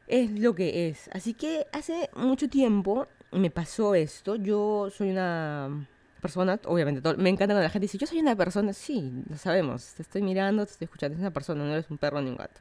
es 0.06 0.30
lo 0.30 0.54
que 0.54 0.88
es. 0.88 1.08
Así 1.12 1.34
que 1.34 1.66
hace 1.72 2.10
mucho 2.14 2.48
tiempo 2.48 3.08
me 3.32 3.50
pasó 3.50 3.94
esto. 3.94 4.36
Yo 4.36 4.88
soy 4.90 5.10
una 5.10 5.86
persona, 6.20 6.58
obviamente, 6.66 7.00
me 7.16 7.30
encanta 7.30 7.54
cuando 7.54 7.62
la 7.62 7.70
gente 7.70 7.84
dice, 7.84 7.98
yo 7.98 8.06
soy 8.06 8.20
una 8.20 8.36
persona, 8.36 8.72
sí, 8.72 9.24
lo 9.28 9.36
sabemos, 9.36 9.94
te 9.94 10.02
estoy 10.02 10.22
mirando, 10.22 10.64
te 10.64 10.72
estoy 10.72 10.84
escuchando, 10.84 11.16
es 11.16 11.20
una 11.20 11.32
persona, 11.32 11.64
no 11.64 11.72
eres 11.72 11.90
un 11.90 11.98
perro 11.98 12.20
ni 12.22 12.30
un 12.30 12.36
gato. 12.36 12.60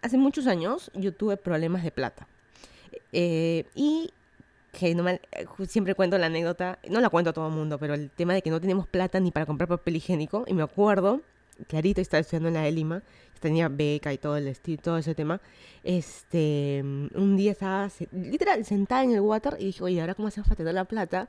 Hace 0.00 0.16
muchos 0.16 0.46
años 0.46 0.90
yo 0.94 1.12
tuve 1.12 1.36
problemas 1.36 1.82
de 1.82 1.90
plata. 1.90 2.26
Eh, 3.12 3.66
y 3.74 4.10
que 4.72 4.94
no 4.94 5.02
me, 5.02 5.20
siempre 5.66 5.94
cuento 5.94 6.16
la 6.18 6.26
anécdota, 6.26 6.78
no 6.88 7.00
la 7.00 7.10
cuento 7.10 7.30
a 7.30 7.32
todo 7.32 7.48
el 7.48 7.54
mundo, 7.54 7.78
pero 7.78 7.94
el 7.94 8.10
tema 8.10 8.32
de 8.32 8.42
que 8.42 8.50
no 8.50 8.60
tenemos 8.60 8.86
plata 8.86 9.20
ni 9.20 9.30
para 9.30 9.44
comprar 9.44 9.68
papel 9.68 9.96
higiénico, 9.96 10.44
y 10.46 10.54
me 10.54 10.62
acuerdo, 10.62 11.20
clarito, 11.66 12.00
estaba 12.00 12.20
estudiando 12.20 12.48
en 12.48 12.54
la 12.54 12.62
de 12.62 12.72
Lima, 12.72 13.02
tenía 13.40 13.68
beca 13.68 14.12
y 14.12 14.18
todo 14.18 14.36
el 14.36 14.48
estilo, 14.48 14.82
todo 14.82 14.98
ese 14.98 15.14
tema, 15.14 15.40
este, 15.84 16.82
un 16.82 17.36
día 17.36 17.52
estaba 17.52 17.88
literal 18.12 18.64
sentada 18.64 19.04
en 19.04 19.12
el 19.12 19.20
water 19.20 19.56
y 19.58 19.66
dije, 19.66 19.84
oye, 19.84 20.00
ahora 20.00 20.14
cómo 20.14 20.28
hacemos 20.28 20.48
para 20.48 20.56
tener 20.56 20.74
la 20.74 20.84
plata, 20.84 21.28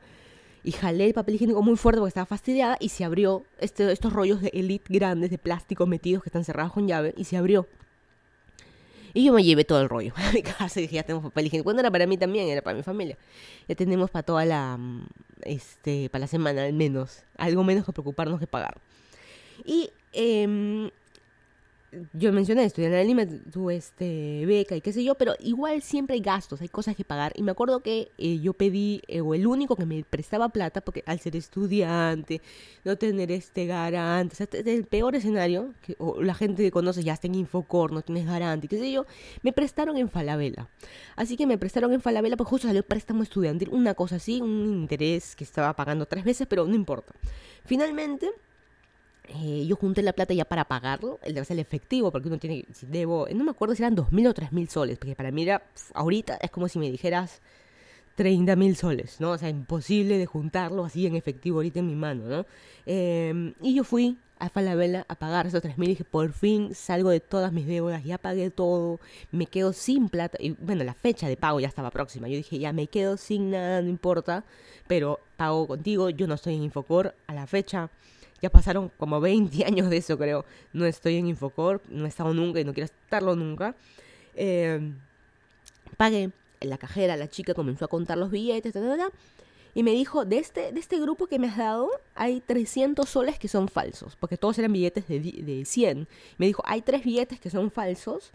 y 0.64 0.72
jalé 0.72 1.08
el 1.08 1.14
papel 1.14 1.36
higiénico 1.36 1.62
muy 1.62 1.78
fuerte 1.78 2.00
porque 2.00 2.10
estaba 2.10 2.26
fastidiada 2.26 2.78
y 2.80 2.90
se 2.90 3.04
abrió 3.04 3.44
este, 3.60 3.92
estos 3.92 4.12
rollos 4.14 4.42
de 4.42 4.50
Elite 4.54 4.86
grandes 4.90 5.30
de 5.30 5.38
plástico 5.38 5.86
metidos 5.86 6.24
que 6.24 6.30
están 6.30 6.44
cerrados 6.44 6.74
con 6.74 6.88
llave 6.88 7.14
y 7.18 7.24
se 7.24 7.38
abrió. 7.38 7.68
Y 9.14 9.26
yo 9.26 9.34
me 9.34 9.44
llevé 9.44 9.66
todo 9.66 9.82
el 9.82 9.90
rollo 9.90 10.14
a 10.18 10.32
mi 10.32 10.44
casa 10.44 10.80
y 10.80 10.84
dije, 10.84 10.96
ya 10.96 11.04
tenemos 11.04 11.24
papel 11.24 11.48
higiénico. 11.48 11.64
Cuando 11.64 11.80
era 11.80 11.92
para 11.92 12.06
mí 12.06 12.18
también, 12.18 12.48
era 12.50 12.62
para 12.62 12.78
mi 12.78 12.84
familia. 12.84 13.18
Ya 13.68 13.76
tenemos 13.76 14.12
para 14.12 14.24
toda 14.24 14.46
la, 14.46 14.78
este, 15.44 16.10
para 16.10 16.22
la 16.22 16.28
semana 16.28 16.64
al 16.64 16.74
menos. 16.74 17.24
Algo 17.38 17.64
menos 17.64 17.86
que 17.86 17.94
preocuparnos 17.94 18.40
que 18.40 18.48
pagar. 18.48 18.78
Y 19.66 19.90
eh, 20.14 20.92
yo 22.14 22.32
mencioné, 22.32 22.66
esto, 22.66 22.82
en 22.82 22.92
la 22.92 23.04
Lima 23.04 23.26
tu 23.52 23.70
este, 23.70 24.46
beca 24.46 24.76
y 24.76 24.82
qué 24.82 24.94
sé 24.94 25.04
yo, 25.04 25.16
pero 25.16 25.34
igual 25.40 25.82
siempre 25.82 26.16
hay 26.16 26.22
gastos, 26.22 26.62
hay 26.62 26.68
cosas 26.68 26.96
que 26.96 27.04
pagar. 27.04 27.34
Y 27.36 27.44
me 27.44 27.52
acuerdo 27.52 27.82
que 27.82 28.12
eh, 28.18 28.40
yo 28.40 28.54
pedí, 28.54 29.02
eh, 29.08 29.22
o 29.22 29.34
el 29.34 29.48
único 29.48 29.76
que 29.76 29.86
me 29.86 30.04
prestaba 30.04 30.50
plata, 30.50 30.82
porque 30.82 31.04
al 31.06 31.20
ser 31.20 31.36
estudiante, 31.36 32.42
no 32.84 32.98
tener 32.98 33.32
este 33.32 33.66
garante, 33.66 34.34
o 34.34 34.38
sea, 34.38 34.48
es 34.52 34.68
el 34.68 34.86
peor 34.86 35.16
escenario, 35.16 35.74
que, 35.82 35.96
o 35.98 36.22
la 36.22 36.36
gente 36.36 36.64
que 36.64 36.72
conoce 36.72 37.04
ya 37.04 37.14
está 37.14 37.28
en 37.28 37.36
Infocor, 37.36 37.92
no 37.92 38.02
tienes 38.02 38.26
garante, 38.26 38.68
qué 38.68 38.78
sé 38.78 38.92
yo, 38.92 39.06
me 39.42 39.52
prestaron 39.52 39.98
en 39.98 40.10
Falabella. 40.10 40.68
Así 41.16 41.38
que 41.38 41.48
me 41.48 41.58
prestaron 41.58 41.94
en 41.94 42.02
Falabella, 42.02 42.38
porque 42.38 42.50
justo 42.52 42.68
salió 42.68 42.84
préstamo 42.84 43.24
estudiantil, 43.24 43.70
una 43.72 43.96
cosa 43.96 44.18
así, 44.18 44.42
un 44.42 44.66
interés 44.68 45.36
que 45.36 45.44
estaba 45.44 45.74
pagando 45.76 46.06
tres 46.06 46.24
veces, 46.24 46.48
pero 46.48 46.66
no 46.66 46.76
importa. 46.76 47.14
Finalmente 47.66 48.32
eh, 49.30 49.66
yo 49.68 49.76
junté 49.76 50.02
la 50.02 50.14
plata 50.14 50.34
ya 50.34 50.46
para 50.46 50.66
pagarlo, 50.66 51.20
el 51.24 51.38
el 51.38 51.60
efectivo, 51.60 52.12
porque 52.12 52.28
uno 52.28 52.38
tiene, 52.40 52.66
si 52.74 52.88
debo, 52.88 53.28
no 53.34 53.44
me 53.44 53.52
acuerdo 53.52 53.76
si 53.76 53.84
eran 53.84 53.96
2.000 53.96 54.28
o 54.30 54.34
3.000 54.34 54.68
soles, 54.68 54.98
porque 54.98 55.16
para 55.16 55.32
mí 55.32 55.44
era, 55.44 55.62
ahorita 55.94 56.38
es 56.42 56.50
como 56.50 56.68
si 56.68 56.80
me 56.80 56.90
dijeras 56.90 57.42
30.000 58.18 58.76
soles, 58.76 59.22
¿no? 59.22 59.32
O 59.32 59.38
sea, 59.38 59.50
imposible 59.50 60.18
de 60.18 60.26
juntarlo 60.26 60.84
así 60.84 61.06
en 61.06 61.16
efectivo 61.16 61.60
ahorita 61.60 61.80
en 61.80 61.88
mi 61.88 61.96
mano, 61.96 62.26
¿no? 62.28 62.46
Em, 62.86 63.54
y 63.62 63.76
yo 63.76 63.84
fui 63.84 64.18
a 64.40 64.50
Falabella 64.50 65.06
a 65.08 65.16
pagar 65.16 65.46
esos 65.46 65.62
3.000 65.64 65.86
y 65.86 65.88
dije, 65.90 66.04
por 66.06 66.34
fin 66.34 66.74
salgo 66.74 67.12
de 67.12 67.20
todas 67.20 67.54
mis 67.54 67.68
deudas, 67.68 68.04
ya 68.04 68.18
pagué 68.18 68.50
todo, 68.50 69.00
me 69.32 69.46
quedo 69.46 69.74
sin 69.74 70.10
plata, 70.10 70.38
y 70.42 70.52
bueno, 70.52 70.84
la 70.84 70.94
fecha 70.96 71.28
de 71.28 71.38
pago 71.38 71.60
ya 71.60 71.68
estaba 71.68 71.92
próxima, 71.92 72.28
yo 72.28 72.38
dije, 72.38 72.58
ya 72.58 72.74
me 72.74 72.88
quedo 72.88 73.16
sin 73.18 73.52
nada, 73.52 73.82
no 73.82 73.90
importa, 73.90 74.44
pero 74.88 75.20
pago 75.38 75.68
contigo, 75.68 76.10
yo 76.10 76.26
no 76.28 76.34
estoy 76.36 76.56
en 76.56 76.64
Infocor 76.64 77.14
a 77.28 77.34
la 77.34 77.46
fecha 77.48 77.90
ya 78.42 78.50
pasaron 78.50 78.92
como 78.98 79.20
20 79.20 79.66
años 79.66 79.90
de 79.90 79.98
eso, 79.98 80.18
creo. 80.18 80.46
No 80.74 80.86
estoy 80.86 81.18
en 81.18 81.28
Infocorp, 81.28 81.84
no 81.90 82.06
he 82.06 82.10
estado 82.10 82.34
nunca 82.34 82.60
y 82.60 82.64
no 82.64 82.74
quiero 82.74 82.86
estarlo 82.86 83.36
nunca. 83.36 83.76
Eh, 84.36 84.94
pagué 85.98 86.32
en 86.62 86.70
la 86.70 86.78
cajera, 86.78 87.18
la 87.18 87.30
chica 87.30 87.54
comenzó 87.54 87.86
a 87.86 87.88
contar 87.88 88.18
los 88.18 88.32
billetes, 88.32 88.74
y 89.76 89.84
me 89.84 89.92
dijo, 89.92 90.26
de 90.26 90.40
este, 90.40 90.72
de 90.72 90.80
este 90.80 91.00
grupo 91.00 91.28
que 91.28 91.40
me 91.40 91.48
has 91.48 91.58
dado, 91.58 91.90
hay 92.16 92.42
300 92.42 93.08
soles 93.08 93.38
que 93.38 93.48
son 93.48 93.68
falsos, 93.68 94.16
porque 94.16 94.36
todos 94.36 94.58
eran 94.58 94.74
billetes 94.74 95.08
de, 95.08 95.20
de 95.20 95.64
100. 95.64 96.08
Me 96.38 96.48
dijo, 96.48 96.64
hay 96.66 96.82
tres 96.82 97.04
billetes 97.04 97.40
que 97.40 97.50
son 97.50 97.70
falsos, 97.70 98.32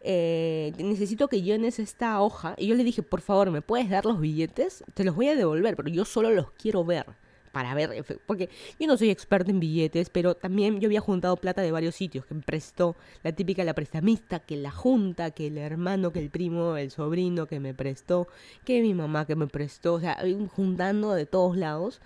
eh, 0.00 0.72
necesito 0.78 1.28
que 1.28 1.42
llenes 1.42 1.78
esta 1.78 2.20
hoja. 2.20 2.54
Y 2.56 2.68
yo 2.68 2.74
le 2.74 2.84
dije, 2.84 3.02
por 3.02 3.20
favor, 3.20 3.50
¿me 3.50 3.62
puedes 3.62 3.90
dar 3.90 4.06
los 4.06 4.18
billetes? 4.20 4.82
Te 4.94 5.04
los 5.04 5.14
voy 5.14 5.28
a 5.28 5.36
devolver, 5.36 5.76
pero 5.76 5.88
yo 5.88 6.04
solo 6.04 6.30
los 6.30 6.50
quiero 6.52 6.84
ver 6.84 7.06
para 7.52 7.74
ver, 7.74 8.04
porque 8.26 8.48
yo 8.78 8.86
no 8.86 8.96
soy 8.96 9.10
experto 9.10 9.50
en 9.50 9.60
billetes, 9.60 10.10
pero 10.10 10.34
también 10.34 10.80
yo 10.80 10.88
había 10.88 11.00
juntado 11.00 11.36
plata 11.36 11.62
de 11.62 11.72
varios 11.72 11.94
sitios, 11.94 12.24
que 12.26 12.34
prestó 12.34 12.96
la 13.22 13.32
típica 13.32 13.64
la 13.64 13.74
prestamista, 13.74 14.40
que 14.40 14.56
la 14.56 14.70
junta, 14.70 15.30
que 15.30 15.48
el 15.48 15.58
hermano, 15.58 16.12
que 16.12 16.20
el 16.20 16.30
primo, 16.30 16.76
el 16.76 16.90
sobrino 16.90 17.46
que 17.46 17.60
me 17.60 17.74
prestó, 17.74 18.28
que 18.64 18.82
mi 18.82 18.94
mamá 18.94 19.26
que 19.26 19.36
me 19.36 19.46
prestó, 19.46 19.94
o 19.94 20.00
sea, 20.00 20.18
juntando 20.48 21.14
de 21.14 21.26
todos 21.26 21.56
lados. 21.56 22.00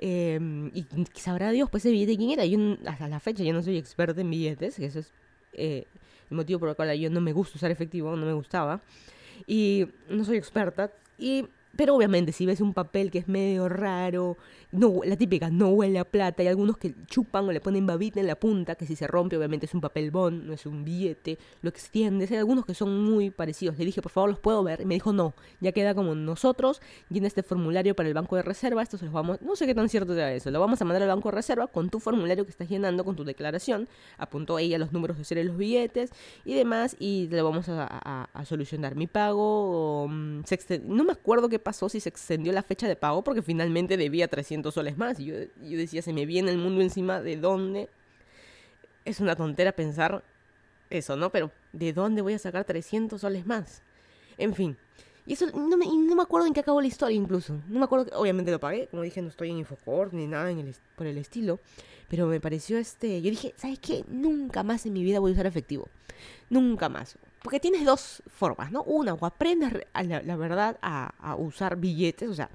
Em, 0.00 0.70
y 0.74 0.86
sabrá 1.14 1.50
Dios, 1.50 1.68
pues 1.70 1.84
ese 1.84 1.92
billete 1.92 2.16
quién 2.16 2.30
era. 2.30 2.44
Yo 2.44 2.58
hasta 2.86 3.08
la 3.08 3.20
fecha 3.20 3.42
yo 3.42 3.52
no 3.52 3.62
soy 3.62 3.76
experto 3.78 4.20
en 4.20 4.30
billetes, 4.30 4.78
eso 4.78 5.00
es 5.00 5.12
eh, 5.54 5.86
el 6.30 6.36
motivo 6.36 6.60
por 6.60 6.68
el 6.68 6.76
cual 6.76 6.96
yo 6.98 7.10
no 7.10 7.20
me 7.20 7.32
gusta 7.32 7.56
usar 7.56 7.70
efectivo, 7.70 8.14
no 8.16 8.26
me 8.26 8.32
gustaba. 8.32 8.80
Y 9.46 9.86
no 10.08 10.24
soy 10.24 10.36
experta. 10.36 10.92
Y 11.18 11.46
pero 11.76 11.94
obviamente 11.94 12.32
si 12.32 12.46
ves 12.46 12.60
un 12.60 12.74
papel 12.74 13.10
que 13.10 13.18
es 13.18 13.28
medio 13.28 13.68
raro, 13.68 14.36
no, 14.70 15.00
la 15.04 15.16
típica, 15.16 15.48
no 15.48 15.68
huele 15.70 15.98
a 15.98 16.04
plata, 16.04 16.42
hay 16.42 16.48
algunos 16.48 16.76
que 16.76 16.94
chupan 17.06 17.48
o 17.48 17.52
le 17.52 17.60
ponen 17.60 17.86
babita 17.86 18.20
en 18.20 18.26
la 18.26 18.36
punta, 18.36 18.74
que 18.74 18.84
si 18.84 18.96
se 18.96 19.06
rompe 19.06 19.36
obviamente 19.36 19.64
es 19.64 19.72
un 19.72 19.80
papel 19.80 20.10
bond, 20.10 20.44
no 20.44 20.52
es 20.52 20.66
un 20.66 20.84
billete, 20.84 21.38
lo 21.62 21.70
extiendes, 21.70 22.30
hay 22.30 22.36
algunos 22.36 22.66
que 22.66 22.74
son 22.74 23.02
muy 23.02 23.30
parecidos. 23.30 23.78
Le 23.78 23.86
dije, 23.86 24.02
por 24.02 24.12
favor, 24.12 24.28
los 24.28 24.38
puedo 24.38 24.62
ver, 24.62 24.82
y 24.82 24.84
me 24.84 24.94
dijo, 24.94 25.12
no, 25.12 25.34
ya 25.60 25.72
queda 25.72 25.94
como 25.94 26.14
nosotros, 26.14 26.82
llena 27.08 27.26
este 27.26 27.42
formulario 27.42 27.96
para 27.96 28.08
el 28.08 28.14
banco 28.14 28.36
de 28.36 28.42
reserva, 28.42 28.82
esto 28.82 28.98
se 28.98 29.06
los 29.06 29.14
vamos, 29.14 29.40
no 29.40 29.56
sé 29.56 29.66
qué 29.66 29.74
tan 29.74 29.88
cierto 29.88 30.14
sea 30.14 30.32
eso, 30.34 30.50
lo 30.50 30.60
vamos 30.60 30.80
a 30.82 30.84
mandar 30.84 31.02
al 31.02 31.08
banco 31.08 31.30
de 31.30 31.36
reserva 31.36 31.66
con 31.66 31.88
tu 31.88 31.98
formulario 31.98 32.44
que 32.44 32.50
estás 32.50 32.68
llenando, 32.68 33.04
con 33.04 33.16
tu 33.16 33.24
declaración, 33.24 33.88
apuntó 34.18 34.58
ella 34.58 34.76
los 34.78 34.92
números 34.92 35.16
de 35.16 35.24
serie 35.24 35.44
de 35.44 35.48
los 35.48 35.56
billetes 35.56 36.10
y 36.44 36.54
demás, 36.54 36.94
y 36.98 37.28
lo 37.28 37.42
vamos 37.44 37.66
a, 37.68 38.28
solucionar. 38.44 38.94
Mi 38.94 39.06
pago, 39.06 40.06
mm, 40.08 40.40
no 40.84 41.04
me 41.04 41.12
acuerdo 41.12 41.48
qué 41.48 41.58
pasó 41.58 41.88
si 41.88 42.00
se 42.00 42.08
extendió 42.08 42.52
la 42.52 42.62
fecha 42.62 42.88
de 42.88 42.96
pago 42.96 43.22
porque 43.22 43.42
finalmente 43.42 43.96
debía 43.96 44.28
300 44.28 44.57
soles 44.70 44.96
más. 44.96 45.18
Y 45.20 45.26
yo, 45.26 45.34
yo 45.62 45.78
decía, 45.78 46.02
se 46.02 46.12
me 46.12 46.26
viene 46.26 46.50
el 46.50 46.58
mundo 46.58 46.80
encima, 46.80 47.20
¿de 47.20 47.36
dónde? 47.36 47.88
Es 49.04 49.20
una 49.20 49.36
tontera 49.36 49.72
pensar 49.72 50.22
eso, 50.90 51.16
¿no? 51.16 51.30
Pero 51.30 51.50
¿de 51.72 51.92
dónde 51.92 52.22
voy 52.22 52.34
a 52.34 52.38
sacar 52.38 52.64
300 52.64 53.20
soles 53.20 53.46
más? 53.46 53.82
En 54.36 54.54
fin. 54.54 54.76
Y 55.26 55.34
eso 55.34 55.46
no 55.50 55.76
me, 55.76 55.84
no 55.86 56.16
me 56.16 56.22
acuerdo 56.22 56.46
en 56.46 56.54
qué 56.54 56.60
acabó 56.60 56.80
la 56.80 56.86
historia 56.86 57.14
incluso. 57.14 57.60
No 57.68 57.78
me 57.78 57.84
acuerdo, 57.84 58.18
obviamente 58.18 58.50
lo 58.50 58.58
pagué, 58.58 58.86
como 58.86 59.02
dije, 59.02 59.20
no 59.20 59.28
estoy 59.28 59.50
en 59.50 59.58
Infocord 59.58 60.14
ni 60.14 60.26
nada 60.26 60.50
por 60.96 61.06
el 61.06 61.18
estilo. 61.18 61.60
Pero 62.08 62.26
me 62.26 62.40
pareció 62.40 62.78
este, 62.78 63.20
yo 63.20 63.28
dije, 63.28 63.52
¿sabes 63.56 63.78
qué? 63.78 64.04
Nunca 64.08 64.62
más 64.62 64.86
en 64.86 64.94
mi 64.94 65.04
vida 65.04 65.20
voy 65.20 65.32
a 65.32 65.34
usar 65.34 65.44
efectivo. 65.44 65.88
Nunca 66.48 66.88
más. 66.88 67.18
Porque 67.42 67.60
tienes 67.60 67.84
dos 67.84 68.22
formas, 68.26 68.72
¿no? 68.72 68.82
Una, 68.84 69.12
o 69.12 69.26
aprendes 69.26 69.72
la, 69.92 70.36
verdad 70.36 70.78
a, 70.80 71.36
usar 71.38 71.76
billetes, 71.76 72.28
o 72.30 72.34
sea, 72.34 72.48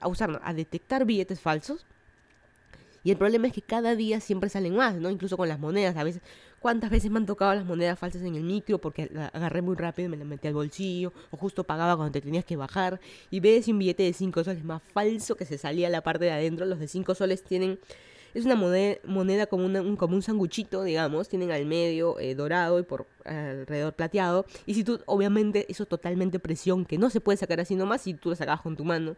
a 0.00 0.08
usar, 0.08 0.40
a 0.42 0.54
detectar 0.54 1.04
billetes 1.04 1.40
falsos. 1.40 1.86
Y 3.04 3.10
el 3.10 3.16
problema 3.16 3.48
es 3.48 3.52
que 3.52 3.62
cada 3.62 3.96
día 3.96 4.20
siempre 4.20 4.48
salen 4.48 4.76
más, 4.76 4.94
¿no? 4.94 5.10
Incluso 5.10 5.36
con 5.36 5.48
las 5.48 5.58
monedas. 5.58 5.96
A 5.96 6.04
veces, 6.04 6.22
¿cuántas 6.60 6.90
veces 6.90 7.10
me 7.10 7.18
han 7.18 7.26
tocado 7.26 7.52
las 7.54 7.64
monedas 7.64 7.98
falsas 7.98 8.22
en 8.22 8.36
el 8.36 8.44
micro? 8.44 8.78
Porque 8.78 9.10
la 9.12 9.26
agarré 9.26 9.60
muy 9.60 9.74
rápido 9.74 10.08
me 10.08 10.16
las 10.16 10.26
metí 10.26 10.46
al 10.46 10.54
bolsillo. 10.54 11.12
O 11.32 11.36
justo 11.36 11.64
pagaba 11.64 11.96
cuando 11.96 12.12
te 12.12 12.20
tenías 12.20 12.44
que 12.44 12.56
bajar. 12.56 13.00
Y 13.30 13.40
ves 13.40 13.66
un 13.66 13.78
billete 13.78 14.04
de 14.04 14.12
5 14.12 14.44
soles 14.44 14.64
más 14.64 14.82
falso 14.94 15.36
que 15.36 15.44
se 15.44 15.58
salía 15.58 15.90
la 15.90 16.02
parte 16.02 16.26
de 16.26 16.30
adentro. 16.30 16.64
Los 16.64 16.78
de 16.78 16.86
5 16.86 17.14
soles 17.16 17.42
tienen 17.42 17.80
es 18.34 18.46
una 18.46 18.54
moneda, 18.54 18.96
moneda 19.04 19.46
como, 19.46 19.66
un, 19.66 19.96
como 19.96 20.14
un 20.14 20.22
sanguchito, 20.22 20.82
digamos, 20.84 21.28
tienen 21.28 21.50
al 21.50 21.66
medio 21.66 22.18
eh, 22.18 22.34
dorado 22.34 22.78
y 22.78 22.82
por 22.82 23.06
alrededor 23.24 23.92
plateado. 23.92 24.46
Y 24.64 24.74
si 24.74 24.84
tú, 24.84 25.00
obviamente, 25.06 25.66
eso 25.68 25.82
es 25.82 25.88
totalmente 25.88 26.38
presión 26.38 26.84
que 26.86 26.96
no 26.96 27.10
se 27.10 27.20
puede 27.20 27.36
sacar 27.36 27.60
así 27.60 27.74
nomás 27.74 28.02
si 28.02 28.14
tú 28.14 28.30
lo 28.30 28.36
sacabas 28.36 28.62
con 28.62 28.76
tu 28.76 28.84
mano. 28.84 29.16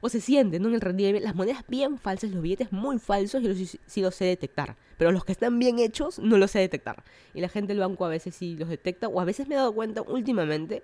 O 0.00 0.08
se 0.08 0.20
siente, 0.20 0.58
¿no? 0.60 0.68
En 0.68 0.74
el 0.74 0.80
relieve, 0.80 1.20
las 1.20 1.34
monedas 1.34 1.64
bien 1.68 1.98
falsas, 1.98 2.30
los 2.30 2.42
billetes 2.42 2.72
muy 2.72 2.98
falsos, 2.98 3.42
yo 3.42 3.54
sí, 3.54 3.68
sí 3.86 4.00
los 4.00 4.14
sé 4.14 4.24
detectar. 4.26 4.76
Pero 4.98 5.12
los 5.12 5.24
que 5.24 5.32
están 5.32 5.58
bien 5.58 5.78
hechos, 5.78 6.18
no 6.18 6.36
los 6.38 6.50
sé 6.50 6.58
detectar. 6.58 7.04
Y 7.34 7.40
la 7.40 7.48
gente 7.48 7.68
del 7.68 7.80
banco 7.80 8.04
a 8.04 8.08
veces 8.08 8.34
sí 8.34 8.56
los 8.56 8.68
detecta, 8.68 9.08
o 9.08 9.20
a 9.20 9.24
veces 9.24 9.48
me 9.48 9.54
he 9.54 9.58
dado 9.58 9.72
cuenta 9.72 10.02
últimamente 10.02 10.82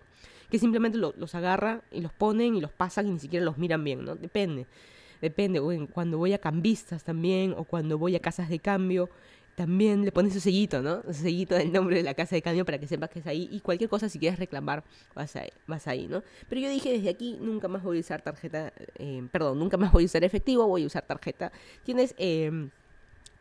que 0.50 0.58
simplemente 0.58 0.98
los 0.98 1.34
agarra 1.34 1.80
y 1.90 2.02
los 2.02 2.12
ponen 2.12 2.54
y 2.54 2.60
los 2.60 2.72
pasan 2.72 3.06
y 3.06 3.12
ni 3.12 3.18
siquiera 3.18 3.44
los 3.44 3.56
miran 3.56 3.82
bien, 3.84 4.04
¿no? 4.04 4.16
Depende. 4.16 4.66
Depende, 5.22 5.60
cuando 5.92 6.18
voy 6.18 6.32
a 6.32 6.38
cambistas 6.38 7.04
también, 7.04 7.54
o 7.56 7.62
cuando 7.62 7.96
voy 7.96 8.16
a 8.16 8.20
casas 8.20 8.48
de 8.48 8.58
cambio, 8.58 9.08
también 9.54 10.04
le 10.04 10.12
pones 10.12 10.32
su 10.32 10.40
sellito, 10.40 10.82
¿no? 10.82 11.02
Su 11.02 11.14
sellito 11.22 11.54
del 11.54 11.72
nombre 11.72 11.96
de 11.96 12.02
la 12.02 12.14
casa 12.14 12.34
de 12.34 12.42
cambio 12.42 12.64
para 12.64 12.78
que 12.78 12.86
sepas 12.86 13.10
que 13.10 13.18
es 13.18 13.26
ahí. 13.26 13.48
Y 13.52 13.60
cualquier 13.60 13.90
cosa, 13.90 14.08
si 14.08 14.18
quieres 14.18 14.38
reclamar, 14.38 14.82
vas 15.14 15.36
ahí, 15.36 15.50
vas 15.66 15.86
ahí 15.86 16.06
¿no? 16.08 16.22
Pero 16.48 16.60
yo 16.60 16.70
dije, 16.70 16.92
desde 16.92 17.10
aquí 17.10 17.38
nunca 17.40 17.68
más 17.68 17.82
voy 17.82 17.98
a 17.98 18.00
usar 18.00 18.22
tarjeta, 18.22 18.72
eh, 18.98 19.26
perdón, 19.30 19.58
nunca 19.58 19.76
más 19.76 19.92
voy 19.92 20.04
a 20.04 20.06
usar 20.06 20.24
efectivo, 20.24 20.66
voy 20.66 20.84
a 20.84 20.86
usar 20.86 21.06
tarjeta. 21.06 21.52
Tienes... 21.84 22.14
Eh, 22.18 22.68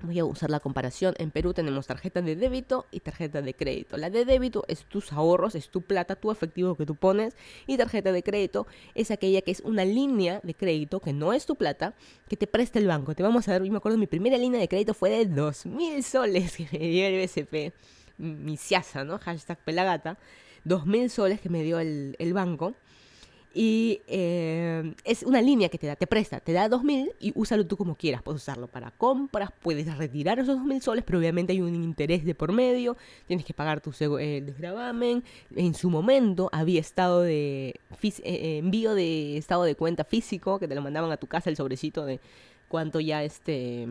Voy 0.04 0.18
a 0.18 0.26
usar 0.26 0.50
la 0.50 0.60
comparación. 0.60 1.14
En 1.20 1.30
Perú 1.30 1.54
tenemos 1.54 1.86
tarjeta 1.86 2.22
de 2.22 2.36
débito 2.36 2.88
y 2.92 3.02
tarjeta 3.02 3.42
de 3.42 3.54
crédito. 3.54 3.98
La 3.98 4.10
de 4.10 4.26
débito 4.26 4.64
es 4.68 4.86
tus 4.86 5.14
ahorros, 5.14 5.54
es 5.54 5.70
tu 5.70 5.82
plata, 5.82 6.16
tu 6.16 6.32
efectivo 6.32 6.76
que 6.76 6.86
tú 6.86 6.96
pones. 6.96 7.36
Y 7.68 7.78
tarjeta 7.78 8.12
de 8.12 8.24
crédito 8.24 8.66
es 8.96 9.12
aquella 9.12 9.42
que 9.42 9.52
es 9.52 9.60
una 9.62 9.86
línea 9.86 10.40
de 10.44 10.56
crédito 10.56 11.00
que 11.00 11.14
no 11.14 11.34
es 11.34 11.46
tu 11.46 11.56
plata, 11.56 11.94
que 12.28 12.36
te 12.36 12.48
presta 12.48 12.80
el 12.80 12.88
banco. 12.88 13.14
Te 13.14 13.22
vamos 13.22 13.48
a 13.48 13.52
ver, 13.52 13.64
yo 13.64 13.72
me 13.72 13.78
acuerdo, 13.78 13.98
mi 13.98 14.08
primera 14.08 14.38
línea 14.38 14.60
de 14.60 14.68
crédito 14.68 14.94
fue 14.96 15.12
de 15.12 15.30
2.000 15.30 16.02
soles 16.02 16.58
que 16.58 16.68
me 16.72 16.80
dio 16.80 17.06
el 17.06 17.22
BCP. 17.22 17.74
Mi 18.18 18.58
siasa, 18.58 19.04
¿no? 19.04 19.20
Hashtag 19.20 19.60
pelagata. 19.64 20.18
2.000 20.66 21.10
soles 21.10 21.42
que 21.42 21.50
me 21.50 21.64
dio 21.64 21.80
el, 21.80 22.16
el 22.18 22.34
banco. 22.34 22.74
Y 23.54 24.02
eh, 24.08 24.94
es 25.04 25.24
una 25.24 25.42
línea 25.42 25.68
que 25.68 25.78
te 25.78 25.86
da, 25.86 25.98
te 25.98 26.08
presta, 26.08 26.40
te 26.40 26.54
da 26.54 26.70
2.000 26.70 27.12
y 27.20 27.34
úsalo 27.36 27.66
tú 27.68 27.76
como 27.76 27.96
quieras. 27.96 28.22
Puedes 28.22 28.42
usarlo 28.42 28.68
para 28.68 28.92
compras, 28.92 29.50
puedes 29.62 29.98
retirar 29.98 30.40
esos 30.40 30.58
2.000 30.60 30.80
soles, 30.80 31.04
pero 31.04 31.20
obviamente 31.20 31.52
hay 31.52 31.60
un 31.60 31.76
interés 31.76 32.24
de 32.24 32.34
por 32.34 32.54
medio, 32.54 32.96
tienes 33.28 33.46
que 33.46 33.54
pagar 33.54 33.82
tu 33.82 33.92
eh, 34.20 34.42
desgravamen. 34.42 35.24
En 35.54 35.74
su 35.74 35.90
momento 35.90 36.50
había 36.54 36.80
estado 36.80 37.22
de 37.22 37.76
eh, 38.02 38.58
envío 38.58 38.96
de 38.96 39.38
estado 39.38 39.64
de 39.64 39.76
cuenta 39.76 40.06
físico, 40.06 40.58
que 40.58 40.68
te 40.70 40.76
lo 40.76 40.82
mandaban 40.82 41.12
a 41.12 41.18
tu 41.18 41.28
casa 41.28 41.50
el 41.50 41.58
sobrecito 41.58 42.06
de 42.06 42.22
cuánto 42.70 43.02
ya 43.02 43.22
este 43.24 43.86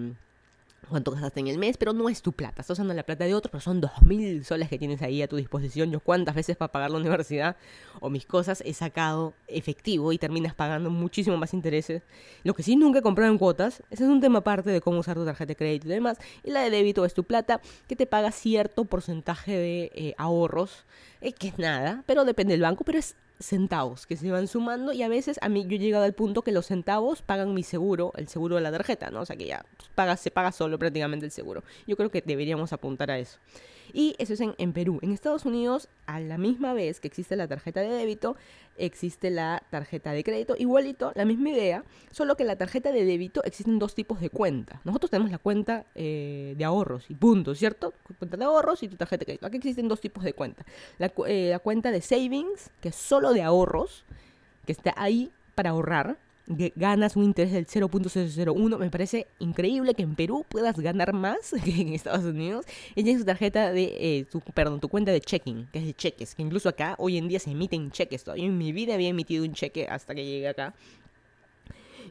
cuánto 0.90 1.10
gastaste 1.12 1.40
en 1.40 1.48
el 1.48 1.58
mes, 1.58 1.76
pero 1.76 1.92
no 1.92 2.08
es 2.08 2.22
tu 2.22 2.32
plata, 2.32 2.60
estás 2.60 2.74
usando 2.74 2.92
la 2.94 3.02
plata 3.02 3.24
de 3.24 3.34
otro, 3.34 3.50
pero 3.50 3.60
son 3.60 3.80
dos 3.80 3.92
mil 4.04 4.44
soles 4.44 4.68
que 4.68 4.78
tienes 4.78 5.02
ahí 5.02 5.22
a 5.22 5.28
tu 5.28 5.36
disposición. 5.36 5.90
Yo 5.90 6.00
cuántas 6.00 6.34
veces 6.34 6.56
para 6.56 6.72
pagar 6.72 6.90
la 6.90 6.98
universidad 6.98 7.56
o 8.00 8.10
mis 8.10 8.26
cosas 8.26 8.62
he 8.66 8.74
sacado 8.74 9.32
efectivo 9.48 10.12
y 10.12 10.18
terminas 10.18 10.54
pagando 10.54 10.90
muchísimo 10.90 11.36
más 11.36 11.54
intereses. 11.54 12.02
Lo 12.44 12.54
que 12.54 12.62
sí 12.62 12.76
nunca 12.76 12.98
he 12.98 13.02
comprado 13.02 13.30
en 13.30 13.38
cuotas, 13.38 13.82
ese 13.90 14.04
es 14.04 14.10
un 14.10 14.20
tema 14.20 14.40
aparte 14.40 14.70
de 14.70 14.80
cómo 14.80 14.98
usar 14.98 15.16
tu 15.16 15.24
tarjeta 15.24 15.48
de 15.48 15.56
crédito 15.56 15.86
y 15.88 15.90
demás. 15.90 16.18
Y 16.44 16.50
la 16.50 16.62
de 16.62 16.70
débito 16.70 17.04
es 17.04 17.14
tu 17.14 17.24
plata, 17.24 17.60
que 17.88 17.96
te 17.96 18.06
paga 18.06 18.32
cierto 18.32 18.84
porcentaje 18.84 19.52
de 19.52 19.92
eh, 19.94 20.14
ahorros, 20.18 20.84
eh, 21.20 21.32
que 21.32 21.48
es 21.48 21.58
nada, 21.58 22.02
pero 22.06 22.24
depende 22.24 22.52
del 22.52 22.62
banco, 22.62 22.84
pero 22.84 22.98
es 22.98 23.16
centavos 23.40 24.06
que 24.06 24.16
se 24.16 24.30
van 24.30 24.46
sumando 24.46 24.92
y 24.92 25.02
a 25.02 25.08
veces 25.08 25.38
a 25.42 25.48
mí 25.48 25.64
yo 25.66 25.76
he 25.76 25.78
llegado 25.78 26.04
al 26.04 26.12
punto 26.12 26.42
que 26.42 26.52
los 26.52 26.66
centavos 26.66 27.22
pagan 27.22 27.54
mi 27.54 27.62
seguro, 27.62 28.12
el 28.16 28.28
seguro 28.28 28.56
de 28.56 28.62
la 28.62 28.70
tarjeta, 28.70 29.10
¿no? 29.10 29.22
O 29.22 29.26
sea 29.26 29.36
que 29.36 29.46
ya 29.46 29.64
paga, 29.94 30.16
se 30.16 30.30
paga 30.30 30.52
solo 30.52 30.78
prácticamente 30.78 31.26
el 31.26 31.32
seguro. 31.32 31.64
Yo 31.86 31.96
creo 31.96 32.10
que 32.10 32.20
deberíamos 32.20 32.72
apuntar 32.72 33.10
a 33.10 33.18
eso. 33.18 33.38
Y 33.92 34.14
eso 34.18 34.34
es 34.34 34.40
en, 34.40 34.72
Perú. 34.72 34.98
En 35.02 35.12
Estados 35.12 35.44
Unidos, 35.44 35.88
a 36.06 36.20
la 36.20 36.38
misma 36.38 36.72
vez 36.72 37.00
que 37.00 37.08
existe 37.08 37.36
la 37.36 37.48
tarjeta 37.48 37.80
de 37.80 37.88
débito, 37.88 38.36
existe 38.76 39.30
la 39.30 39.62
tarjeta 39.70 40.12
de 40.12 40.24
crédito. 40.24 40.54
Igualito, 40.58 41.12
la 41.14 41.24
misma 41.24 41.50
idea, 41.50 41.84
solo 42.10 42.36
que 42.36 42.44
la 42.44 42.56
tarjeta 42.56 42.92
de 42.92 43.04
débito 43.04 43.42
existen 43.44 43.78
dos 43.78 43.94
tipos 43.94 44.20
de 44.20 44.30
cuenta. 44.30 44.80
Nosotros 44.84 45.10
tenemos 45.10 45.30
la 45.30 45.38
cuenta 45.38 45.84
eh, 45.94 46.54
de 46.56 46.64
ahorros 46.64 47.10
y 47.10 47.14
punto, 47.14 47.54
¿cierto? 47.54 47.92
Cuenta 48.18 48.36
de 48.36 48.44
ahorros 48.44 48.82
y 48.82 48.88
tu 48.88 48.96
tarjeta 48.96 49.20
de 49.20 49.26
crédito. 49.26 49.46
Aquí 49.46 49.56
existen 49.56 49.88
dos 49.88 50.00
tipos 50.00 50.24
de 50.24 50.32
cuenta. 50.32 50.64
Eh, 51.26 51.48
la 51.50 51.58
cuenta 51.58 51.90
de 51.90 52.00
savings, 52.00 52.70
que 52.80 52.88
es 52.88 52.96
solo 52.96 53.32
de 53.32 53.42
ahorros, 53.42 54.04
que 54.66 54.72
está 54.72 54.94
ahí 54.96 55.30
para 55.54 55.70
ahorrar 55.70 56.18
ganas 56.76 57.16
un 57.16 57.24
interés 57.24 57.52
del 57.52 57.66
0.001. 57.66 58.78
Me 58.78 58.90
parece 58.90 59.26
increíble 59.38 59.94
que 59.94 60.02
en 60.02 60.14
Perú 60.14 60.44
puedas 60.48 60.78
ganar 60.78 61.12
más 61.12 61.54
que 61.64 61.80
en 61.80 61.92
Estados 61.92 62.24
Unidos. 62.24 62.66
Y 62.94 63.04
tienes 63.04 63.22
tu 63.22 63.26
tarjeta 63.26 63.72
de, 63.72 63.84
eh, 63.98 64.26
perdón, 64.54 64.80
tu 64.80 64.88
cuenta 64.88 65.12
de 65.12 65.20
checking, 65.20 65.68
que 65.72 65.78
es 65.78 65.86
de 65.86 65.94
cheques, 65.94 66.34
que 66.34 66.42
incluso 66.42 66.68
acá 66.68 66.94
hoy 66.98 67.18
en 67.18 67.28
día 67.28 67.38
se 67.38 67.50
emiten 67.50 67.90
cheques. 67.90 68.24
Todavía 68.24 68.46
en 68.46 68.58
mi 68.58 68.72
vida 68.72 68.94
había 68.94 69.08
emitido 69.08 69.44
un 69.44 69.52
cheque 69.52 69.86
hasta 69.88 70.14
que 70.14 70.24
llegué 70.24 70.48
acá. 70.48 70.74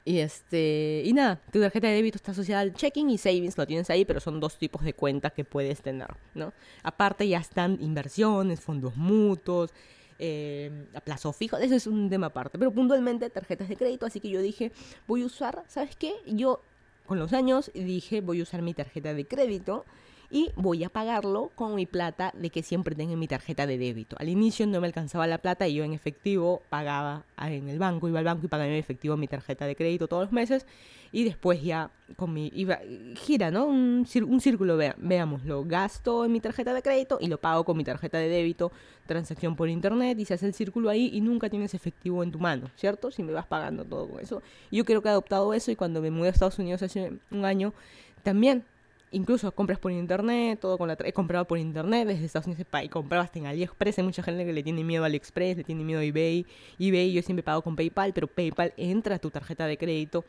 Y 0.06 0.20
este, 0.20 1.04
y 1.06 1.14
nada, 1.14 1.42
tu 1.52 1.60
tarjeta 1.60 1.88
de 1.88 1.94
débito 1.94 2.16
está 2.16 2.32
asociada 2.32 2.62
al 2.62 2.74
checking 2.74 3.10
y 3.10 3.18
savings, 3.18 3.58
lo 3.58 3.68
tienes 3.68 3.90
ahí, 3.90 4.06
pero 4.06 4.20
son 4.20 4.40
dos 4.40 4.58
tipos 4.58 4.84
de 4.84 4.94
cuentas 4.94 5.34
que 5.34 5.44
puedes 5.44 5.82
tener, 5.82 6.08
¿no? 6.36 6.54
Aparte 6.84 7.28
ya 7.28 7.40
están 7.40 7.78
inversiones, 7.82 8.62
fondos 8.62 8.96
mutuos, 8.96 9.72
eh, 10.20 10.86
a 10.94 11.02
plazo 11.02 11.34
fijo, 11.34 11.58
eso 11.58 11.76
es 11.76 11.88
un 11.88 12.10
tema 12.10 12.28
aparte, 12.28 12.60
pero 12.60 12.72
puntualmente 12.72 13.30
tarjetas 13.30 13.70
de 13.70 13.78
crédito, 13.78 14.06
así 14.06 14.20
que 14.20 14.30
yo 14.30 14.42
dije, 14.42 14.72
voy 15.08 15.24
a 15.24 15.26
usar, 15.26 15.64
¿sabes 15.68 15.96
qué? 15.96 16.14
Yo 16.28 16.62
con 17.06 17.18
los 17.18 17.34
años 17.34 17.72
dije, 17.74 18.22
voy 18.22 18.42
a 18.42 18.44
usar 18.44 18.62
mi 18.62 18.74
tarjeta 18.74 19.14
de 19.14 19.26
crédito 19.26 19.86
y 20.32 20.52
voy 20.56 20.84
a 20.84 20.90
pagarlo 20.90 21.52
con 21.56 21.76
mi 21.76 21.86
plata 21.86 22.32
de 22.38 22.50
que 22.50 22.62
siempre 22.62 22.96
tenga 22.96 23.16
mi 23.16 23.28
tarjeta 23.28 23.66
de 23.66 23.78
débito. 23.78 24.16
Al 24.20 24.30
inicio 24.30 24.68
no 24.68 24.80
me 24.80 24.88
alcanzaba 24.88 25.26
la 25.26 25.40
plata 25.40 25.68
y 25.68 25.76
yo 25.76 25.84
en 25.84 25.94
efectivo 25.94 26.62
pagaba 26.70 27.24
en 27.38 27.68
el 27.68 27.80
banco, 27.80 28.08
iba 28.08 28.20
al 28.20 28.26
banco 28.26 28.46
y 28.46 28.50
pagaba 28.50 28.70
en 28.70 28.76
efectivo 28.76 29.18
mi 29.18 29.28
tarjeta 29.28 29.66
de 29.66 29.76
crédito 29.76 30.08
todos 30.08 30.24
los 30.26 30.32
meses 30.32 30.68
y 31.12 31.24
después 31.24 31.64
ya 31.64 31.90
con 32.16 32.34
mi 32.34 32.52
iba 32.54 32.80
gira, 33.16 33.50
¿no? 33.50 33.66
Un, 33.66 34.06
círculo, 34.06 34.78
veamos, 34.78 35.44
lo 35.46 35.64
gasto 35.64 36.26
en 36.26 36.32
mi 36.32 36.40
tarjeta 36.40 36.74
de 36.74 36.84
crédito 36.84 37.18
y 37.20 37.28
lo 37.28 37.40
pago 37.40 37.64
con 37.64 37.76
mi 37.76 37.84
tarjeta 37.84 38.20
de 38.20 38.30
débito, 38.30 38.72
transacción 39.08 39.56
por 39.56 39.70
internet 39.70 40.20
y 40.20 40.26
se 40.26 40.36
hace 40.36 40.46
el 40.46 40.54
círculo 40.54 40.90
ahí 40.90 41.10
y 41.12 41.22
nunca 41.22 41.50
tienes 41.50 41.74
efectivo 41.74 42.22
en 42.24 42.32
tu 42.32 42.38
mano, 42.40 42.70
¿cierto? 42.76 43.10
Si 43.10 43.24
me 43.24 43.34
vas 43.34 43.48
pagando 43.48 43.84
todo 43.84 44.08
con 44.08 44.20
eso. 44.20 44.44
yo 44.72 44.86
creo 44.86 45.02
que 45.02 45.08
he 45.08 45.12
adoptado 45.12 45.54
eso 45.56 45.72
y 45.72 45.76
cuando 45.76 46.02
me 46.02 46.12
mudé 46.12 46.28
a 46.28 46.32
Estados 46.32 46.60
Unidos 46.60 46.84
hace 46.84 47.14
un 47.32 47.46
año 47.46 47.74
también 48.22 48.64
incluso 49.12 49.52
compras 49.52 49.80
por 49.80 49.92
internet, 49.92 50.60
todo 50.60 50.78
con 50.78 50.88
la 50.88 50.98
he 51.04 51.14
comprado 51.14 51.46
por 51.46 51.58
internet 51.58 52.08
desde 52.08 52.26
Estados 52.26 52.48
Unidos 52.48 52.66
y 52.84 52.90
compraba 52.90 53.24
hasta 53.24 53.40
en 53.40 53.48
AliExpress, 53.48 53.98
hay 53.98 54.04
mucha 54.04 54.24
gente 54.24 54.46
que 54.46 54.54
le 54.54 54.64
tiene 54.64 54.84
miedo 54.84 55.04
a 55.04 55.08
AliExpress, 55.08 55.58
le 55.58 55.64
tiene 55.64 55.84
miedo 55.84 56.00
a 56.00 56.04
eBay, 56.04 56.46
eBay 56.78 57.12
yo 57.12 57.22
siempre 57.22 57.44
pago 57.44 57.62
con 57.62 57.76
PayPal, 57.76 58.14
pero 58.14 58.28
PayPal 58.28 58.74
entra 58.78 59.16
a 59.16 59.20
tu 59.20 59.30
tarjeta 59.30 59.66
de 59.66 59.78
crédito, 59.78 60.26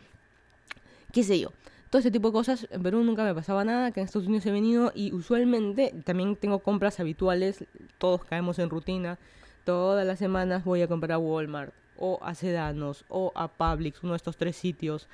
qué 1.12 1.22
sé 1.22 1.38
yo. 1.40 1.52
Todo 1.90 1.98
ese 1.98 2.12
tipo 2.12 2.28
de 2.28 2.32
cosas, 2.32 2.68
en 2.70 2.84
Perú 2.84 3.02
nunca 3.02 3.24
me 3.24 3.34
pasaba 3.34 3.64
nada, 3.64 3.90
que 3.90 3.98
en 3.98 4.06
Estados 4.06 4.28
Unidos 4.28 4.46
he 4.46 4.52
venido 4.52 4.92
y 4.94 5.12
usualmente 5.12 5.92
también 6.04 6.36
tengo 6.36 6.60
compras 6.60 7.00
habituales, 7.00 7.64
todos 7.98 8.24
caemos 8.24 8.60
en 8.60 8.70
rutina, 8.70 9.18
todas 9.64 10.06
las 10.06 10.20
semanas 10.20 10.64
voy 10.64 10.82
a 10.82 10.88
comprar 10.88 11.12
a 11.12 11.18
Walmart 11.18 11.74
o 11.96 12.20
a 12.22 12.34
Sedanos 12.34 13.04
o 13.08 13.32
a 13.34 13.48
Publix, 13.48 14.02
uno 14.04 14.12
de 14.12 14.18
estos 14.18 14.36
tres 14.36 14.56
sitios 14.56 15.08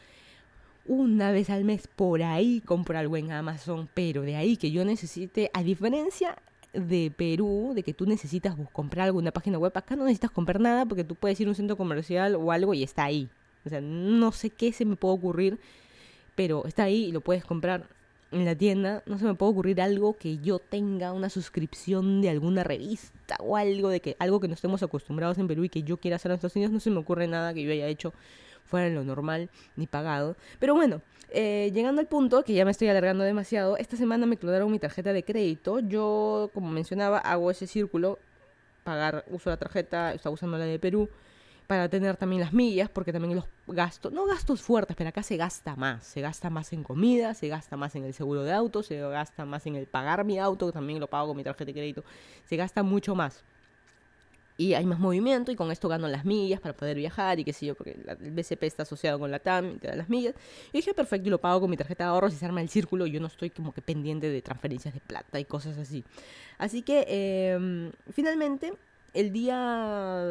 una 0.89 1.33
vez 1.33 1.51
al 1.51 1.65
mes 1.65 1.89
por 1.89 2.23
ahí 2.23 2.63
compro 2.65 2.99
algo 2.99 3.17
en 3.17 3.33
Amazon, 3.33 3.89
pero 3.95 4.23
de 4.23 4.37
ahí 4.37 4.57
que 4.57 4.71
yo 4.71 4.85
necesite, 4.85 5.51
a 5.53 5.63
diferencia 5.63 6.37
de 6.73 7.13
Perú, 7.17 7.73
de 7.75 7.83
que 7.83 7.95
tú 7.95 8.07
necesitas 8.07 8.55
comprar 8.73 9.07
alguna 9.07 9.31
página 9.31 9.59
web, 9.59 9.73
acá 9.75 9.97
no 9.97 10.05
necesitas 10.05 10.31
comprar 10.31 10.61
nada 10.61 10.85
porque 10.87 11.05
tú 11.05 11.15
puedes 11.15 11.41
ir 11.41 11.47
a 11.47 11.51
un 11.51 11.57
centro 11.57 11.77
comercial 11.77 12.35
o 12.35 12.53
algo 12.53 12.75
y 12.75 12.83
está 12.83 13.05
ahí. 13.05 13.29
O 13.65 13.69
sea, 13.69 13.81
no 13.81 14.31
sé 14.33 14.51
qué 14.51 14.73
se 14.73 14.85
me 14.85 14.97
puede 14.97 15.15
ocurrir, 15.15 15.59
pero 16.35 16.67
está 16.67 16.85
ahí 16.85 17.07
y 17.07 17.13
lo 17.13 17.21
puedes 17.21 17.45
comprar 17.45 17.87
en 18.31 18.45
la 18.45 18.55
tienda. 18.55 19.03
No 19.07 19.19
se 19.19 19.25
me 19.25 19.35
puede 19.35 19.53
ocurrir 19.53 19.81
algo 19.81 20.17
que 20.17 20.39
yo 20.39 20.59
tenga 20.59 21.13
una 21.13 21.31
suscripción 21.31 22.21
de 22.21 22.31
alguna 22.31 22.63
revista 22.63 23.37
o 23.41 23.57
algo 23.57 23.89
de 23.89 24.01
que 24.01 24.17
algo 24.19 24.41
que 24.41 24.49
no 24.49 24.55
estemos 24.55 24.83
acostumbrados 24.83 25.39
en 25.39 25.49
Perú 25.49 25.65
y 25.65 25.69
que 25.69 25.83
yo 25.83 25.97
quiera 25.97 26.17
hacer 26.17 26.31
en 26.31 26.37
Estados 26.37 26.57
Unidos. 26.57 26.73
No 26.73 26.81
se 26.81 26.91
me 26.91 26.99
ocurre 26.99 27.27
nada 27.27 27.55
que 27.55 27.63
yo 27.63 27.73
haya 27.73 27.89
hecho 27.89 28.13
fuera 28.67 28.89
lo 28.89 29.05
normal 29.05 29.49
ni 29.77 29.87
pagado. 29.87 30.37
Pero 30.59 30.75
bueno, 30.75 31.01
eh, 31.31 31.71
llegando 31.75 32.01
al 32.01 32.07
punto, 32.07 32.43
que 32.45 32.53
ya 32.55 32.65
me 32.65 32.71
estoy 32.71 32.89
alargando 32.89 33.25
demasiado, 33.25 33.77
esta 33.77 33.97
semana 33.97 34.27
me 34.27 34.37
clonaron 34.37 34.71
mi 34.71 34.79
tarjeta 34.79 35.13
de 35.13 35.23
crédito. 35.23 35.81
Yo, 35.81 36.51
como 36.55 36.71
mencionaba, 36.71 37.19
hago 37.19 37.51
ese 37.51 37.67
círculo, 37.67 38.19
pagar, 38.85 39.25
uso 39.31 39.51
la 39.51 39.57
tarjeta, 39.57 40.13
estaba 40.13 40.35
usando 40.35 40.59
la 40.59 40.65
de 40.65 40.79
Perú, 40.79 41.09
para 41.67 41.89
tener 41.89 42.17
también 42.17 42.41
las 42.41 42.53
millas, 42.53 42.89
porque 42.89 43.13
también 43.13 43.35
los 43.35 43.45
gastos, 43.67 44.13
no 44.13 44.25
gastos 44.25 44.63
fuertes, 44.63 44.97
pero 44.97 45.09
acá 45.09 45.23
se 45.25 45.37
gasta 45.37 45.75
más. 45.75 46.07
Se 46.07 46.21
gasta 46.21 46.49
más 46.49 46.73
en 46.73 46.85
comida, 46.85 47.35
se 47.35 47.49
gasta 47.49 47.77
más 47.77 47.97
en 47.97 48.05
el 48.05 48.15
seguro 48.15 48.45
de 48.45 48.53
auto, 48.53 48.83
se 48.85 49.01
gasta 49.01 49.45
más 49.45 49.67
en 49.67 49.75
el 49.75 49.87
pagar 49.87 50.25
mi 50.25 50.39
auto, 50.39 50.71
también 50.71 51.01
lo 51.01 51.09
pago 51.09 51.29
con 51.29 51.37
mi 51.37 51.43
tarjeta 51.43 51.67
de 51.67 51.73
crédito. 51.73 52.05
Se 52.45 52.57
gasta 52.57 52.85
mucho 52.85 53.17
más 53.17 53.45
y 54.59 54.75
hay 54.75 54.87
más 54.87 54.99
movimiento 54.99 55.53
y 55.53 55.57
con 55.57 55.71
esto 55.71 55.89
gano 55.89 56.09
las 56.09 56.25
millas 56.25 56.61
para 56.61 56.75
poder 56.75 56.97
viajar 56.97 57.39
y 57.39 57.45
qué 57.45 57.53
sé 57.53 57.67
yo, 57.67 57.75
porque 57.75 57.97
el 58.21 58.31
BCP 58.31 58.63
está 58.63 58.85
asociado 58.85 59.19
con 59.19 59.31
la 59.31 59.39
TAM 59.39 59.73
y 59.73 59.79
te 59.79 59.89
da 59.89 59.97
las 59.97 60.09
millas. 60.09 60.35
Y 60.73 60.79
dije, 60.79 60.95
perfecto, 60.95 61.29
y 61.29 61.31
lo 61.31 61.39
pago 61.39 61.61
con 61.61 61.71
mi 61.71 61.77
tarjeta 61.77 62.05
de 62.05 62.11
ahorros 62.11 62.33
y 62.33 62.37
se 62.37 62.47
arma 62.47 62.63
el 62.63 62.69
círculo 62.69 63.07
y 63.07 63.11
yo 63.11 63.21
no 63.21 63.27
estoy 63.27 63.51
como 63.51 63.73
que 63.73 63.83
pendiente 63.83 64.31
de 64.31 64.41
transferencias 64.41 64.95
de 64.95 65.01
plata 65.01 65.39
y 65.39 65.45
cosas 65.45 65.77
así. 65.77 66.05
Así 66.59 66.83
que 66.83 67.05
em, 67.09 67.93
finalmente, 68.13 68.73
el 69.13 69.33
día 69.33 70.25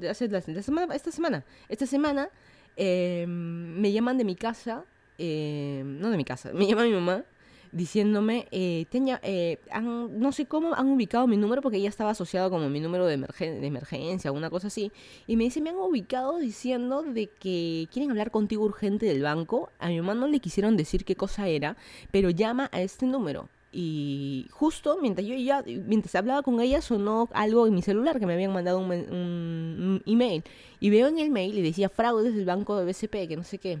de 0.00 0.08
hace 0.08 0.28
la, 0.28 0.40
semana, 0.40 0.94
esta 0.94 1.12
semana, 1.12 1.44
esta 1.68 1.86
semana 1.86 2.30
eh, 2.76 3.26
me 3.28 3.92
llaman 3.92 4.18
de 4.18 4.24
mi 4.24 4.34
casa, 4.34 4.84
eh, 5.18 5.82
no 5.84 6.10
de 6.10 6.16
mi 6.16 6.24
casa, 6.24 6.50
me 6.54 6.66
llama 6.66 6.82
mi 6.82 6.92
mamá 6.92 7.24
diciéndome, 7.72 8.46
eh, 8.50 8.86
tenía, 8.90 9.20
eh, 9.22 9.58
no 9.80 10.32
sé 10.32 10.46
cómo 10.46 10.74
han 10.74 10.88
ubicado 10.88 11.26
mi 11.26 11.36
número 11.36 11.62
porque 11.62 11.80
ya 11.80 11.88
estaba 11.88 12.10
asociado 12.10 12.50
como 12.50 12.68
mi 12.68 12.80
número 12.80 13.06
de, 13.06 13.18
emergen- 13.18 13.60
de 13.60 13.66
emergencia, 13.66 14.32
una 14.32 14.50
cosa 14.50 14.68
así, 14.68 14.92
y 15.26 15.36
me 15.36 15.44
dice, 15.44 15.60
me 15.60 15.70
han 15.70 15.76
ubicado 15.76 16.38
diciendo 16.38 17.02
de 17.02 17.26
que 17.28 17.88
quieren 17.92 18.10
hablar 18.10 18.30
contigo 18.30 18.64
urgente 18.64 19.06
del 19.06 19.22
banco, 19.22 19.70
a 19.78 19.88
mi 19.88 20.00
mamá 20.00 20.14
no 20.14 20.26
le 20.26 20.40
quisieron 20.40 20.76
decir 20.76 21.04
qué 21.04 21.16
cosa 21.16 21.48
era, 21.48 21.76
pero 22.10 22.30
llama 22.30 22.68
a 22.72 22.80
este 22.80 23.06
número. 23.06 23.48
Y 23.70 24.46
justo 24.50 24.98
mientras 25.02 25.26
yo 25.26 25.34
ya, 25.34 25.62
mientras 25.66 26.14
hablaba 26.14 26.42
con 26.42 26.58
ella, 26.60 26.80
sonó 26.80 27.28
algo 27.34 27.66
en 27.66 27.74
mi 27.74 27.82
celular 27.82 28.18
que 28.18 28.24
me 28.24 28.32
habían 28.32 28.52
mandado 28.52 28.78
un 28.78 30.02
email. 30.06 30.42
Y 30.80 30.88
veo 30.88 31.08
en 31.08 31.18
el 31.18 31.30
mail 31.30 31.58
y 31.58 31.62
decía 31.62 31.90
fraudes 31.90 32.34
del 32.34 32.46
banco 32.46 32.76
de 32.78 32.86
BCP, 32.86 33.28
que 33.28 33.36
no 33.36 33.44
sé 33.44 33.58
qué. 33.58 33.78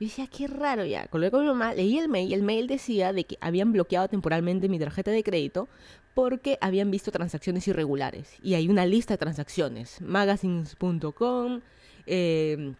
Yo 0.00 0.06
decía, 0.06 0.28
qué 0.28 0.46
raro 0.46 0.84
ya. 0.84 1.08
Colgué 1.08 1.30
con 1.30 1.40
mi 1.40 1.48
mamá, 1.48 1.74
leí 1.74 1.98
el 1.98 2.08
mail 2.08 2.30
y 2.30 2.34
el 2.34 2.42
mail 2.42 2.66
decía 2.68 3.12
de 3.12 3.24
que 3.24 3.36
habían 3.40 3.72
bloqueado 3.72 4.08
temporalmente 4.08 4.68
mi 4.68 4.78
tarjeta 4.78 5.10
de 5.10 5.24
crédito 5.24 5.68
porque 6.14 6.58
habían 6.60 6.90
visto 6.90 7.10
transacciones 7.10 7.66
irregulares. 7.68 8.34
Y 8.42 8.54
hay 8.54 8.68
una 8.68 8.86
lista 8.86 9.14
de 9.14 9.18
transacciones. 9.18 10.00
Magazines.com, 10.00 11.60
eh, 12.06 12.74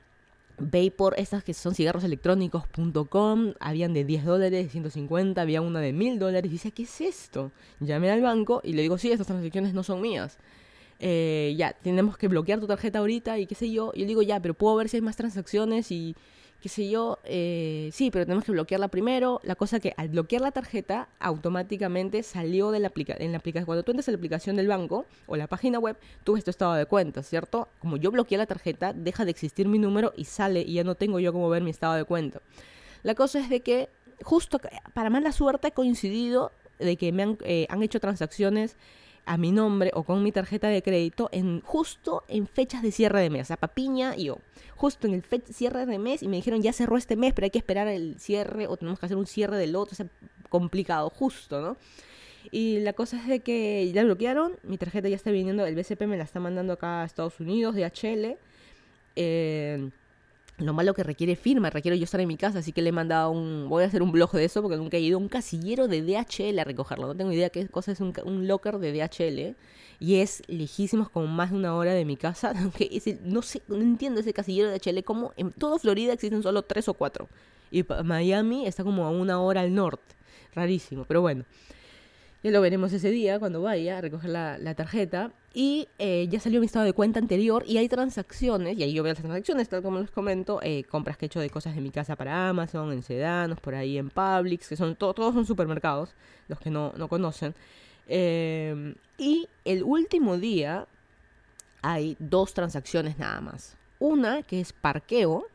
Vapor, 0.59 1.15
estas 1.19 1.45
que 1.45 1.55
son 1.55 1.75
cigarros 1.75 2.03
electrónicos.com, 2.05 3.55
habían 3.61 3.95
de 3.95 4.05
10 4.05 4.25
dólares, 4.25 4.65
de 4.65 4.71
150, 4.71 5.41
había 5.41 5.61
una 5.61 5.81
de 5.81 5.93
1000 5.93 6.19
dólares. 6.19 6.51
Y 6.51 6.55
decía, 6.55 6.71
¿qué 6.73 6.83
es 6.83 7.01
esto? 7.01 7.53
Llamé 7.81 8.11
al 8.11 8.23
banco 8.23 8.61
y 8.65 8.73
le 8.73 8.83
digo, 8.83 8.99
sí, 8.99 9.13
estas 9.13 9.27
transacciones 9.27 9.75
no 9.75 9.83
son 9.83 10.01
mías. 10.01 10.39
Eh, 11.01 11.55
ya, 11.57 11.75
tenemos 11.75 12.19
que 12.19 12.27
bloquear 12.27 12.59
tu 12.59 12.67
tarjeta 12.67 12.99
ahorita 12.99 13.39
y 13.39 13.47
qué 13.47 13.55
sé 13.55 13.71
yo. 13.71 13.93
Y 13.95 14.01
yo 14.01 14.07
digo, 14.07 14.23
ya, 14.23 14.41
pero 14.41 14.55
puedo 14.55 14.75
ver 14.77 14.89
si 14.89 14.97
hay 14.97 15.03
más 15.03 15.17
transacciones 15.17 15.93
y 15.93 16.17
qué 16.61 16.69
sé 16.69 16.89
yo. 16.89 17.19
Eh, 17.25 17.91
sí, 17.93 18.11
pero 18.11 18.25
tenemos 18.25 18.45
que 18.45 18.53
bloquearla 18.53 18.89
primero. 18.89 19.41
La 19.45 19.55
cosa 19.55 19.81
que 19.81 19.95
al 19.97 20.09
bloquear 20.09 20.43
la 20.43 20.51
tarjeta, 20.51 21.09
automáticamente 21.21 22.23
salió 22.23 22.71
de 22.71 22.81
la 22.81 22.89
aplicación. 22.89 23.25
En 23.25 23.33
la 23.33 23.39
aplicación, 23.39 23.67
cuando 23.67 23.83
tú 23.83 23.93
entras 23.93 24.09
a 24.09 24.13
la 24.13 24.17
aplicación 24.17 24.57
del 24.57 24.69
banco 24.69 25.07
o 25.27 25.37
la 25.37 25.47
página 25.47 25.79
web, 25.79 25.97
tú 26.25 26.35
ves 26.35 26.45
tu 26.45 26.51
estado 26.51 26.75
de 26.75 26.87
cuenta, 26.87 27.23
¿cierto? 27.23 27.69
Como 27.79 27.97
yo 27.97 28.11
bloqueé 28.11 28.39
la 28.39 28.47
tarjeta, 28.47 28.93
deja 28.93 29.25
de 29.25 29.31
existir 29.31 29.69
mi 29.69 29.79
número 29.79 30.13
y 30.17 30.25
sale 30.25 30.61
y 30.61 30.75
ya 30.75 30.85
no 30.85 30.95
tengo 30.95 31.21
yo 31.21 31.33
cómo 31.33 31.49
ver 31.49 31.63
mi 31.63 31.71
estado 31.71 31.95
de 31.95 32.05
cuenta. 32.05 32.41
La 33.03 33.15
cosa 33.15 33.39
es 33.39 33.49
de 33.49 33.61
que, 33.61 33.89
justo 34.23 34.61
para 34.95 35.11
mala 35.11 35.33
suerte, 35.33 35.69
ha 35.69 35.71
coincidido 35.71 36.53
de 36.79 36.97
que 36.97 37.13
me 37.13 37.23
han, 37.23 37.39
eh, 37.45 37.67
han 37.71 37.83
hecho 37.83 38.01
transacciones 38.01 38.77
a 39.29 39.37
mi 39.37 39.53
nombre 39.53 39.91
o 39.95 40.03
con 40.03 40.23
mi 40.23 40.33
tarjeta 40.33 40.69
de 40.69 40.83
crédito 40.83 41.29
en 41.33 41.61
justo 41.61 42.25
en 42.29 42.47
fechas 42.47 42.83
de 42.83 42.91
cierre 42.93 43.21
de 43.21 43.31
mes. 43.31 43.43
O 43.43 43.45
sea, 43.47 43.57
Papiña 43.57 44.17
y 44.17 44.25
yo. 44.25 44.39
Justo 44.75 45.07
en 45.07 45.15
el 45.15 45.23
fe- 45.23 45.43
cierre 45.53 45.87
de 45.87 45.99
mes 45.99 46.23
y 46.23 46.29
me 46.29 46.37
dijeron 46.37 46.63
ya 46.63 46.73
cerró 46.73 46.97
este 46.97 47.17
mes, 47.17 47.33
pero 47.35 47.45
hay 47.45 47.51
que 47.51 47.59
esperar 47.59 47.89
el 47.89 48.19
cierre 48.19 48.67
o 48.67 48.77
tenemos 48.77 48.99
que 48.99 49.07
hacer 49.07 49.17
un 49.19 49.27
cierre 49.27 49.57
del 49.57 49.77
otro. 49.77 49.93
O 49.93 49.97
sea, 49.97 50.07
complicado, 50.49 51.11
justo, 51.11 51.61
¿no? 51.61 51.77
Y 52.51 52.79
la 52.81 52.95
cosa 52.95 53.19
es 53.19 53.27
de 53.27 53.41
que 53.41 53.91
ya 53.93 54.03
bloquearon, 54.05 54.53
mi 54.63 54.79
tarjeta 54.79 55.09
ya 55.09 55.17
está 55.17 55.31
viniendo, 55.31 55.67
el 55.67 55.75
BCP 55.75 56.07
me 56.07 56.17
la 56.17 56.25
está 56.25 56.41
mandando 56.41 56.73
acá 56.73 57.03
a 57.03 57.05
Estados 57.05 57.39
Unidos, 57.41 57.75
de 57.75 57.85
HL. 57.85 58.39
Eh, 59.17 59.91
lo 60.59 60.73
malo 60.73 60.93
que 60.93 61.05
requiere 61.05 61.37
firma, 61.37 61.71
requiero 61.71 61.97
yo 61.97 62.05
estar 62.05 62.21
en 62.21 62.29
mi 62.29 62.37
casa, 62.37 62.59
así 62.59 62.73
que 62.73 62.83
le 62.83 62.89
he 62.89 62.93
mandado 62.93 63.31
un... 63.31 63.69
Voy 63.69 63.85
a 63.85 63.87
hacer 63.87 64.03
un 64.03 64.11
blog 64.11 64.33
de 64.33 64.45
eso 64.45 64.61
porque 64.61 64.77
nunca 64.77 64.97
he 64.97 65.01
ido 65.01 65.17
a 65.17 65.21
un 65.21 65.29
casillero 65.29 65.87
de 65.87 66.03
DHL 66.03 66.59
a 66.59 66.65
recogerlo. 66.65 67.07
No 67.07 67.15
tengo 67.15 67.33
idea 67.33 67.51
qué 67.51 67.69
cosa 67.69 67.93
es 67.93 68.01
un, 68.01 68.13
locker 68.49 68.79
de 68.79 68.93
DHL. 68.93 69.57
Y 70.01 70.17
es 70.17 70.43
lejísimo, 70.49 71.05
es 71.05 71.09
como 71.09 71.27
más 71.27 71.51
de 71.51 71.57
una 71.57 71.75
hora 71.75 71.93
de 71.93 72.05
mi 72.05 72.17
casa. 72.17 72.53
Aunque 72.59 73.01
no 73.25 73.43
sé, 73.43 73.63
no 73.69 73.77
entiendo 73.77 74.21
ese 74.21 74.33
casillero 74.33 74.71
de 74.71 74.79
DHL. 74.79 75.05
Como 75.05 75.33
en 75.37 75.53
toda 75.53 75.79
Florida 75.79 76.13
existen 76.13 76.43
solo 76.43 76.63
tres 76.63 76.89
o 76.89 76.95
cuatro. 76.95 77.29
Y 77.71 77.85
Miami 78.05 78.67
está 78.67 78.83
como 78.83 79.05
a 79.05 79.11
una 79.11 79.41
hora 79.41 79.61
al 79.61 79.75
norte. 79.75 80.17
Rarísimo, 80.55 81.05
pero 81.05 81.21
bueno. 81.21 81.45
Ya 82.43 82.53
lo 82.53 82.61
veremos 82.61 82.93
ese 82.93 83.11
día 83.11 83.39
cuando 83.39 83.63
vaya 83.63 83.99
a 83.99 84.01
recoger 84.01 84.31
la, 84.31 84.59
la 84.59 84.75
tarjeta. 84.75 85.33
Y 85.55 85.89
eh, 85.99 86.29
ya 86.31 86.39
salió 86.39 86.61
mi 86.61 86.67
estado 86.67 86.85
de 86.85 86.93
cuenta 86.93 87.19
anterior 87.19 87.65
y 87.67 87.79
hay 87.79 87.89
transacciones, 87.89 88.79
y 88.79 88.85
ahí 88.85 88.93
yo 88.93 89.03
veo 89.03 89.13
las 89.13 89.19
transacciones, 89.21 89.69
tal 89.69 89.83
como 89.83 89.99
les 89.99 90.11
comento, 90.11 90.61
eh, 90.63 90.85
compras 90.85 91.17
que 91.17 91.25
he 91.25 91.27
hecho 91.27 91.41
de 91.41 91.51
cosas 91.51 91.75
de 91.75 91.81
mi 91.81 91.91
casa 91.91 92.15
para 92.15 92.49
Amazon, 92.49 92.93
en 92.93 93.03
Sedanos, 93.03 93.59
por 93.59 93.75
ahí 93.75 93.99
en 93.99 94.09
Publix, 94.09 94.69
que 94.69 94.77
son 94.77 94.95
to- 94.95 95.15
todos 95.15 95.35
son 95.35 95.47
supermercados, 95.47 96.11
los 96.47 96.61
que 96.61 96.71
no, 96.71 96.93
no 96.97 97.09
conocen. 97.09 97.55
Eh, 98.07 98.95
y 99.17 99.49
el 99.65 99.83
último 99.83 100.37
día 100.39 100.87
hay 101.83 102.17
dos 102.21 102.55
transacciones 102.55 103.19
nada 103.19 103.41
más. 103.41 103.77
Una 103.99 104.43
que 104.43 104.61
es 104.61 104.73
parqueo, 104.73 105.47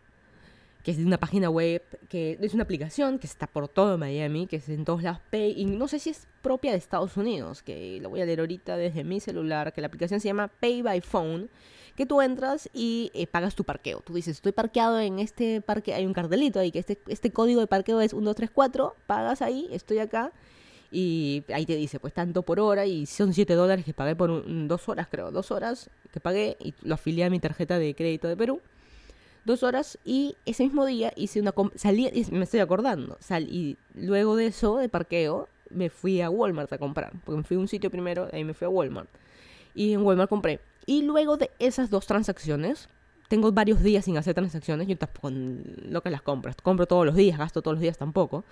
que 0.84 0.91
es 0.91 0.97
de 0.97 1.05
una 1.05 1.17
página 1.17 1.49
web, 1.49 1.81
que 2.09 2.38
es 2.41 2.53
una 2.53 2.63
aplicación 2.63 3.17
que 3.17 3.25
está 3.25 3.47
por 3.47 3.69
todo 3.69 3.97
Miami, 3.97 4.47
que 4.47 4.57
es 4.57 4.67
en 4.67 4.84
todos 4.84 5.01
lados 5.01 5.21
Pay, 5.31 5.53
y 5.57 5.63
no 5.65 5.88
sé 5.88 5.97
si 5.99 6.09
es 6.09 6.27
propia 6.41 6.71
de 6.71 6.77
Estados 6.77 7.15
Unidos, 7.15 7.63
que 7.63 7.99
lo 8.01 8.09
voy 8.09 8.19
a 8.21 8.25
leer 8.25 8.41
ahorita 8.41 8.75
desde 8.75 9.03
mi 9.05 9.21
celular, 9.21 9.71
que 9.71 9.79
la 9.79 9.88
aplicación 9.88 10.19
se 10.19 10.27
llama 10.27 10.49
Pay 10.59 10.81
by 10.81 10.99
Phone, 10.99 11.49
que 11.95 12.05
tú 12.05 12.21
entras 12.21 12.69
y 12.73 13.11
eh, 13.13 13.27
pagas 13.27 13.55
tu 13.55 13.63
parqueo. 13.63 14.01
Tú 14.01 14.13
dices, 14.13 14.36
estoy 14.38 14.51
parqueado 14.51 14.99
en 14.99 15.19
este 15.19 15.61
parque, 15.61 15.93
hay 15.93 16.05
un 16.05 16.13
cartelito 16.13 16.59
ahí, 16.59 16.71
que 16.71 16.79
este, 16.79 16.99
este 17.07 17.31
código 17.31 17.61
de 17.61 17.67
parqueo 17.67 18.01
es 18.01 18.13
1234, 18.13 18.95
pagas 19.07 19.41
ahí, 19.41 19.69
estoy 19.71 19.99
acá, 19.99 20.34
y 20.91 21.43
ahí 21.53 21.65
te 21.65 21.75
dice, 21.77 21.99
pues 21.99 22.13
tanto 22.13 22.43
por 22.43 22.59
hora, 22.59 22.86
y 22.86 23.05
son 23.05 23.34
7 23.34 23.53
dólares 23.53 23.86
que 23.86 23.93
pagué 23.93 24.15
por 24.15 24.29
un- 24.29 24.67
dos 24.67 24.89
horas, 24.89 25.07
creo, 25.09 25.31
dos 25.31 25.49
horas 25.51 25.89
que 26.11 26.19
pagué, 26.19 26.57
y 26.59 26.73
lo 26.81 26.95
afilié 26.95 27.23
a 27.23 27.29
mi 27.29 27.39
tarjeta 27.39 27.79
de 27.79 27.95
crédito 27.95 28.27
de 28.27 28.36
Perú 28.36 28.59
dos 29.45 29.63
horas 29.63 29.97
y 30.05 30.35
ese 30.45 30.63
mismo 30.63 30.85
día 30.85 31.11
hice 31.15 31.41
una 31.41 31.53
salí 31.75 32.09
me 32.31 32.43
estoy 32.43 32.61
acordando 32.61 33.17
sal 33.19 33.43
y 33.43 33.77
luego 33.93 34.35
de 34.35 34.47
eso 34.47 34.77
de 34.77 34.89
parqueo 34.89 35.47
me 35.69 35.89
fui 35.89 36.21
a 36.21 36.29
Walmart 36.29 36.71
a 36.71 36.77
comprar 36.77 37.11
porque 37.25 37.37
me 37.37 37.43
fui 37.43 37.57
a 37.57 37.59
un 37.59 37.67
sitio 37.67 37.89
primero 37.89 38.29
ahí 38.31 38.43
me 38.43 38.53
fui 38.53 38.65
a 38.65 38.69
Walmart. 38.69 39.09
Y 39.75 39.93
en 39.93 40.01
Walmart 40.03 40.29
compré. 40.29 40.59
Y 40.85 41.01
luego 41.01 41.37
de 41.37 41.49
esas 41.57 41.89
dos 41.89 42.05
transacciones 42.05 42.89
tengo 43.27 43.51
varios 43.51 43.81
días 43.81 44.05
sin 44.05 44.17
hacer 44.17 44.35
transacciones 44.35 44.87
yo 44.87 44.97
tampoco 44.97 45.31
lo 45.31 46.01
que 46.01 46.11
las 46.11 46.21
compras 46.21 46.55
compro 46.61 46.85
todos 46.85 47.05
los 47.05 47.15
días 47.15 47.39
gasto 47.39 47.61
todos 47.61 47.75
los 47.75 47.81
días 47.81 47.97
tampoco. 47.97 48.43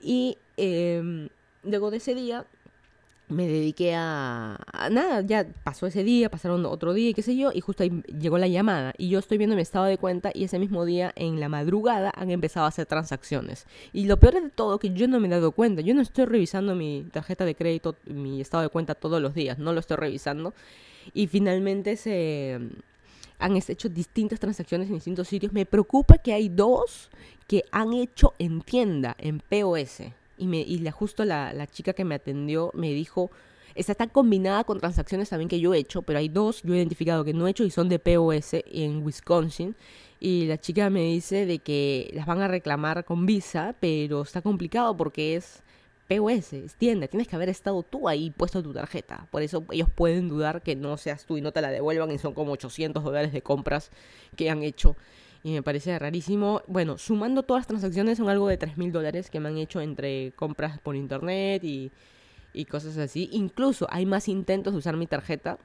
Y 0.00 0.38
eh, 0.56 1.28
luego 1.62 1.90
de 1.90 1.98
ese 1.98 2.14
día 2.14 2.44
me 3.30 3.46
dediqué 3.46 3.94
a, 3.94 4.58
nada, 4.90 5.22
ya 5.22 5.46
pasó 5.64 5.86
ese 5.86 6.04
día, 6.04 6.30
pasaron 6.30 6.66
otro 6.66 6.92
día 6.92 7.10
y 7.10 7.14
qué 7.14 7.22
sé 7.22 7.36
yo, 7.36 7.50
y 7.54 7.60
justo 7.60 7.82
ahí 7.82 8.02
llegó 8.18 8.38
la 8.38 8.48
llamada 8.48 8.92
y 8.98 9.08
yo 9.08 9.18
estoy 9.18 9.38
viendo 9.38 9.56
mi 9.56 9.62
estado 9.62 9.84
de 9.86 9.98
cuenta 9.98 10.30
y 10.34 10.44
ese 10.44 10.58
mismo 10.58 10.84
día 10.84 11.12
en 11.16 11.40
la 11.40 11.48
madrugada 11.48 12.12
han 12.14 12.30
empezado 12.30 12.66
a 12.66 12.68
hacer 12.68 12.86
transacciones. 12.86 13.66
Y 13.92 14.06
lo 14.06 14.18
peor 14.18 14.34
de 14.34 14.50
todo 14.50 14.78
que 14.78 14.90
yo 14.90 15.08
no 15.08 15.20
me 15.20 15.28
he 15.28 15.30
dado 15.30 15.52
cuenta, 15.52 15.80
yo 15.80 15.94
no 15.94 16.02
estoy 16.02 16.26
revisando 16.26 16.74
mi 16.74 17.06
tarjeta 17.12 17.44
de 17.44 17.54
crédito, 17.54 17.96
mi 18.04 18.40
estado 18.40 18.62
de 18.64 18.68
cuenta 18.68 18.94
todos 18.94 19.22
los 19.22 19.34
días, 19.34 19.58
no 19.58 19.72
lo 19.72 19.80
estoy 19.80 19.96
revisando 19.96 20.52
y 21.14 21.26
finalmente 21.26 21.96
se 21.96 22.58
han 23.38 23.56
hecho 23.56 23.88
distintas 23.88 24.38
transacciones 24.38 24.88
en 24.88 24.94
distintos 24.94 25.28
sitios. 25.28 25.52
Me 25.52 25.66
preocupa 25.66 26.18
que 26.18 26.32
hay 26.32 26.48
dos 26.48 27.10
que 27.46 27.64
han 27.70 27.92
hecho 27.94 28.34
en 28.38 28.60
tienda, 28.60 29.16
en 29.18 29.40
POS. 29.40 30.02
Y, 30.40 30.46
me, 30.46 30.64
la, 30.80 30.90
justo 30.90 31.24
la, 31.24 31.52
la 31.52 31.66
chica 31.66 31.92
que 31.92 32.04
me 32.04 32.14
atendió 32.16 32.70
me 32.74 32.92
dijo, 32.92 33.30
esta 33.74 33.92
está 33.92 34.06
combinada 34.08 34.64
con 34.64 34.80
transacciones 34.80 35.28
también 35.28 35.48
que 35.48 35.60
yo 35.60 35.74
he 35.74 35.78
hecho, 35.78 36.02
pero 36.02 36.18
hay 36.18 36.28
dos 36.28 36.62
yo 36.62 36.74
he 36.74 36.78
identificado 36.78 37.24
que 37.24 37.32
no 37.32 37.46
he 37.46 37.50
hecho 37.50 37.64
y 37.64 37.70
son 37.70 37.88
de 37.88 37.98
POS 37.98 38.54
en 38.66 39.02
Wisconsin. 39.04 39.76
Y 40.18 40.46
la 40.46 40.58
chica 40.58 40.90
me 40.90 41.02
dice 41.02 41.46
de 41.46 41.60
que 41.60 42.10
las 42.14 42.26
van 42.26 42.40
a 42.42 42.48
reclamar 42.48 43.04
con 43.04 43.26
visa, 43.26 43.74
pero 43.80 44.22
está 44.22 44.42
complicado 44.42 44.96
porque 44.96 45.36
es 45.36 45.62
POS, 46.08 46.52
es 46.52 46.74
tienda, 46.74 47.06
tienes 47.06 47.28
que 47.28 47.36
haber 47.36 47.48
estado 47.48 47.82
tú 47.84 48.08
ahí 48.08 48.30
puesto 48.30 48.62
tu 48.62 48.72
tarjeta. 48.72 49.28
Por 49.30 49.42
eso 49.42 49.64
ellos 49.70 49.88
pueden 49.94 50.28
dudar 50.28 50.62
que 50.62 50.74
no 50.74 50.96
seas 50.96 51.24
tú 51.24 51.38
y 51.38 51.40
no 51.40 51.52
te 51.52 51.62
la 51.62 51.70
devuelvan 51.70 52.10
y 52.10 52.18
son 52.18 52.34
como 52.34 52.52
800 52.52 53.02
dólares 53.04 53.32
de 53.32 53.42
compras 53.42 53.90
que 54.36 54.50
han 54.50 54.62
hecho. 54.62 54.96
Y 55.42 55.52
me 55.52 55.62
parece 55.62 55.98
rarísimo. 55.98 56.62
Bueno, 56.66 56.98
sumando 56.98 57.42
todas 57.42 57.60
las 57.60 57.66
transacciones 57.66 58.18
son 58.18 58.28
algo 58.28 58.48
de 58.48 58.58
3 58.58 58.76
mil 58.76 58.92
dólares 58.92 59.30
que 59.30 59.40
me 59.40 59.48
han 59.48 59.56
hecho 59.56 59.80
entre 59.80 60.32
compras 60.32 60.78
por 60.78 60.96
internet 60.96 61.64
y, 61.64 61.90
y 62.52 62.66
cosas 62.66 62.98
así. 62.98 63.30
Incluso 63.32 63.86
hay 63.90 64.04
más 64.04 64.28
intentos 64.28 64.74
de 64.74 64.78
usar 64.78 64.96
mi 64.96 65.06
tarjeta. 65.06 65.58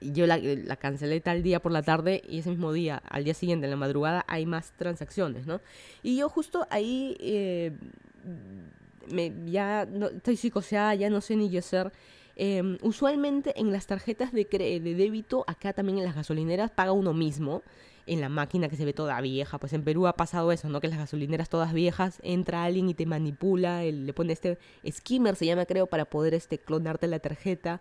Yo 0.00 0.26
la, 0.26 0.38
la 0.38 0.76
cancelé 0.76 1.20
tal 1.20 1.42
día 1.42 1.60
por 1.60 1.70
la 1.70 1.82
tarde 1.82 2.22
y 2.28 2.38
ese 2.38 2.50
mismo 2.50 2.72
día, 2.72 3.02
al 3.08 3.24
día 3.24 3.34
siguiente, 3.34 3.66
en 3.66 3.70
la 3.70 3.76
madrugada, 3.76 4.24
hay 4.26 4.46
más 4.46 4.72
transacciones, 4.72 5.46
¿no? 5.46 5.60
Y 6.02 6.16
yo 6.16 6.28
justo 6.28 6.66
ahí 6.70 7.16
eh, 7.20 7.72
me, 9.12 9.32
ya 9.46 9.86
no, 9.86 10.06
estoy 10.08 10.36
psicoseada, 10.36 10.94
ya 10.94 11.10
no 11.10 11.20
sé 11.20 11.36
ni 11.36 11.50
qué 11.50 11.58
hacer. 11.58 11.92
Eh, 12.36 12.78
usualmente 12.82 13.58
en 13.60 13.70
las 13.70 13.86
tarjetas 13.86 14.32
de, 14.32 14.44
de 14.44 14.94
débito, 14.94 15.44
acá 15.46 15.72
también 15.72 15.98
en 15.98 16.04
las 16.04 16.16
gasolineras, 16.16 16.70
paga 16.70 16.92
uno 16.92 17.12
mismo 17.12 17.62
en 18.06 18.20
la 18.20 18.28
máquina 18.28 18.68
que 18.68 18.76
se 18.76 18.84
ve 18.84 18.92
toda 18.92 19.20
vieja. 19.20 19.58
Pues 19.58 19.72
en 19.72 19.82
Perú 19.82 20.06
ha 20.06 20.14
pasado 20.14 20.52
eso, 20.52 20.68
¿no? 20.68 20.80
Que 20.80 20.88
las 20.88 20.98
gasolineras 20.98 21.48
todas 21.48 21.72
viejas, 21.72 22.20
entra 22.22 22.64
alguien 22.64 22.88
y 22.88 22.94
te 22.94 23.06
manipula, 23.06 23.84
él 23.84 24.06
le 24.06 24.12
pone 24.12 24.32
este 24.32 24.58
skimmer, 24.88 25.36
se 25.36 25.46
llama 25.46 25.66
creo, 25.66 25.86
para 25.86 26.04
poder 26.04 26.34
este 26.34 26.58
clonarte 26.58 27.06
la 27.08 27.18
tarjeta 27.18 27.80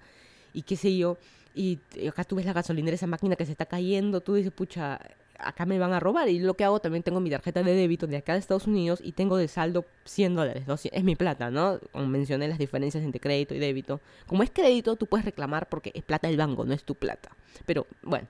y 0.54 0.64
qué 0.64 0.76
sé 0.76 0.98
yo. 0.98 1.18
Y 1.54 1.80
acá 2.10 2.24
tú 2.26 2.36
ves 2.36 2.46
la 2.46 2.54
gasolinera, 2.54 2.96
esa 2.96 3.08
máquina 3.08 3.36
que 3.36 3.46
se 3.46 3.52
está 3.54 3.66
cayendo, 3.66 4.20
tú 4.20 4.34
dices, 4.34 4.52
pucha, 4.52 5.00
acá 5.40 5.66
me 5.66 5.80
van 5.80 5.94
a 5.94 6.00
robar. 6.00 6.28
Y 6.28 6.40
lo 6.40 6.56
que 6.56 6.66
hago, 6.66 6.80
también 6.80 7.04
tengo 7.04 7.20
mi 7.22 7.30
tarjeta 7.30 7.64
de 7.64 7.74
débito 7.74 8.08
de 8.08 8.18
acá 8.18 8.34
de 8.34 8.40
Estados 8.40 8.68
Unidos 8.68 9.00
y 9.02 9.14
tengo 9.14 9.38
de 9.38 9.48
saldo 9.48 9.86
100 10.06 10.36
dólares. 10.36 10.64
Es 10.92 11.04
mi 11.04 11.16
plata, 11.16 11.52
¿no? 11.52 11.80
Como 11.92 12.08
mencioné 12.08 12.48
las 12.48 12.58
diferencias 12.58 13.04
entre 13.04 13.22
crédito 13.22 13.54
y 13.54 13.60
débito. 13.60 14.02
Como 14.28 14.44
es 14.44 14.50
crédito, 14.50 14.96
tú 14.98 15.06
puedes 15.06 15.26
reclamar 15.26 15.70
porque 15.70 15.92
es 15.94 16.04
plata 16.04 16.28
del 16.28 16.38
banco, 16.38 16.66
no 16.66 16.74
es 16.74 16.84
tu 16.84 16.96
plata. 16.96 17.30
Pero 17.66 17.88
bueno. 18.04 18.28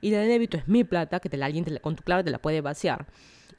Y 0.00 0.10
la 0.10 0.18
de 0.20 0.26
débito 0.26 0.56
es 0.56 0.68
mi 0.68 0.84
plata, 0.84 1.20
que 1.20 1.28
te 1.28 1.36
la, 1.36 1.46
alguien 1.46 1.64
con 1.80 1.96
tu 1.96 2.02
clave 2.02 2.24
te 2.24 2.30
la 2.30 2.38
puede 2.38 2.60
vaciar. 2.60 3.06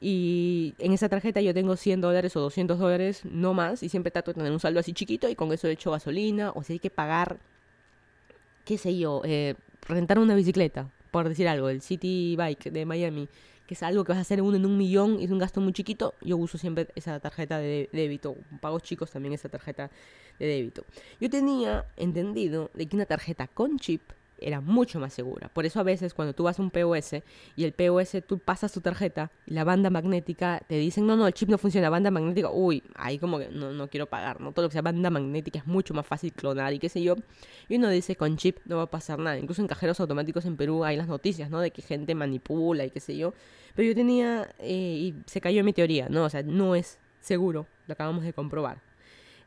Y 0.00 0.74
en 0.78 0.92
esa 0.92 1.08
tarjeta 1.08 1.40
yo 1.40 1.54
tengo 1.54 1.76
100 1.76 2.00
dólares 2.00 2.34
o 2.36 2.40
200 2.40 2.78
dólares, 2.78 3.22
no 3.24 3.54
más. 3.54 3.82
Y 3.82 3.88
siempre 3.88 4.10
trato 4.10 4.32
de 4.32 4.36
tener 4.36 4.52
un 4.52 4.60
saldo 4.60 4.80
así 4.80 4.92
chiquito 4.92 5.28
y 5.28 5.36
con 5.36 5.52
eso 5.52 5.68
he 5.68 5.72
hecho 5.72 5.92
gasolina. 5.92 6.50
O 6.54 6.62
si 6.62 6.74
hay 6.74 6.78
que 6.80 6.90
pagar, 6.90 7.38
qué 8.64 8.78
sé 8.78 8.98
yo, 8.98 9.22
eh, 9.24 9.54
rentar 9.86 10.18
una 10.18 10.34
bicicleta 10.34 10.90
por 11.12 11.28
decir 11.28 11.46
algo, 11.46 11.68
el 11.68 11.82
City 11.82 12.34
Bike 12.36 12.72
de 12.72 12.86
Miami, 12.86 13.28
que 13.66 13.74
es 13.74 13.82
algo 13.84 14.02
que 14.02 14.12
vas 14.12 14.18
a 14.18 14.22
hacer 14.22 14.42
uno 14.42 14.56
en 14.56 14.66
un 14.66 14.76
millón 14.76 15.20
es 15.20 15.30
un 15.30 15.38
gasto 15.38 15.60
muy 15.60 15.72
chiquito, 15.72 16.14
yo 16.22 16.36
uso 16.38 16.58
siempre 16.58 16.88
esa 16.96 17.20
tarjeta 17.20 17.58
de 17.58 17.88
débito. 17.92 18.34
Pagos 18.60 18.82
chicos 18.82 19.10
también 19.10 19.34
esa 19.34 19.48
tarjeta 19.48 19.90
de 20.38 20.46
débito. 20.46 20.84
Yo 21.20 21.30
tenía 21.30 21.84
entendido 21.96 22.70
de 22.74 22.86
que 22.86 22.96
una 22.96 23.04
tarjeta 23.06 23.46
con 23.46 23.78
chip 23.78 24.00
era 24.44 24.60
mucho 24.60 24.98
más 24.98 25.12
segura. 25.12 25.48
Por 25.48 25.66
eso 25.66 25.80
a 25.80 25.82
veces 25.82 26.14
cuando 26.14 26.34
tú 26.34 26.44
vas 26.44 26.58
a 26.58 26.62
un 26.62 26.70
POS 26.70 27.22
y 27.56 27.64
el 27.64 27.72
POS 27.72 28.16
tú 28.26 28.38
pasas 28.38 28.72
tu 28.72 28.80
tarjeta 28.80 29.30
y 29.46 29.54
la 29.54 29.64
banda 29.64 29.90
magnética 29.90 30.62
te 30.66 30.76
dicen, 30.76 31.06
no, 31.06 31.16
no, 31.16 31.26
el 31.26 31.34
chip 31.34 31.48
no 31.48 31.58
funciona, 31.58 31.90
banda 31.90 32.10
magnética, 32.10 32.50
uy, 32.50 32.82
ahí 32.94 33.18
como 33.18 33.38
que 33.38 33.48
no, 33.48 33.72
no 33.72 33.88
quiero 33.88 34.06
pagar, 34.06 34.40
¿no? 34.40 34.52
Todo 34.52 34.64
lo 34.64 34.68
que 34.68 34.74
sea 34.74 34.82
banda 34.82 35.10
magnética 35.10 35.58
es 35.58 35.66
mucho 35.66 35.94
más 35.94 36.06
fácil 36.06 36.32
clonar 36.32 36.72
y 36.72 36.78
qué 36.78 36.88
sé 36.88 37.02
yo. 37.02 37.16
Y 37.68 37.76
uno 37.76 37.88
dice, 37.88 38.16
con 38.16 38.36
chip 38.36 38.58
no 38.64 38.76
va 38.76 38.84
a 38.84 38.90
pasar 38.90 39.18
nada. 39.18 39.38
Incluso 39.38 39.62
en 39.62 39.68
cajeros 39.68 40.00
automáticos 40.00 40.44
en 40.44 40.56
Perú 40.56 40.84
hay 40.84 40.96
las 40.96 41.08
noticias, 41.08 41.50
¿no? 41.50 41.60
De 41.60 41.70
que 41.70 41.82
gente 41.82 42.14
manipula 42.14 42.84
y 42.84 42.90
qué 42.90 43.00
sé 43.00 43.16
yo. 43.16 43.34
Pero 43.74 43.88
yo 43.88 43.94
tenía, 43.94 44.48
eh, 44.58 44.72
y 44.72 45.14
se 45.26 45.40
cayó 45.40 45.64
mi 45.64 45.72
teoría, 45.72 46.08
¿no? 46.08 46.24
O 46.24 46.30
sea, 46.30 46.42
no 46.42 46.74
es 46.74 46.98
seguro, 47.20 47.66
lo 47.86 47.92
acabamos 47.92 48.24
de 48.24 48.32
comprobar. 48.32 48.91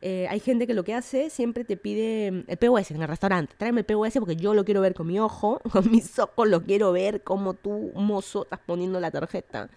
Eh, 0.08 0.28
hay 0.30 0.40
gente 0.40 0.68
que 0.68 0.76
lo 0.76 0.84
que 0.84 0.94
hace 0.94 1.32
siempre 1.32 1.64
te 1.64 1.78
pide 1.78 2.32
mm, 2.32 2.44
el 2.46 2.58
POS 2.58 2.92
en 2.92 3.02
el 3.02 3.08
restaurante. 3.08 3.56
Tráeme 3.58 3.80
el 3.80 3.86
POS 3.88 4.14
porque 4.20 4.36
yo 4.36 4.54
lo 4.54 4.64
quiero 4.64 4.80
ver 4.80 4.94
con 4.94 5.08
mi 5.08 5.18
ojo, 5.20 5.60
con 5.72 5.90
mis 5.90 6.20
ojos, 6.20 6.48
lo 6.48 6.62
quiero 6.62 6.92
ver 6.92 7.24
como 7.24 7.56
tú, 7.56 7.92
mozo, 7.96 8.44
estás 8.44 8.60
poniendo 8.64 9.00
la 9.00 9.10
tarjeta 9.10 9.68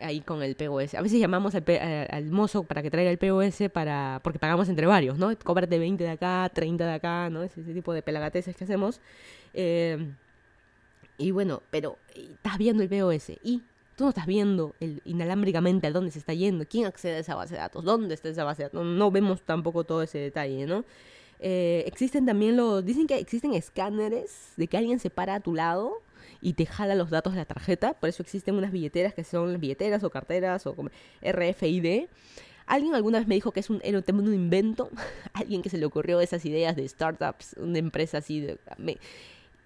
ahí 0.00 0.22
con 0.22 0.42
el 0.42 0.56
POS. 0.56 0.94
A 0.94 1.02
veces 1.02 1.20
llamamos 1.20 1.54
al, 1.54 1.62
al, 2.10 2.24
mozo 2.32 2.64
para 2.64 2.82
que 2.82 2.90
traiga 2.90 3.12
el 3.12 3.18
POS 3.18 3.70
para 3.72 4.18
porque 4.24 4.40
pagamos 4.40 4.68
entre 4.68 4.86
varios, 4.86 5.18
¿no? 5.18 5.30
Cóbrate 5.44 5.78
20 5.78 6.02
de 6.02 6.10
acá, 6.10 6.50
30 6.52 6.84
de 6.84 6.92
acá, 6.92 7.30
¿no? 7.30 7.44
Ese, 7.44 7.60
ese 7.60 7.72
tipo 7.72 7.92
de 7.92 8.02
pelagateses 8.02 8.56
que 8.56 8.64
hacemos. 8.64 9.00
Eh, 9.52 10.14
y 11.16 11.30
bueno, 11.30 11.62
pero 11.70 11.96
estás 12.12 12.58
viendo 12.58 12.82
el 12.82 12.88
POS 12.88 13.30
y 13.44 13.62
Tú 13.96 14.04
no 14.04 14.10
estás 14.10 14.26
viendo 14.26 14.74
el, 14.80 15.00
inalámbricamente 15.04 15.86
a 15.86 15.90
dónde 15.92 16.10
se 16.10 16.18
está 16.18 16.34
yendo, 16.34 16.66
quién 16.66 16.86
accede 16.86 17.16
a 17.16 17.18
esa 17.18 17.34
base 17.34 17.54
de 17.54 17.60
datos, 17.60 17.84
dónde 17.84 18.14
está 18.14 18.28
esa 18.28 18.44
base 18.44 18.62
de 18.62 18.68
datos. 18.68 18.84
No, 18.84 19.10
vemos 19.10 19.42
tampoco 19.42 19.84
todo 19.84 20.02
ese 20.02 20.18
detalle, 20.18 20.66
¿no? 20.66 20.84
Eh, 21.38 21.84
existen 21.86 22.26
también 22.26 22.56
los. 22.56 22.84
Dicen 22.84 23.06
que 23.06 23.18
existen 23.18 23.54
escáneres 23.54 24.52
de 24.56 24.66
que 24.66 24.76
alguien 24.76 24.98
se 24.98 25.10
para 25.10 25.36
a 25.36 25.40
tu 25.40 25.54
lado 25.54 26.02
y 26.40 26.54
te 26.54 26.66
jala 26.66 26.94
los 26.94 27.10
datos 27.10 27.34
de 27.34 27.40
la 27.40 27.44
tarjeta. 27.44 27.94
Por 27.94 28.08
eso 28.08 28.22
existen 28.22 28.54
unas 28.54 28.72
billeteras 28.72 29.14
que 29.14 29.24
son 29.24 29.60
billeteras 29.60 30.02
o 30.04 30.10
carteras 30.10 30.66
o 30.66 30.74
como 30.74 30.90
RFID. 31.22 32.06
Alguien 32.66 32.94
alguna 32.94 33.18
vez 33.18 33.28
me 33.28 33.34
dijo 33.34 33.52
que 33.52 33.60
es 33.60 33.70
un, 33.70 33.80
era 33.84 34.02
un 34.08 34.34
invento. 34.34 34.90
Alguien 35.32 35.62
que 35.62 35.70
se 35.70 35.78
le 35.78 35.86
ocurrió 35.86 36.20
esas 36.20 36.44
ideas 36.44 36.76
de 36.76 36.88
startups, 36.88 37.54
una 37.58 37.78
empresa 37.78 38.18
así 38.18 38.40
de, 38.40 38.58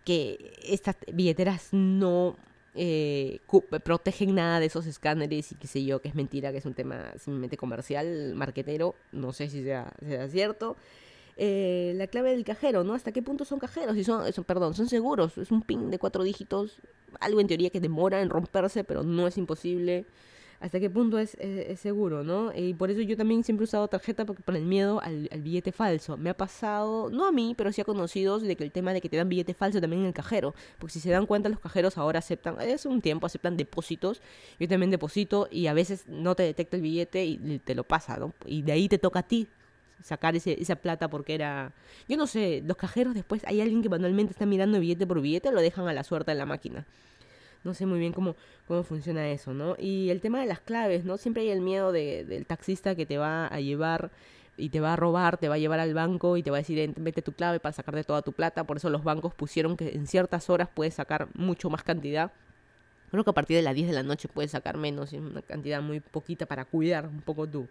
que 0.04 0.52
estas 0.64 0.96
billeteras 1.12 1.68
no 1.72 2.36
eh, 2.80 3.40
protegen 3.82 4.36
nada 4.36 4.60
de 4.60 4.66
esos 4.66 4.86
escáneres 4.86 5.50
y 5.50 5.56
qué 5.56 5.66
sé 5.66 5.84
yo, 5.84 6.00
que 6.00 6.08
es 6.08 6.14
mentira, 6.14 6.52
que 6.52 6.58
es 6.58 6.64
un 6.64 6.74
tema 6.74 7.12
simplemente 7.18 7.56
comercial, 7.56 8.34
marquetero, 8.36 8.94
no 9.10 9.32
sé 9.32 9.50
si 9.50 9.64
sea, 9.64 9.92
sea 10.06 10.28
cierto. 10.28 10.76
Eh, 11.36 11.92
la 11.96 12.06
clave 12.06 12.30
del 12.30 12.44
cajero, 12.44 12.84
¿no? 12.84 12.94
¿Hasta 12.94 13.10
qué 13.10 13.20
punto 13.20 13.44
son 13.44 13.58
cajeros? 13.58 13.96
Y 13.96 14.04
son, 14.04 14.32
son, 14.32 14.44
perdón, 14.44 14.74
son 14.74 14.88
seguros. 14.88 15.38
Es 15.38 15.50
un 15.50 15.62
pin 15.62 15.90
de 15.90 15.98
cuatro 15.98 16.22
dígitos, 16.22 16.76
algo 17.18 17.40
en 17.40 17.48
teoría 17.48 17.70
que 17.70 17.80
demora 17.80 18.22
en 18.22 18.30
romperse, 18.30 18.84
pero 18.84 19.02
no 19.02 19.26
es 19.26 19.36
imposible 19.38 20.06
hasta 20.60 20.80
qué 20.80 20.90
punto 20.90 21.18
es, 21.18 21.36
seguro, 21.78 22.24
¿no? 22.24 22.52
Y 22.52 22.74
por 22.74 22.90
eso 22.90 23.00
yo 23.00 23.16
también 23.16 23.44
siempre 23.44 23.62
he 23.62 23.66
usado 23.66 23.86
tarjeta 23.86 24.24
porque 24.24 24.42
por 24.42 24.56
el 24.56 24.64
miedo 24.64 25.00
al, 25.00 25.28
billete 25.40 25.70
falso. 25.70 26.16
Me 26.16 26.30
ha 26.30 26.36
pasado, 26.36 27.10
no 27.10 27.28
a 27.28 27.32
mí, 27.32 27.54
pero 27.56 27.72
sí 27.72 27.80
a 27.80 27.84
conocidos, 27.84 28.42
de 28.42 28.56
que 28.56 28.64
el 28.64 28.72
tema 28.72 28.92
de 28.92 29.00
que 29.00 29.08
te 29.08 29.16
dan 29.16 29.28
billete 29.28 29.54
falso 29.54 29.80
también 29.80 30.02
en 30.02 30.08
el 30.08 30.14
cajero. 30.14 30.54
Porque 30.78 30.94
si 30.94 31.00
se 31.00 31.10
dan 31.10 31.26
cuenta, 31.26 31.48
los 31.48 31.60
cajeros 31.60 31.96
ahora 31.96 32.18
aceptan, 32.18 32.58
hace 32.60 32.88
un 32.88 33.00
tiempo 33.00 33.26
aceptan 33.26 33.56
depósitos. 33.56 34.20
Yo 34.58 34.66
también 34.66 34.90
deposito 34.90 35.48
y 35.50 35.68
a 35.68 35.74
veces 35.74 36.08
no 36.08 36.34
te 36.34 36.42
detecta 36.42 36.76
el 36.76 36.82
billete 36.82 37.24
y 37.24 37.60
te 37.64 37.76
lo 37.76 37.84
pasa, 37.84 38.16
¿no? 38.16 38.34
Y 38.44 38.62
de 38.62 38.72
ahí 38.72 38.88
te 38.88 38.98
toca 38.98 39.20
a 39.20 39.22
ti 39.22 39.46
sacar 40.02 40.34
ese, 40.34 40.60
esa 40.60 40.74
plata 40.76 41.08
porque 41.08 41.34
era... 41.34 41.72
Yo 42.08 42.16
no 42.16 42.26
sé, 42.26 42.62
los 42.66 42.76
cajeros 42.76 43.14
después 43.14 43.42
hay 43.44 43.60
alguien 43.60 43.80
que 43.80 43.88
manualmente 43.88 44.32
está 44.32 44.44
mirando 44.44 44.80
billete 44.80 45.06
por 45.06 45.20
billete 45.20 45.50
o 45.50 45.52
lo 45.52 45.60
dejan 45.60 45.86
a 45.86 45.92
la 45.92 46.02
suerte 46.02 46.32
en 46.32 46.38
la 46.38 46.46
máquina 46.46 46.84
no 47.68 47.74
sé 47.74 47.86
muy 47.86 48.00
bien 48.00 48.12
cómo, 48.12 48.34
cómo 48.66 48.82
funciona 48.82 49.28
eso, 49.30 49.54
¿no? 49.54 49.76
Y 49.78 50.10
el 50.10 50.20
tema 50.20 50.40
de 50.40 50.46
las 50.46 50.60
claves, 50.60 51.04
¿no? 51.04 51.18
Siempre 51.18 51.42
hay 51.44 51.50
el 51.50 51.60
miedo 51.60 51.92
de, 51.92 52.24
del 52.24 52.46
taxista 52.46 52.96
que 52.96 53.06
te 53.06 53.18
va 53.18 53.46
a 53.46 53.60
llevar 53.60 54.10
y 54.56 54.70
te 54.70 54.80
va 54.80 54.94
a 54.94 54.96
robar, 54.96 55.36
te 55.36 55.48
va 55.48 55.54
a 55.54 55.58
llevar 55.58 55.78
al 55.78 55.94
banco 55.94 56.36
y 56.36 56.42
te 56.42 56.50
va 56.50 56.56
a 56.56 56.60
decir, 56.60 56.92
vete 56.96 57.22
tu 57.22 57.32
clave 57.32 57.60
para 57.60 57.72
sacarte 57.72 58.02
toda 58.04 58.22
tu 58.22 58.32
plata. 58.32 58.64
Por 58.64 58.78
eso 58.78 58.90
los 58.90 59.04
bancos 59.04 59.34
pusieron 59.34 59.76
que 59.76 59.90
en 59.90 60.06
ciertas 60.06 60.50
horas 60.50 60.68
puedes 60.74 60.94
sacar 60.94 61.28
mucho 61.34 61.70
más 61.70 61.84
cantidad. 61.84 62.32
Creo 63.10 63.24
que 63.24 63.30
a 63.30 63.34
partir 63.34 63.56
de 63.56 63.62
las 63.62 63.74
10 63.74 63.88
de 63.88 63.94
la 63.94 64.02
noche 64.02 64.28
puedes 64.28 64.50
sacar 64.50 64.76
menos, 64.76 65.12
una 65.12 65.42
cantidad 65.42 65.80
muy 65.80 66.00
poquita 66.00 66.46
para 66.46 66.64
cuidar 66.64 67.06
un 67.06 67.22
poco 67.22 67.46
tu, 67.46 67.68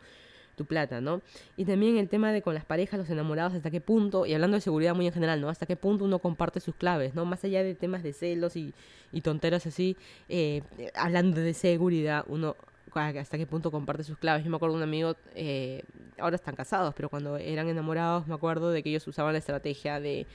tu 0.57 0.65
plata, 0.65 0.99
¿no? 0.99 1.21
Y 1.55 1.65
también 1.65 1.97
el 1.97 2.09
tema 2.09 2.33
de 2.33 2.41
con 2.41 2.53
las 2.53 2.65
parejas, 2.65 2.99
los 2.99 3.09
enamorados, 3.09 3.53
hasta 3.53 3.71
qué 3.71 3.79
punto, 3.79 4.25
y 4.25 4.33
hablando 4.33 4.55
de 4.55 4.61
seguridad 4.61 4.95
muy 4.95 5.07
en 5.07 5.13
general, 5.13 5.39
¿no? 5.39 5.49
Hasta 5.49 5.65
qué 5.65 5.77
punto 5.77 6.03
uno 6.03 6.19
comparte 6.19 6.59
sus 6.59 6.75
claves, 6.75 7.15
¿no? 7.15 7.23
Más 7.25 7.43
allá 7.43 7.63
de 7.63 7.75
temas 7.75 8.03
de 8.03 8.11
celos 8.11 8.55
y, 8.55 8.73
y 9.13 9.21
tonteras 9.21 9.65
así, 9.67 9.95
eh, 10.27 10.63
hablando 10.95 11.39
de 11.39 11.53
seguridad, 11.53 12.25
uno 12.27 12.55
hasta 12.95 13.37
qué 13.37 13.45
punto 13.45 13.69
comparte 13.69 14.03
sus 14.03 14.17
claves. 14.17 14.43
Yo 14.43 14.49
me 14.49 14.55
acuerdo 14.55 14.75
de 14.75 14.83
un 14.83 14.89
amigo, 14.89 15.15
eh, 15.35 15.83
ahora 16.17 16.35
están 16.35 16.55
casados, 16.55 16.95
pero 16.95 17.09
cuando 17.09 17.37
eran 17.37 17.67
enamorados 17.69 18.27
me 18.27 18.33
acuerdo 18.33 18.71
de 18.71 18.81
que 18.81 18.89
ellos 18.89 19.07
usaban 19.07 19.33
la 19.33 19.39
estrategia 19.39 19.99
de 19.99 20.25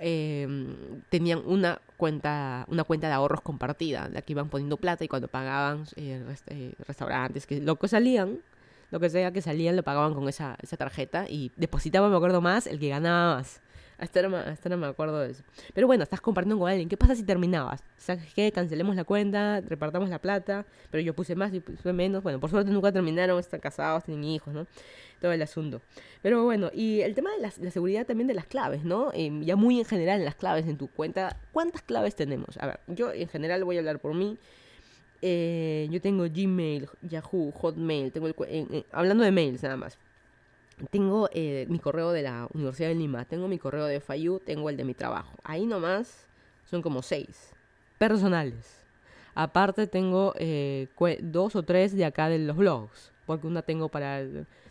eh, 0.00 0.46
tenían 1.08 1.42
una 1.46 1.80
cuenta 1.96 2.66
una 2.68 2.84
cuenta 2.84 3.06
de 3.06 3.14
ahorros 3.14 3.40
compartida, 3.40 4.10
la 4.12 4.20
que 4.20 4.34
iban 4.34 4.50
poniendo 4.50 4.76
plata 4.76 5.04
y 5.04 5.08
cuando 5.08 5.28
pagaban 5.28 5.84
eh, 5.96 6.22
restaurantes, 6.86 7.46
que 7.46 7.60
lo 7.60 7.76
que 7.76 7.88
salían, 7.88 8.40
lo 8.90 9.00
que 9.00 9.10
sea 9.10 9.32
que 9.32 9.42
salían 9.42 9.76
lo 9.76 9.82
pagaban 9.82 10.14
con 10.14 10.28
esa, 10.28 10.56
esa 10.62 10.76
tarjeta 10.76 11.26
y 11.28 11.52
depositaba, 11.56 12.08
me 12.08 12.16
acuerdo 12.16 12.40
más, 12.40 12.66
el 12.66 12.78
que 12.78 12.88
ganaba 12.88 13.36
más. 13.36 13.60
Hasta 13.98 14.20
no, 14.22 14.76
me 14.76 14.86
acuerdo 14.86 15.20
de 15.20 15.30
eso. 15.30 15.42
Pero 15.72 15.86
bueno, 15.86 16.02
estás 16.02 16.20
compartiendo 16.20 16.58
con 16.58 16.68
alguien. 16.68 16.88
¿Qué 16.88 16.98
pasa 16.98 17.14
si 17.14 17.22
terminabas? 17.22 17.82
¿Sabes 17.96 18.32
qué? 18.34 18.52
Cancelemos 18.52 18.94
la 18.94 19.04
cuenta, 19.04 19.62
repartamos 19.62 20.10
la 20.10 20.18
plata, 20.18 20.66
pero 20.90 21.02
yo 21.02 21.14
puse 21.14 21.34
más 21.34 21.52
y 21.54 21.60
puse 21.60 21.92
menos. 21.94 22.22
Bueno, 22.22 22.38
por 22.38 22.50
suerte 22.50 22.70
nunca 22.70 22.92
terminaron, 22.92 23.38
están 23.38 23.60
casados, 23.60 24.04
tienen 24.04 24.24
hijos, 24.24 24.52
¿no? 24.52 24.66
Todo 25.20 25.32
el 25.32 25.40
asunto. 25.40 25.80
Pero 26.20 26.44
bueno, 26.44 26.70
y 26.74 27.00
el 27.00 27.14
tema 27.14 27.30
de 27.30 27.40
la, 27.40 27.70
seguridad 27.70 28.04
también 28.04 28.26
de 28.26 28.34
las 28.34 28.46
claves, 28.46 28.84
¿no? 28.84 29.12
Em, 29.14 29.42
ya 29.42 29.56
muy 29.56 29.78
en 29.78 29.86
general 29.86 30.18
en 30.18 30.26
las 30.26 30.34
claves 30.34 30.66
en 30.66 30.76
tu 30.76 30.88
cuenta. 30.88 31.40
¿Cuántas 31.52 31.80
claves 31.80 32.14
tenemos? 32.14 32.58
A 32.58 32.66
ver, 32.66 32.80
yo 32.88 33.12
en 33.12 33.28
general 33.28 33.64
voy 33.64 33.76
a 33.76 33.78
hablar 33.78 33.98
por 33.98 34.12
mí. 34.12 34.36
Eh, 35.22 35.88
yo 35.90 36.00
tengo 36.00 36.24
Gmail, 36.24 36.88
Yahoo, 37.02 37.50
Hotmail, 37.52 38.12
tengo 38.12 38.28
hablando 38.92 39.24
de 39.24 39.30
mails 39.30 39.62
nada 39.62 39.76
más. 39.76 39.98
Tengo 40.90 41.30
eh, 41.32 41.66
mi 41.70 41.78
correo 41.78 42.12
de 42.12 42.22
la 42.22 42.48
Universidad 42.52 42.88
de 42.88 42.94
Lima, 42.94 43.24
tengo 43.24 43.48
mi 43.48 43.58
correo 43.58 43.86
de 43.86 44.00
FIU, 44.00 44.40
tengo 44.40 44.68
el 44.68 44.76
de 44.76 44.84
mi 44.84 44.92
trabajo. 44.92 45.32
Ahí 45.42 45.64
nomás 45.64 46.26
son 46.66 46.82
como 46.82 47.02
seis 47.02 47.54
personales. 47.98 48.84
Aparte 49.34 49.86
tengo 49.86 50.34
eh, 50.38 50.88
dos 51.22 51.56
o 51.56 51.62
tres 51.62 51.94
de 51.94 52.04
acá 52.04 52.28
de 52.28 52.38
los 52.38 52.56
blogs, 52.56 53.12
porque 53.26 53.46
una 53.46 53.62
tengo 53.62 53.88
para 53.88 54.22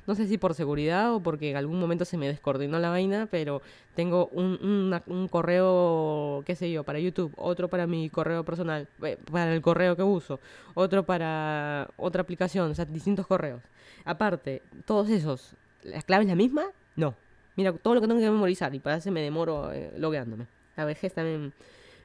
no 0.08 0.16
sé 0.16 0.28
si 0.28 0.38
por 0.38 0.54
seguridad 0.54 1.14
o 1.14 1.20
porque 1.20 1.50
en 1.50 1.58
algún 1.58 1.80
momento 1.80 2.06
se 2.06 2.18
me 2.18 2.28
descoordinó 2.28 2.80
la 2.80 2.90
vaina, 2.90 3.28
pero 3.30 3.62
tengo 3.96 4.28
un, 4.28 5.00
un, 5.08 5.28
correo, 5.28 6.44
qué 6.46 6.56
sé 6.56 6.72
yo, 6.72 6.84
para 6.84 7.00
YouTube, 7.00 7.34
otro 7.38 7.68
para 7.68 7.88
mi 7.88 8.10
correo 8.10 8.44
personal, 8.44 8.88
eh, 9.04 9.18
para 9.32 9.54
el 9.54 9.62
correo 9.62 9.96
que 9.96 10.04
uso, 10.04 10.40
otro 10.74 11.04
para 11.04 11.90
otra 11.98 12.22
aplicación, 12.22 12.72
o 12.72 12.76
sea, 12.76 12.86
distintos 12.86 13.26
correos. 13.28 13.62
Aparte, 14.04 14.62
todos 14.86 15.10
esos, 15.10 15.56
¿la 15.84 16.02
clave 16.02 16.24
es 16.24 16.30
la 16.30 16.36
misma? 16.36 16.66
No. 16.96 17.16
Mira, 17.56 17.74
todo 17.74 17.96
lo 17.96 18.02
que 18.02 18.08
tengo 18.08 18.20
que 18.20 18.30
memorizar 18.30 18.74
y 18.76 18.80
para 18.80 18.98
eso 18.98 19.12
me 19.12 19.22
demoro 19.22 19.72
eh, 19.72 19.94
logueándome. 19.98 20.46
La 20.76 20.86
vejez 20.86 21.14
también 21.14 21.54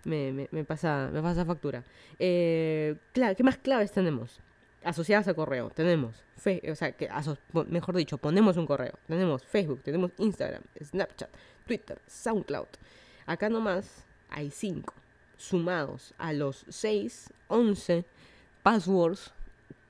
me, 0.04 0.48
me, 0.50 0.64
pasa, 0.64 1.10
me 1.12 1.20
pasa 1.20 1.44
factura. 1.44 1.82
Eh, 2.18 2.96
¿Qué 3.12 3.42
más 3.42 3.56
claves 3.58 3.92
tenemos? 3.92 4.40
Asociadas 4.84 5.28
a 5.28 5.34
correo. 5.34 5.70
Tenemos, 5.70 6.24
o 6.36 6.74
sea, 6.74 6.92
que 6.92 7.08
mejor 7.68 7.96
dicho, 7.96 8.18
ponemos 8.18 8.56
un 8.56 8.66
correo. 8.66 8.94
Tenemos 9.06 9.44
Facebook, 9.44 9.82
tenemos 9.82 10.12
Instagram, 10.18 10.62
Snapchat, 10.82 11.30
Twitter, 11.66 12.00
SoundCloud. 12.06 12.68
Acá 13.26 13.48
nomás 13.48 14.04
hay 14.28 14.50
cinco. 14.50 14.94
sumados 15.36 16.12
a 16.18 16.34
los 16.34 16.66
6, 16.68 17.32
11 17.48 18.04
passwords, 18.62 19.32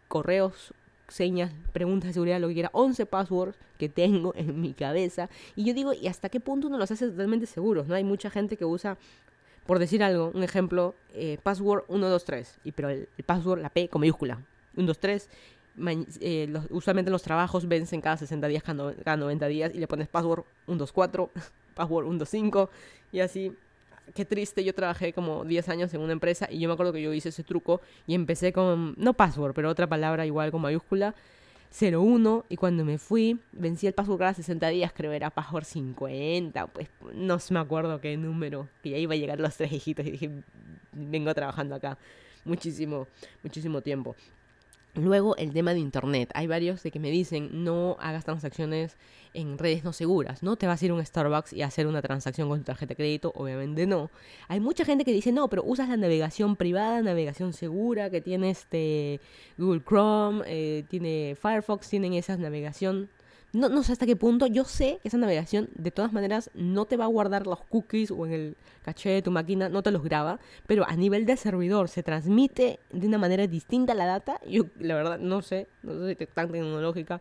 correos, 0.06 0.72
señas, 1.08 1.52
preguntas 1.72 2.08
de 2.08 2.14
seguridad, 2.14 2.40
lo 2.40 2.48
que 2.48 2.54
quiera, 2.54 2.70
11 2.72 3.06
passwords 3.06 3.58
que 3.78 3.88
tengo 3.88 4.32
en 4.36 4.60
mi 4.60 4.72
cabeza. 4.74 5.28
Y 5.56 5.64
yo 5.64 5.74
digo, 5.74 5.92
¿y 5.92 6.06
hasta 6.06 6.28
qué 6.28 6.40
punto 6.40 6.68
uno 6.68 6.78
los 6.78 6.90
hace 6.90 7.08
totalmente 7.08 7.46
seguros? 7.46 7.88
¿No? 7.88 7.94
Hay 7.94 8.04
mucha 8.04 8.30
gente 8.30 8.56
que 8.56 8.64
usa, 8.64 8.96
por 9.66 9.78
decir 9.78 10.02
algo, 10.02 10.30
un 10.34 10.42
ejemplo, 10.42 10.94
eh, 11.14 11.38
password 11.42 11.84
123, 11.86 12.60
y, 12.64 12.72
pero 12.72 12.90
el, 12.90 13.08
password, 13.26 13.60
la 13.60 13.70
P 13.70 13.88
con 13.88 14.00
mayúscula, 14.00 14.40
123. 14.74 15.28
Eh, 16.20 16.46
los, 16.48 16.66
usualmente 16.70 17.10
los 17.10 17.22
trabajos 17.22 17.66
vencen 17.66 18.00
cada 18.00 18.16
60 18.16 18.48
días, 18.48 18.62
cada 18.62 19.16
90 19.16 19.46
días, 19.46 19.72
y 19.74 19.78
le 19.78 19.86
pones 19.86 20.08
password 20.08 20.44
124, 20.66 21.30
password 21.74 22.04
125, 22.04 22.70
y 23.12 23.20
así 23.20 23.52
qué 24.14 24.24
triste, 24.24 24.64
yo 24.64 24.74
trabajé 24.74 25.12
como 25.12 25.44
10 25.44 25.68
años 25.68 25.94
en 25.94 26.00
una 26.00 26.12
empresa 26.12 26.48
y 26.50 26.58
yo 26.58 26.68
me 26.68 26.74
acuerdo 26.74 26.92
que 26.92 27.02
yo 27.02 27.12
hice 27.12 27.28
ese 27.30 27.44
truco 27.44 27.80
y 28.06 28.14
empecé 28.14 28.52
con, 28.52 28.94
no 28.96 29.14
password, 29.14 29.54
pero 29.54 29.70
otra 29.70 29.86
palabra 29.86 30.26
igual 30.26 30.50
con 30.50 30.62
mayúscula, 30.62 31.14
01 31.80 32.46
y 32.48 32.56
cuando 32.56 32.84
me 32.84 32.98
fui, 32.98 33.38
vencí 33.52 33.86
el 33.86 33.92
password 33.92 34.18
cada 34.18 34.34
60 34.34 34.68
días, 34.68 34.92
creo 34.94 35.12
era 35.12 35.30
password 35.30 35.64
50, 35.64 36.66
pues 36.68 36.88
no 37.14 37.38
me 37.50 37.58
acuerdo 37.60 38.00
qué 38.00 38.16
número, 38.16 38.68
que 38.82 38.90
ya 38.90 38.96
iba 38.98 39.14
a 39.14 39.16
llegar 39.16 39.38
los 39.38 39.56
tres 39.56 39.72
hijitos 39.72 40.04
y 40.06 40.10
dije, 40.12 40.30
vengo 40.92 41.32
trabajando 41.32 41.76
acá 41.76 41.96
muchísimo, 42.44 43.06
muchísimo 43.42 43.80
tiempo. 43.80 44.16
Luego 44.94 45.36
el 45.36 45.52
tema 45.52 45.72
de 45.72 45.80
Internet. 45.80 46.30
Hay 46.34 46.46
varios 46.46 46.82
de 46.82 46.90
que 46.90 46.98
me 46.98 47.10
dicen 47.10 47.64
no 47.64 47.96
hagas 48.00 48.24
transacciones 48.24 48.96
en 49.34 49.58
redes 49.58 49.84
no 49.84 49.92
seguras, 49.92 50.42
¿no? 50.42 50.56
Te 50.56 50.66
vas 50.66 50.82
a 50.82 50.84
ir 50.84 50.90
a 50.90 50.94
un 50.94 51.04
Starbucks 51.04 51.52
y 51.52 51.62
hacer 51.62 51.86
una 51.86 52.02
transacción 52.02 52.48
con 52.48 52.58
tu 52.58 52.64
tarjeta 52.64 52.90
de 52.90 52.96
crédito, 52.96 53.32
obviamente 53.36 53.86
no. 53.86 54.10
Hay 54.48 54.58
mucha 54.58 54.84
gente 54.84 55.04
que 55.04 55.12
dice 55.12 55.30
no, 55.30 55.48
pero 55.48 55.62
usas 55.64 55.88
la 55.88 55.96
navegación 55.96 56.56
privada, 56.56 57.02
navegación 57.02 57.52
segura, 57.52 58.10
que 58.10 58.20
tiene 58.20 58.50
este 58.50 59.20
Google 59.56 59.82
Chrome, 59.86 60.42
eh, 60.46 60.84
tiene 60.88 61.36
Firefox, 61.40 61.88
tienen 61.88 62.14
esa 62.14 62.36
navegación 62.36 63.08
no, 63.52 63.68
no 63.68 63.82
sé 63.82 63.92
hasta 63.92 64.06
qué 64.06 64.16
punto. 64.16 64.46
Yo 64.46 64.64
sé 64.64 64.98
que 65.02 65.08
esa 65.08 65.18
navegación, 65.18 65.68
de 65.74 65.90
todas 65.90 66.12
maneras, 66.12 66.50
no 66.54 66.84
te 66.84 66.96
va 66.96 67.04
a 67.04 67.08
guardar 67.08 67.46
los 67.46 67.60
cookies 67.64 68.10
o 68.10 68.26
en 68.26 68.32
el 68.32 68.56
caché 68.84 69.10
de 69.10 69.22
tu 69.22 69.30
máquina, 69.30 69.68
no 69.68 69.82
te 69.82 69.90
los 69.90 70.02
graba. 70.02 70.38
Pero 70.66 70.86
a 70.86 70.94
nivel 70.96 71.26
de 71.26 71.36
servidor, 71.36 71.88
se 71.88 72.02
transmite 72.02 72.78
de 72.92 73.06
una 73.06 73.18
manera 73.18 73.46
distinta 73.46 73.94
la 73.94 74.06
data. 74.06 74.40
Yo, 74.46 74.64
la 74.78 74.94
verdad, 74.94 75.18
no 75.18 75.42
sé. 75.42 75.66
No 75.82 75.94
sé 75.94 76.14
si 76.16 76.24
es 76.24 76.30
tan 76.30 76.50
tecnológica. 76.50 77.20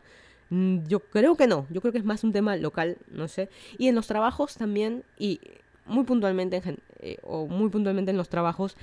Mm, 0.49 0.85
yo 0.87 0.99
creo 0.99 1.35
que 1.35 1.47
no. 1.47 1.65
Yo 1.69 1.81
creo 1.81 1.91
que 1.91 1.99
es 1.99 2.05
más 2.05 2.23
un 2.23 2.33
tema 2.33 2.55
local, 2.55 2.97
no 3.11 3.27
sé. 3.27 3.49
Y 3.77 3.87
en 3.87 3.95
los 3.95 4.07
trabajos 4.07 4.55
también, 4.55 5.03
y 5.17 5.39
muy 5.85 6.03
puntualmente, 6.03 6.61
eh, 6.99 7.17
o 7.23 7.47
muy 7.47 7.69
puntualmente 7.69 8.11
en 8.11 8.17
los 8.17 8.29
trabajos, 8.29 8.75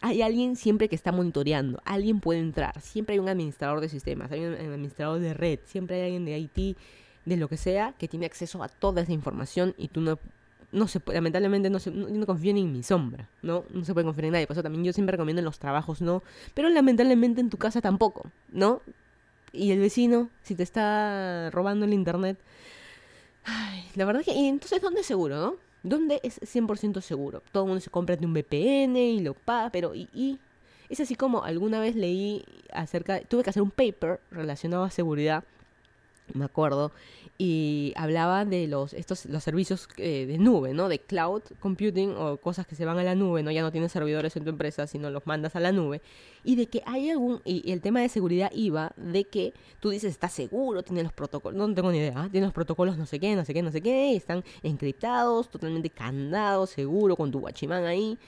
hay 0.00 0.22
alguien 0.22 0.56
siempre 0.56 0.88
que 0.88 0.94
está 0.94 1.12
monitoreando, 1.12 1.80
alguien 1.84 2.20
puede 2.20 2.40
entrar, 2.40 2.80
siempre 2.80 3.14
hay 3.14 3.18
un 3.18 3.28
administrador 3.28 3.80
de 3.80 3.88
sistemas, 3.88 4.30
hay 4.30 4.44
un 4.44 4.54
administrador 4.54 5.20
de 5.20 5.34
red, 5.34 5.58
siempre 5.64 5.96
hay 5.96 6.02
alguien 6.04 6.24
de 6.24 6.38
IT, 6.38 6.78
de 7.24 7.36
lo 7.36 7.48
que 7.48 7.56
sea, 7.56 7.94
que 7.98 8.08
tiene 8.08 8.26
acceso 8.26 8.62
a 8.62 8.68
toda 8.68 9.02
esa 9.02 9.12
información 9.12 9.74
y 9.76 9.88
tú 9.88 10.00
no, 10.00 10.18
no 10.72 10.88
se 10.88 11.00
lamentablemente 11.06 11.70
no, 11.70 11.78
se, 11.78 11.92
confío 12.26 12.54
ni 12.54 12.62
en 12.62 12.72
mi 12.72 12.82
sombra, 12.82 13.28
¿no? 13.42 13.64
No 13.70 13.84
se 13.84 13.92
puede 13.92 14.04
confiar 14.04 14.26
en 14.26 14.32
nadie, 14.32 14.46
por 14.46 14.54
eso 14.54 14.62
también 14.62 14.84
yo 14.84 14.92
siempre 14.92 15.12
recomiendo 15.12 15.40
en 15.40 15.44
los 15.44 15.58
trabajos, 15.58 16.00
¿no? 16.00 16.22
Pero 16.54 16.68
lamentablemente 16.68 17.40
en 17.40 17.50
tu 17.50 17.56
casa 17.56 17.80
tampoco, 17.80 18.30
¿no? 18.50 18.82
Y 19.52 19.72
el 19.72 19.78
vecino, 19.80 20.30
si 20.42 20.54
te 20.54 20.62
está 20.62 21.50
robando 21.50 21.86
el 21.86 21.92
internet, 21.92 22.38
ay, 23.44 23.84
la 23.94 24.04
verdad 24.04 24.22
que, 24.22 24.32
y 24.32 24.46
entonces, 24.46 24.80
¿dónde 24.80 25.00
es 25.00 25.06
seguro, 25.06 25.36
no? 25.36 25.67
¿Dónde 25.82 26.20
es 26.22 26.40
100% 26.40 27.00
seguro? 27.00 27.42
Todo 27.52 27.64
el 27.64 27.68
mundo 27.68 27.80
se 27.80 27.90
compra 27.90 28.16
de 28.16 28.26
un 28.26 28.34
VPN 28.34 28.96
y 28.96 29.20
lo 29.20 29.34
paga, 29.34 29.70
pero 29.70 29.94
y, 29.94 30.38
es 30.88 31.00
así 31.00 31.14
como 31.14 31.44
alguna 31.44 31.80
vez 31.80 31.94
leí 31.94 32.44
acerca, 32.72 33.20
tuve 33.20 33.42
que 33.42 33.50
hacer 33.50 33.62
un 33.62 33.70
paper 33.70 34.20
relacionado 34.30 34.84
a 34.84 34.90
seguridad 34.90 35.44
me 36.34 36.44
acuerdo, 36.44 36.92
y 37.40 37.92
hablaba 37.96 38.44
de 38.44 38.66
los, 38.66 38.92
estos, 38.92 39.26
los 39.26 39.44
servicios 39.44 39.88
eh, 39.96 40.26
de 40.26 40.38
nube, 40.38 40.74
¿no? 40.74 40.88
De 40.88 40.98
cloud 40.98 41.42
computing 41.60 42.14
o 42.16 42.36
cosas 42.38 42.66
que 42.66 42.74
se 42.74 42.84
van 42.84 42.98
a 42.98 43.04
la 43.04 43.14
nube, 43.14 43.44
¿no? 43.44 43.52
Ya 43.52 43.62
no 43.62 43.70
tienes 43.70 43.92
servidores 43.92 44.36
en 44.36 44.42
tu 44.42 44.50
empresa, 44.50 44.88
sino 44.88 45.08
los 45.10 45.24
mandas 45.26 45.54
a 45.54 45.60
la 45.60 45.70
nube. 45.70 46.02
Y 46.42 46.56
de 46.56 46.66
que 46.66 46.82
hay 46.84 47.10
algún, 47.10 47.40
y, 47.44 47.70
el 47.70 47.80
tema 47.80 48.00
de 48.00 48.08
seguridad 48.08 48.50
iba 48.52 48.92
de 48.96 49.24
que 49.24 49.54
tú 49.78 49.90
dices, 49.90 50.10
está 50.10 50.28
seguro, 50.28 50.82
tiene 50.82 51.04
los 51.04 51.12
protocolos, 51.12 51.56
no 51.56 51.72
tengo 51.74 51.92
ni 51.92 51.98
idea, 51.98 52.14
¿ah? 52.16 52.28
tiene 52.30 52.46
los 52.46 52.54
protocolos 52.54 52.98
no 52.98 53.06
sé 53.06 53.20
qué, 53.20 53.36
no 53.36 53.44
sé 53.44 53.54
qué, 53.54 53.62
no 53.62 53.70
sé 53.70 53.80
qué, 53.80 54.16
están 54.16 54.42
encriptados, 54.64 55.48
totalmente 55.48 55.90
candados, 55.90 56.70
seguro, 56.70 57.14
con 57.14 57.30
tu 57.30 57.38
guachimán 57.38 57.84
ahí, 57.84 58.18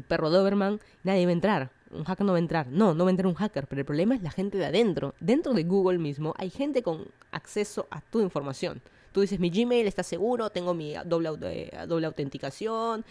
tu 0.00 0.06
perro 0.06 0.30
Doberman, 0.30 0.80
nadie 1.02 1.26
va 1.26 1.30
a 1.30 1.32
entrar 1.32 1.70
un 1.90 2.04
hacker 2.04 2.26
no 2.26 2.32
va 2.32 2.38
a 2.38 2.40
entrar. 2.40 2.66
No, 2.68 2.94
no 2.94 3.04
va 3.04 3.10
a 3.10 3.12
entrar 3.12 3.26
un 3.26 3.34
hacker, 3.34 3.66
pero 3.66 3.80
el 3.80 3.84
problema 3.84 4.14
es 4.14 4.22
la 4.22 4.30
gente 4.30 4.58
de 4.58 4.66
adentro. 4.66 5.14
Dentro 5.20 5.54
de 5.54 5.64
Google 5.64 5.98
mismo 5.98 6.34
hay 6.36 6.50
gente 6.50 6.82
con 6.82 7.06
acceso 7.32 7.86
a 7.90 8.00
tu 8.00 8.20
información. 8.20 8.80
Tú 9.12 9.22
dices, 9.22 9.40
mi 9.40 9.50
Gmail 9.50 9.86
está 9.86 10.02
seguro, 10.02 10.50
tengo 10.50 10.74
mi 10.74 10.94
doble, 11.06 11.30
eh, 11.42 11.86
doble 11.88 12.06
autenticación, 12.06 13.04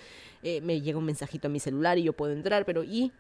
eh, 0.44 0.62
me 0.62 0.80
llega 0.80 1.00
un 1.00 1.06
mensajito 1.06 1.48
a 1.48 1.52
mi 1.52 1.60
celular 1.60 1.98
y 1.98 2.04
yo 2.04 2.14
puedo 2.14 2.34
entrar, 2.34 2.66
pero 2.66 2.84
¿y? 2.84 3.12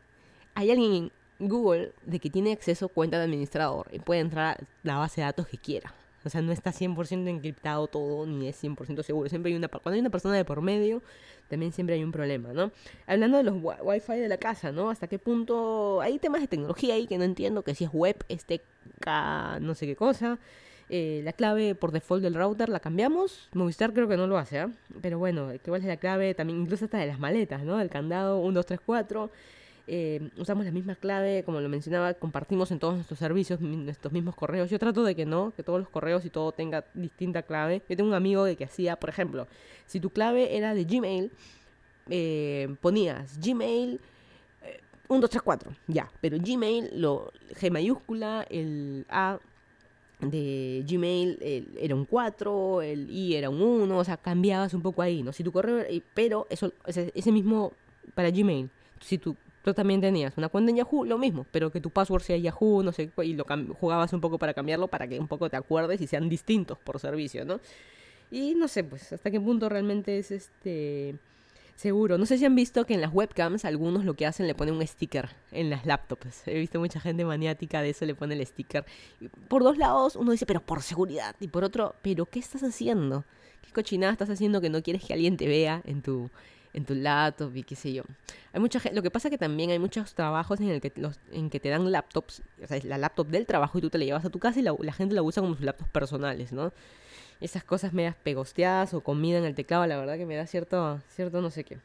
Hay 0.53 0.71
alguien 0.71 1.11
en 1.39 1.49
Google 1.49 1.91
de 2.05 2.19
que 2.19 2.29
tiene 2.29 2.51
acceso 2.51 2.85
a 2.85 2.89
cuenta 2.89 3.17
de 3.17 3.25
administrador 3.25 3.87
y 3.91 3.99
puede 3.99 4.21
entrar 4.21 4.57
a 4.57 4.63
la 4.83 4.97
base 4.97 5.21
de 5.21 5.25
datos 5.25 5.47
que 5.47 5.57
quiera. 5.57 5.93
O 6.27 6.29
sea, 6.29 6.41
no 6.41 6.51
está 6.51 6.71
100% 6.71 7.27
encriptado 7.27 7.87
todo, 7.87 8.25
ni 8.25 8.47
es 8.47 8.63
100% 8.63 9.03
seguro. 9.03 9.29
Siempre 9.29 9.51
hay 9.51 9.57
una, 9.57 9.67
cuando 9.67 9.95
hay 9.95 9.99
una 9.99 10.09
persona 10.09 10.35
de 10.35 10.45
por 10.45 10.61
medio, 10.61 11.01
también 11.49 11.71
siempre 11.71 11.95
hay 11.95 12.03
un 12.03 12.11
problema, 12.11 12.53
¿no? 12.53 12.71
Hablando 13.07 13.37
de 13.37 13.43
los 13.43 13.55
wifi 13.81 14.13
de 14.13 14.27
la 14.27 14.37
casa, 14.37 14.71
¿no? 14.71 14.89
¿Hasta 14.89 15.07
qué 15.07 15.19
punto 15.19 16.01
hay 16.01 16.19
temas 16.19 16.41
de 16.41 16.47
tecnología 16.47 16.95
ahí 16.95 17.07
que 17.07 17.17
no 17.17 17.23
entiendo, 17.23 17.63
que 17.63 17.73
si 17.73 17.85
es 17.85 17.91
web, 17.91 18.17
este 18.29 18.61
no 19.61 19.73
sé 19.75 19.85
qué 19.85 19.95
cosa. 19.95 20.37
Eh, 20.89 21.21
la 21.25 21.33
clave 21.33 21.75
por 21.75 21.91
default 21.91 22.23
del 22.23 22.33
router 22.33 22.69
la 22.69 22.79
cambiamos. 22.79 23.49
Movistar 23.53 23.93
creo 23.93 24.07
que 24.07 24.15
no 24.15 24.27
lo 24.27 24.37
hace, 24.37 24.59
¿eh? 24.59 24.67
Pero 25.01 25.19
bueno, 25.19 25.51
¿cuál 25.65 25.81
es 25.81 25.87
la 25.87 25.97
clave? 25.97 26.33
También 26.33 26.61
incluso 26.61 26.85
hasta 26.85 26.97
de 26.97 27.07
las 27.07 27.19
maletas, 27.19 27.63
¿no? 27.63 27.79
El 27.79 27.89
candado 27.89 28.39
1, 28.39 28.53
2, 28.53 28.65
3, 28.65 28.79
4. 28.85 29.31
Eh, 29.89 30.31
usamos 30.35 30.65
la 30.65 30.71
misma 30.71 30.95
clave, 30.95 31.43
como 31.43 31.61
lo 31.61 31.69
mencionaba, 31.69 32.13
compartimos 32.13 32.71
en 32.71 32.79
todos 32.79 32.95
nuestros 32.95 33.19
servicios 33.19 33.61
nuestros 33.61 34.11
mismos 34.11 34.35
correos. 34.35 34.69
Yo 34.69 34.79
trato 34.79 35.03
de 35.03 35.15
que 35.15 35.25
no, 35.25 35.53
que 35.55 35.63
todos 35.63 35.79
los 35.79 35.89
correos 35.89 36.25
y 36.25 36.29
todo 36.29 36.51
tenga 36.51 36.83
distinta 36.93 37.43
clave. 37.43 37.81
Yo 37.87 37.95
tengo 37.95 38.09
un 38.09 38.15
amigo 38.15 38.43
de 38.43 38.57
que 38.57 38.65
hacía, 38.65 38.97
por 38.97 39.09
ejemplo, 39.09 39.47
si 39.85 40.01
tu 40.01 40.09
clave 40.09 40.57
era 40.57 40.73
de 40.73 40.83
Gmail, 40.83 41.31
eh, 42.09 42.75
ponías 42.81 43.39
Gmail 43.39 44.01
1, 45.07 45.21
2, 45.21 45.29
3, 45.29 45.41
4, 45.41 45.71
ya, 45.87 46.11
pero 46.19 46.37
Gmail, 46.37 46.89
lo, 46.99 47.31
G 47.51 47.71
mayúscula, 47.71 48.45
el 48.49 49.05
A 49.09 49.39
de 50.19 50.83
Gmail 50.85 51.69
era 51.79 51.95
un 51.95 52.03
4, 52.03 52.81
el 52.81 53.09
I 53.09 53.35
era 53.35 53.49
un 53.49 53.61
1, 53.61 53.97
o 53.97 54.03
sea, 54.03 54.17
cambiabas 54.17 54.73
un 54.73 54.81
poco 54.81 55.01
ahí, 55.01 55.23
¿no? 55.23 55.31
Si 55.31 55.45
tu 55.45 55.53
correo, 55.53 55.85
pero 56.13 56.45
eso, 56.49 56.73
ese, 56.85 57.13
ese 57.15 57.31
mismo 57.31 57.71
para 58.15 58.31
Gmail, 58.31 58.69
si 58.99 59.17
tu 59.17 59.37
Tú 59.67 59.73
también 59.73 59.99
tenías 59.99 60.37
una 60.37 60.47
cuenta 60.47 60.69
en 60.71 60.77
Yahoo, 60.77 61.03
lo 61.03 61.17
mismo, 61.17 61.45
pero 61.51 61.69
que 61.69 61.81
tu 61.81 61.89
password 61.89 62.21
sea 62.21 62.37
Yahoo, 62.37 62.83
no 62.83 62.93
sé, 62.93 63.11
y 63.21 63.33
lo 63.33 63.45
jugabas 63.77 64.13
un 64.13 64.21
poco 64.21 64.37
para 64.37 64.53
cambiarlo 64.53 64.87
para 64.87 65.09
que 65.09 65.19
un 65.19 65.27
poco 65.27 65.49
te 65.49 65.57
acuerdes 65.57 65.99
y 65.99 66.07
sean 66.07 66.29
distintos 66.29 66.77
por 66.77 67.01
servicio, 67.01 67.43
¿no? 67.43 67.59
Y 68.31 68.55
no 68.55 68.69
sé, 68.69 68.85
pues, 68.85 69.11
hasta 69.11 69.29
qué 69.29 69.41
punto 69.41 69.67
realmente 69.67 70.19
es 70.19 70.31
este 70.31 71.15
seguro. 71.75 72.17
No 72.17 72.25
sé 72.25 72.37
si 72.37 72.45
han 72.45 72.55
visto 72.55 72.85
que 72.85 72.93
en 72.93 73.01
las 73.01 73.13
webcams 73.13 73.65
algunos 73.65 74.05
lo 74.05 74.13
que 74.13 74.25
hacen 74.25 74.47
le 74.47 74.55
ponen 74.55 74.75
un 74.75 74.87
sticker 74.87 75.31
en 75.51 75.69
las 75.69 75.85
laptops. 75.85 76.47
He 76.47 76.57
visto 76.57 76.79
mucha 76.79 77.01
gente 77.01 77.25
maniática 77.25 77.81
de 77.81 77.89
eso, 77.89 78.05
le 78.05 78.15
pone 78.15 78.35
el 78.35 78.47
sticker. 78.47 78.85
por 79.49 79.63
dos 79.63 79.77
lados 79.77 80.15
uno 80.15 80.31
dice, 80.31 80.45
pero 80.45 80.61
por 80.61 80.81
seguridad. 80.81 81.35
Y 81.41 81.49
por 81.49 81.65
otro, 81.65 81.93
pero 82.01 82.25
¿qué 82.25 82.39
estás 82.39 82.63
haciendo? 82.63 83.25
¿Qué 83.65 83.73
cochinada 83.73 84.13
estás 84.13 84.29
haciendo 84.29 84.61
que 84.61 84.69
no 84.69 84.81
quieres 84.81 85.03
que 85.03 85.13
alguien 85.13 85.35
te 85.35 85.45
vea 85.45 85.81
en 85.83 86.01
tu, 86.01 86.29
en 86.77 86.85
tu 86.85 86.93
laptop 86.93 87.55
y 87.55 87.63
qué 87.63 87.75
sé 87.75 87.91
yo. 87.91 88.03
Hay 88.53 88.61
mucha 88.61 88.79
gente, 88.79 88.95
lo 88.95 89.01
que 89.01 89.09
pasa 89.09 89.29
es 89.29 89.31
que 89.31 89.37
también 89.39 89.71
hay 89.71 89.79
muchos 89.79 90.13
trabajos 90.13 90.61
en 90.61 90.69
el 90.69 90.79
que 90.79 90.93
los, 90.95 91.19
en 91.31 91.49
que 91.49 91.59
te 91.59 91.69
dan 91.69 91.91
laptops, 91.91 92.43
o 92.63 92.67
sea, 92.67 92.77
es 92.77 92.85
la 92.85 92.99
laptop 92.99 93.27
del 93.27 93.47
trabajo 93.47 93.79
y 93.79 93.81
tú 93.81 93.89
te 93.89 93.97
la 93.97 94.05
llevas 94.05 94.25
a 94.25 94.29
tu 94.29 94.37
casa 94.37 94.59
y 94.59 94.61
la, 94.61 94.93
gente 94.93 95.15
la 95.15 95.23
usa 95.23 95.41
como 95.41 95.55
sus 95.55 95.65
laptops 95.65 95.89
personales, 95.89 96.51
¿no? 96.51 96.71
Esas 97.41 97.63
cosas 97.63 97.93
medias 97.93 98.15
pegosteadas 98.15 98.93
o 98.93 99.01
comida 99.01 99.39
en 99.39 99.45
el 99.45 99.55
teclado, 99.55 99.87
la 99.87 99.97
verdad 99.97 100.17
que 100.17 100.27
me 100.27 100.35
da 100.35 100.45
cierto, 100.45 101.01
cierto 101.09 101.41
no 101.41 101.49
sé 101.49 101.63
qué. 101.63 101.79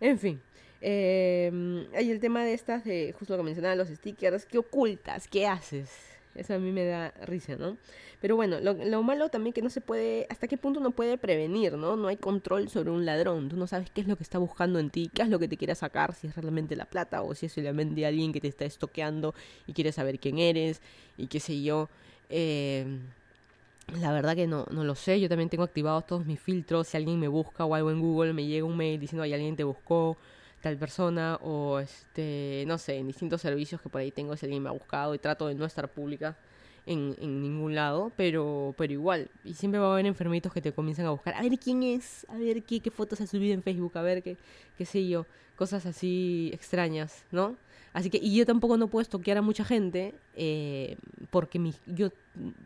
En 0.00 0.20
fin, 0.20 0.40
eh, 0.80 1.88
hay 1.96 2.08
el 2.12 2.20
tema 2.20 2.44
de 2.44 2.54
estas, 2.54 2.84
de, 2.84 3.12
justo 3.18 3.34
lo 3.34 3.38
que 3.38 3.44
mencionaba, 3.44 3.74
los 3.74 3.88
stickers, 3.88 4.46
¿qué 4.46 4.58
ocultas? 4.58 5.26
¿Qué 5.26 5.48
haces? 5.48 5.90
Eso 6.38 6.54
a 6.54 6.58
mí 6.58 6.72
me 6.72 6.84
da 6.84 7.12
risa, 7.26 7.56
¿no? 7.56 7.76
Pero 8.20 8.36
bueno, 8.36 8.58
lo, 8.60 9.02
malo 9.02 9.28
también 9.28 9.52
que 9.52 9.62
no 9.62 9.70
se 9.70 9.80
puede, 9.80 10.26
hasta 10.28 10.48
qué 10.48 10.56
punto 10.56 10.80
no 10.80 10.90
puede 10.90 11.18
prevenir, 11.18 11.74
¿no? 11.74 11.96
No 11.96 12.08
hay 12.08 12.16
control 12.16 12.68
sobre 12.68 12.90
un 12.90 13.04
ladrón. 13.06 13.48
Tú 13.48 13.56
no 13.56 13.66
sabes 13.66 13.90
qué 13.90 14.00
es 14.00 14.08
lo 14.08 14.16
que 14.16 14.24
está 14.24 14.38
buscando 14.38 14.78
en 14.78 14.90
ti, 14.90 15.10
qué 15.12 15.22
es 15.22 15.28
lo 15.28 15.38
que 15.38 15.48
te 15.48 15.56
quiere 15.56 15.74
sacar, 15.74 16.14
si 16.14 16.26
es 16.26 16.36
realmente 16.36 16.74
la 16.76 16.84
plata 16.84 17.22
o 17.22 17.34
si 17.34 17.46
es 17.46 17.52
solamente 17.52 18.04
alguien 18.06 18.32
que 18.32 18.40
te 18.40 18.48
está 18.48 18.64
estoqueando 18.64 19.34
y 19.66 19.72
quiere 19.72 19.92
saber 19.92 20.18
quién 20.18 20.38
eres 20.38 20.80
y 21.16 21.28
qué 21.28 21.40
sé 21.40 21.62
yo. 21.62 21.88
Eh, 22.28 22.86
la 24.00 24.12
verdad 24.12 24.34
que 24.36 24.46
no, 24.46 24.66
no 24.70 24.84
lo 24.84 24.94
sé. 24.94 25.20
Yo 25.20 25.28
también 25.28 25.48
tengo 25.48 25.64
activados 25.64 26.06
todos 26.06 26.26
mis 26.26 26.40
filtros. 26.40 26.88
Si 26.88 26.96
alguien 26.96 27.18
me 27.18 27.28
busca 27.28 27.64
o 27.64 27.74
algo 27.74 27.90
en 27.90 28.00
Google, 28.00 28.32
me 28.32 28.46
llega 28.46 28.66
un 28.66 28.76
mail 28.76 29.00
diciendo, 29.00 29.22
hay 29.22 29.32
alguien 29.32 29.56
te 29.56 29.64
buscó 29.64 30.16
tal 30.60 30.76
persona 30.76 31.38
o 31.42 31.78
este, 31.78 32.64
no 32.66 32.78
sé, 32.78 32.96
en 32.96 33.06
distintos 33.06 33.40
servicios 33.40 33.80
que 33.80 33.88
por 33.88 34.00
ahí 34.00 34.10
tengo 34.10 34.36
si 34.36 34.46
alguien 34.46 34.62
me 34.62 34.68
ha 34.68 34.72
buscado 34.72 35.14
y 35.14 35.18
trato 35.18 35.46
de 35.46 35.54
no 35.54 35.64
estar 35.64 35.88
pública 35.88 36.36
en, 36.86 37.14
en 37.20 37.42
ningún 37.42 37.74
lado, 37.74 38.10
pero, 38.16 38.74
pero 38.76 38.92
igual. 38.92 39.30
Y 39.44 39.54
siempre 39.54 39.78
va 39.78 39.88
a 39.88 39.92
haber 39.92 40.06
enfermitos 40.06 40.52
que 40.52 40.62
te 40.62 40.72
comienzan 40.72 41.06
a 41.06 41.10
buscar, 41.10 41.34
a 41.34 41.42
ver 41.42 41.58
quién 41.58 41.82
es, 41.82 42.26
a 42.28 42.36
ver 42.36 42.62
qué, 42.62 42.80
qué 42.80 42.90
fotos 42.90 43.20
ha 43.20 43.26
subido 43.26 43.54
en 43.54 43.62
Facebook, 43.62 43.96
a 43.96 44.02
ver 44.02 44.22
qué, 44.22 44.36
qué 44.76 44.84
sé 44.84 45.06
yo, 45.06 45.26
cosas 45.56 45.86
así 45.86 46.50
extrañas, 46.52 47.24
¿no? 47.30 47.56
Así 47.92 48.10
que, 48.10 48.18
y 48.18 48.36
yo 48.36 48.46
tampoco 48.46 48.76
no 48.76 48.88
puedo 48.88 49.08
toquear 49.08 49.38
a 49.38 49.42
mucha 49.42 49.64
gente 49.64 50.14
eh, 50.36 50.96
porque 51.30 51.58
mi, 51.58 51.74
yo 51.86 52.10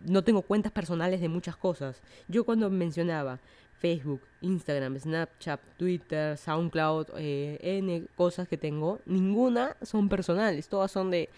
no 0.05 0.23
tengo 0.23 0.43
cuentas 0.43 0.73
personales 0.73 1.21
de 1.21 1.29
muchas 1.29 1.57
cosas. 1.57 2.03
Yo 2.29 2.45
cuando 2.45 2.69
mencionaba 2.71 3.41
Facebook, 3.83 4.21
Instagram, 4.43 4.97
Snapchat, 4.97 5.61
Twitter, 5.77 6.39
SoundCloud, 6.39 7.09
eh, 7.17 7.59
N 7.61 8.05
cosas 8.15 8.47
que 8.47 8.57
tengo, 8.57 9.01
ninguna 9.07 9.77
son 9.83 10.09
personales, 10.09 10.69
todas 10.69 10.93
son 10.93 11.11
de 11.11 11.29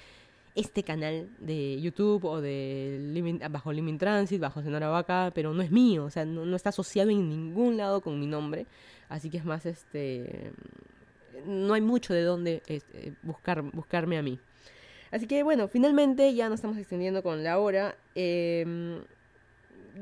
este 0.55 0.83
canal 0.83 1.27
de 1.39 1.81
YouTube 1.81 2.27
o 2.27 2.43
de 2.43 3.41
bajo 3.51 3.73
Living 3.73 3.97
Transit, 3.97 4.41
bajo 4.41 4.63
Senora 4.63 4.89
Vaca, 4.89 5.33
pero 5.35 5.55
no 5.55 5.63
es 5.63 5.71
mío, 5.71 6.05
o 6.05 6.11
sea, 6.11 6.27
no, 6.27 6.45
no, 6.45 6.55
está 6.55 6.69
asociado 6.69 7.09
en 7.09 7.31
ningún 7.31 7.79
lado 7.79 8.03
con 8.03 8.21
mi 8.21 8.27
nombre, 8.27 8.67
así 9.09 9.31
que 9.31 9.39
es 9.39 9.45
más 9.47 9.65
este 9.65 10.53
no 11.47 11.73
hay 11.73 11.81
mucho 11.81 12.13
de 12.13 12.23
dónde 12.23 12.63
este, 12.67 13.15
buscar, 13.23 13.63
buscarme 13.63 14.19
a 14.19 14.23
mí. 14.23 14.39
Así 15.11 15.27
que 15.27 15.43
bueno, 15.43 15.69
finalmente 15.69 16.35
ya 16.35 16.49
nos 16.49 16.57
estamos 16.57 16.77
extendiendo 16.77 17.23
con 17.23 17.43
la 17.43 17.59
hora. 17.59 17.97
Em, 18.15 19.01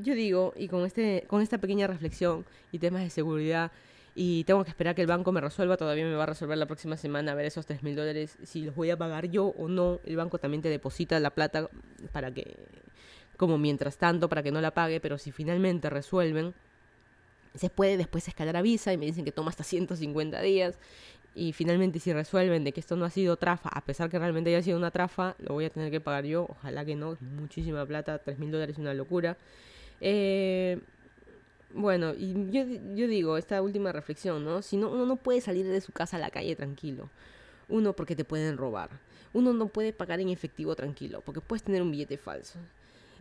yo 0.00 0.14
digo, 0.14 0.52
y 0.56 0.68
con, 0.68 0.84
este, 0.84 1.24
con 1.28 1.42
esta 1.42 1.58
pequeña 1.58 1.86
reflexión 1.86 2.44
y 2.70 2.78
temas 2.78 3.02
de 3.02 3.10
seguridad, 3.10 3.70
y 4.14 4.44
tengo 4.44 4.62
que 4.62 4.70
esperar 4.70 4.94
que 4.94 5.00
el 5.02 5.08
banco 5.08 5.32
me 5.32 5.40
resuelva, 5.40 5.76
todavía 5.76 6.04
me 6.04 6.14
va 6.14 6.24
a 6.24 6.26
resolver 6.26 6.58
la 6.58 6.66
próxima 6.66 6.96
semana 6.96 7.32
a 7.32 7.34
ver 7.34 7.46
esos 7.46 7.64
3 7.64 7.82
mil 7.82 7.96
dólares, 7.96 8.36
si 8.44 8.62
los 8.62 8.74
voy 8.74 8.90
a 8.90 8.96
pagar 8.96 9.30
yo 9.30 9.46
o 9.46 9.68
no. 9.68 10.00
El 10.04 10.16
banco 10.16 10.38
también 10.38 10.62
te 10.62 10.68
deposita 10.68 11.18
la 11.18 11.30
plata 11.30 11.70
para 12.12 12.30
que, 12.30 12.56
como 13.38 13.56
mientras 13.56 13.96
tanto, 13.96 14.28
para 14.28 14.42
que 14.42 14.50
no 14.50 14.60
la 14.60 14.72
pague, 14.72 15.00
pero 15.00 15.16
si 15.16 15.32
finalmente 15.32 15.88
resuelven, 15.88 16.52
se 17.54 17.70
puede 17.70 17.96
después 17.96 18.28
escalar 18.28 18.56
a 18.56 18.62
visa 18.62 18.92
y 18.92 18.98
me 18.98 19.06
dicen 19.06 19.24
que 19.24 19.32
toma 19.32 19.50
hasta 19.50 19.64
150 19.64 20.40
días 20.42 20.78
y 21.34 21.52
finalmente 21.52 21.98
si 21.98 22.12
resuelven 22.12 22.64
de 22.64 22.72
que 22.72 22.80
esto 22.80 22.96
no 22.96 23.04
ha 23.04 23.10
sido 23.10 23.36
trafa, 23.36 23.70
a 23.70 23.80
pesar 23.82 24.10
que 24.10 24.18
realmente 24.18 24.50
haya 24.50 24.62
sido 24.62 24.76
una 24.76 24.90
trafa, 24.90 25.34
lo 25.38 25.54
voy 25.54 25.64
a 25.64 25.70
tener 25.70 25.90
que 25.90 26.00
pagar 26.00 26.24
yo, 26.24 26.46
ojalá 26.48 26.84
que 26.84 26.94
no, 26.94 27.16
muchísima 27.20 27.86
plata, 27.86 28.18
3 28.18 28.38
mil 28.38 28.50
dólares 28.50 28.74
es 28.76 28.78
una 28.78 28.92
locura. 28.94 29.38
Eh, 30.00 30.80
bueno, 31.74 32.12
y 32.14 32.34
yo, 32.50 32.64
yo 32.94 33.06
digo, 33.06 33.36
esta 33.36 33.62
última 33.62 33.92
reflexión, 33.92 34.44
¿no? 34.44 34.62
Si 34.62 34.76
no, 34.76 34.90
uno 34.90 35.06
no 35.06 35.16
puede 35.16 35.40
salir 35.40 35.66
de 35.66 35.80
su 35.80 35.92
casa 35.92 36.16
a 36.16 36.20
la 36.20 36.30
calle 36.30 36.54
tranquilo. 36.56 37.08
Uno, 37.68 37.94
porque 37.94 38.16
te 38.16 38.24
pueden 38.24 38.56
robar. 38.56 38.90
Uno 39.32 39.52
no 39.52 39.68
puede 39.68 39.92
pagar 39.92 40.20
en 40.20 40.28
efectivo 40.28 40.74
tranquilo, 40.76 41.22
porque 41.24 41.40
puedes 41.40 41.62
tener 41.62 41.80
un 41.80 41.90
billete 41.90 42.18
falso. 42.18 42.58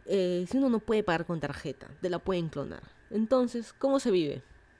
Eh, 0.05 0.45
si 0.49 0.57
uno 0.57 0.69
no 0.69 0.79
puede 0.79 1.03
pagar 1.03 1.25
con 1.25 1.39
tarjeta, 1.39 1.87
te 2.01 2.09
la 2.09 2.19
pueden 2.19 2.49
clonar. 2.49 2.83
Entonces, 3.09 3.73
¿cómo 3.73 3.99
se 3.99 4.11
vive? 4.11 4.41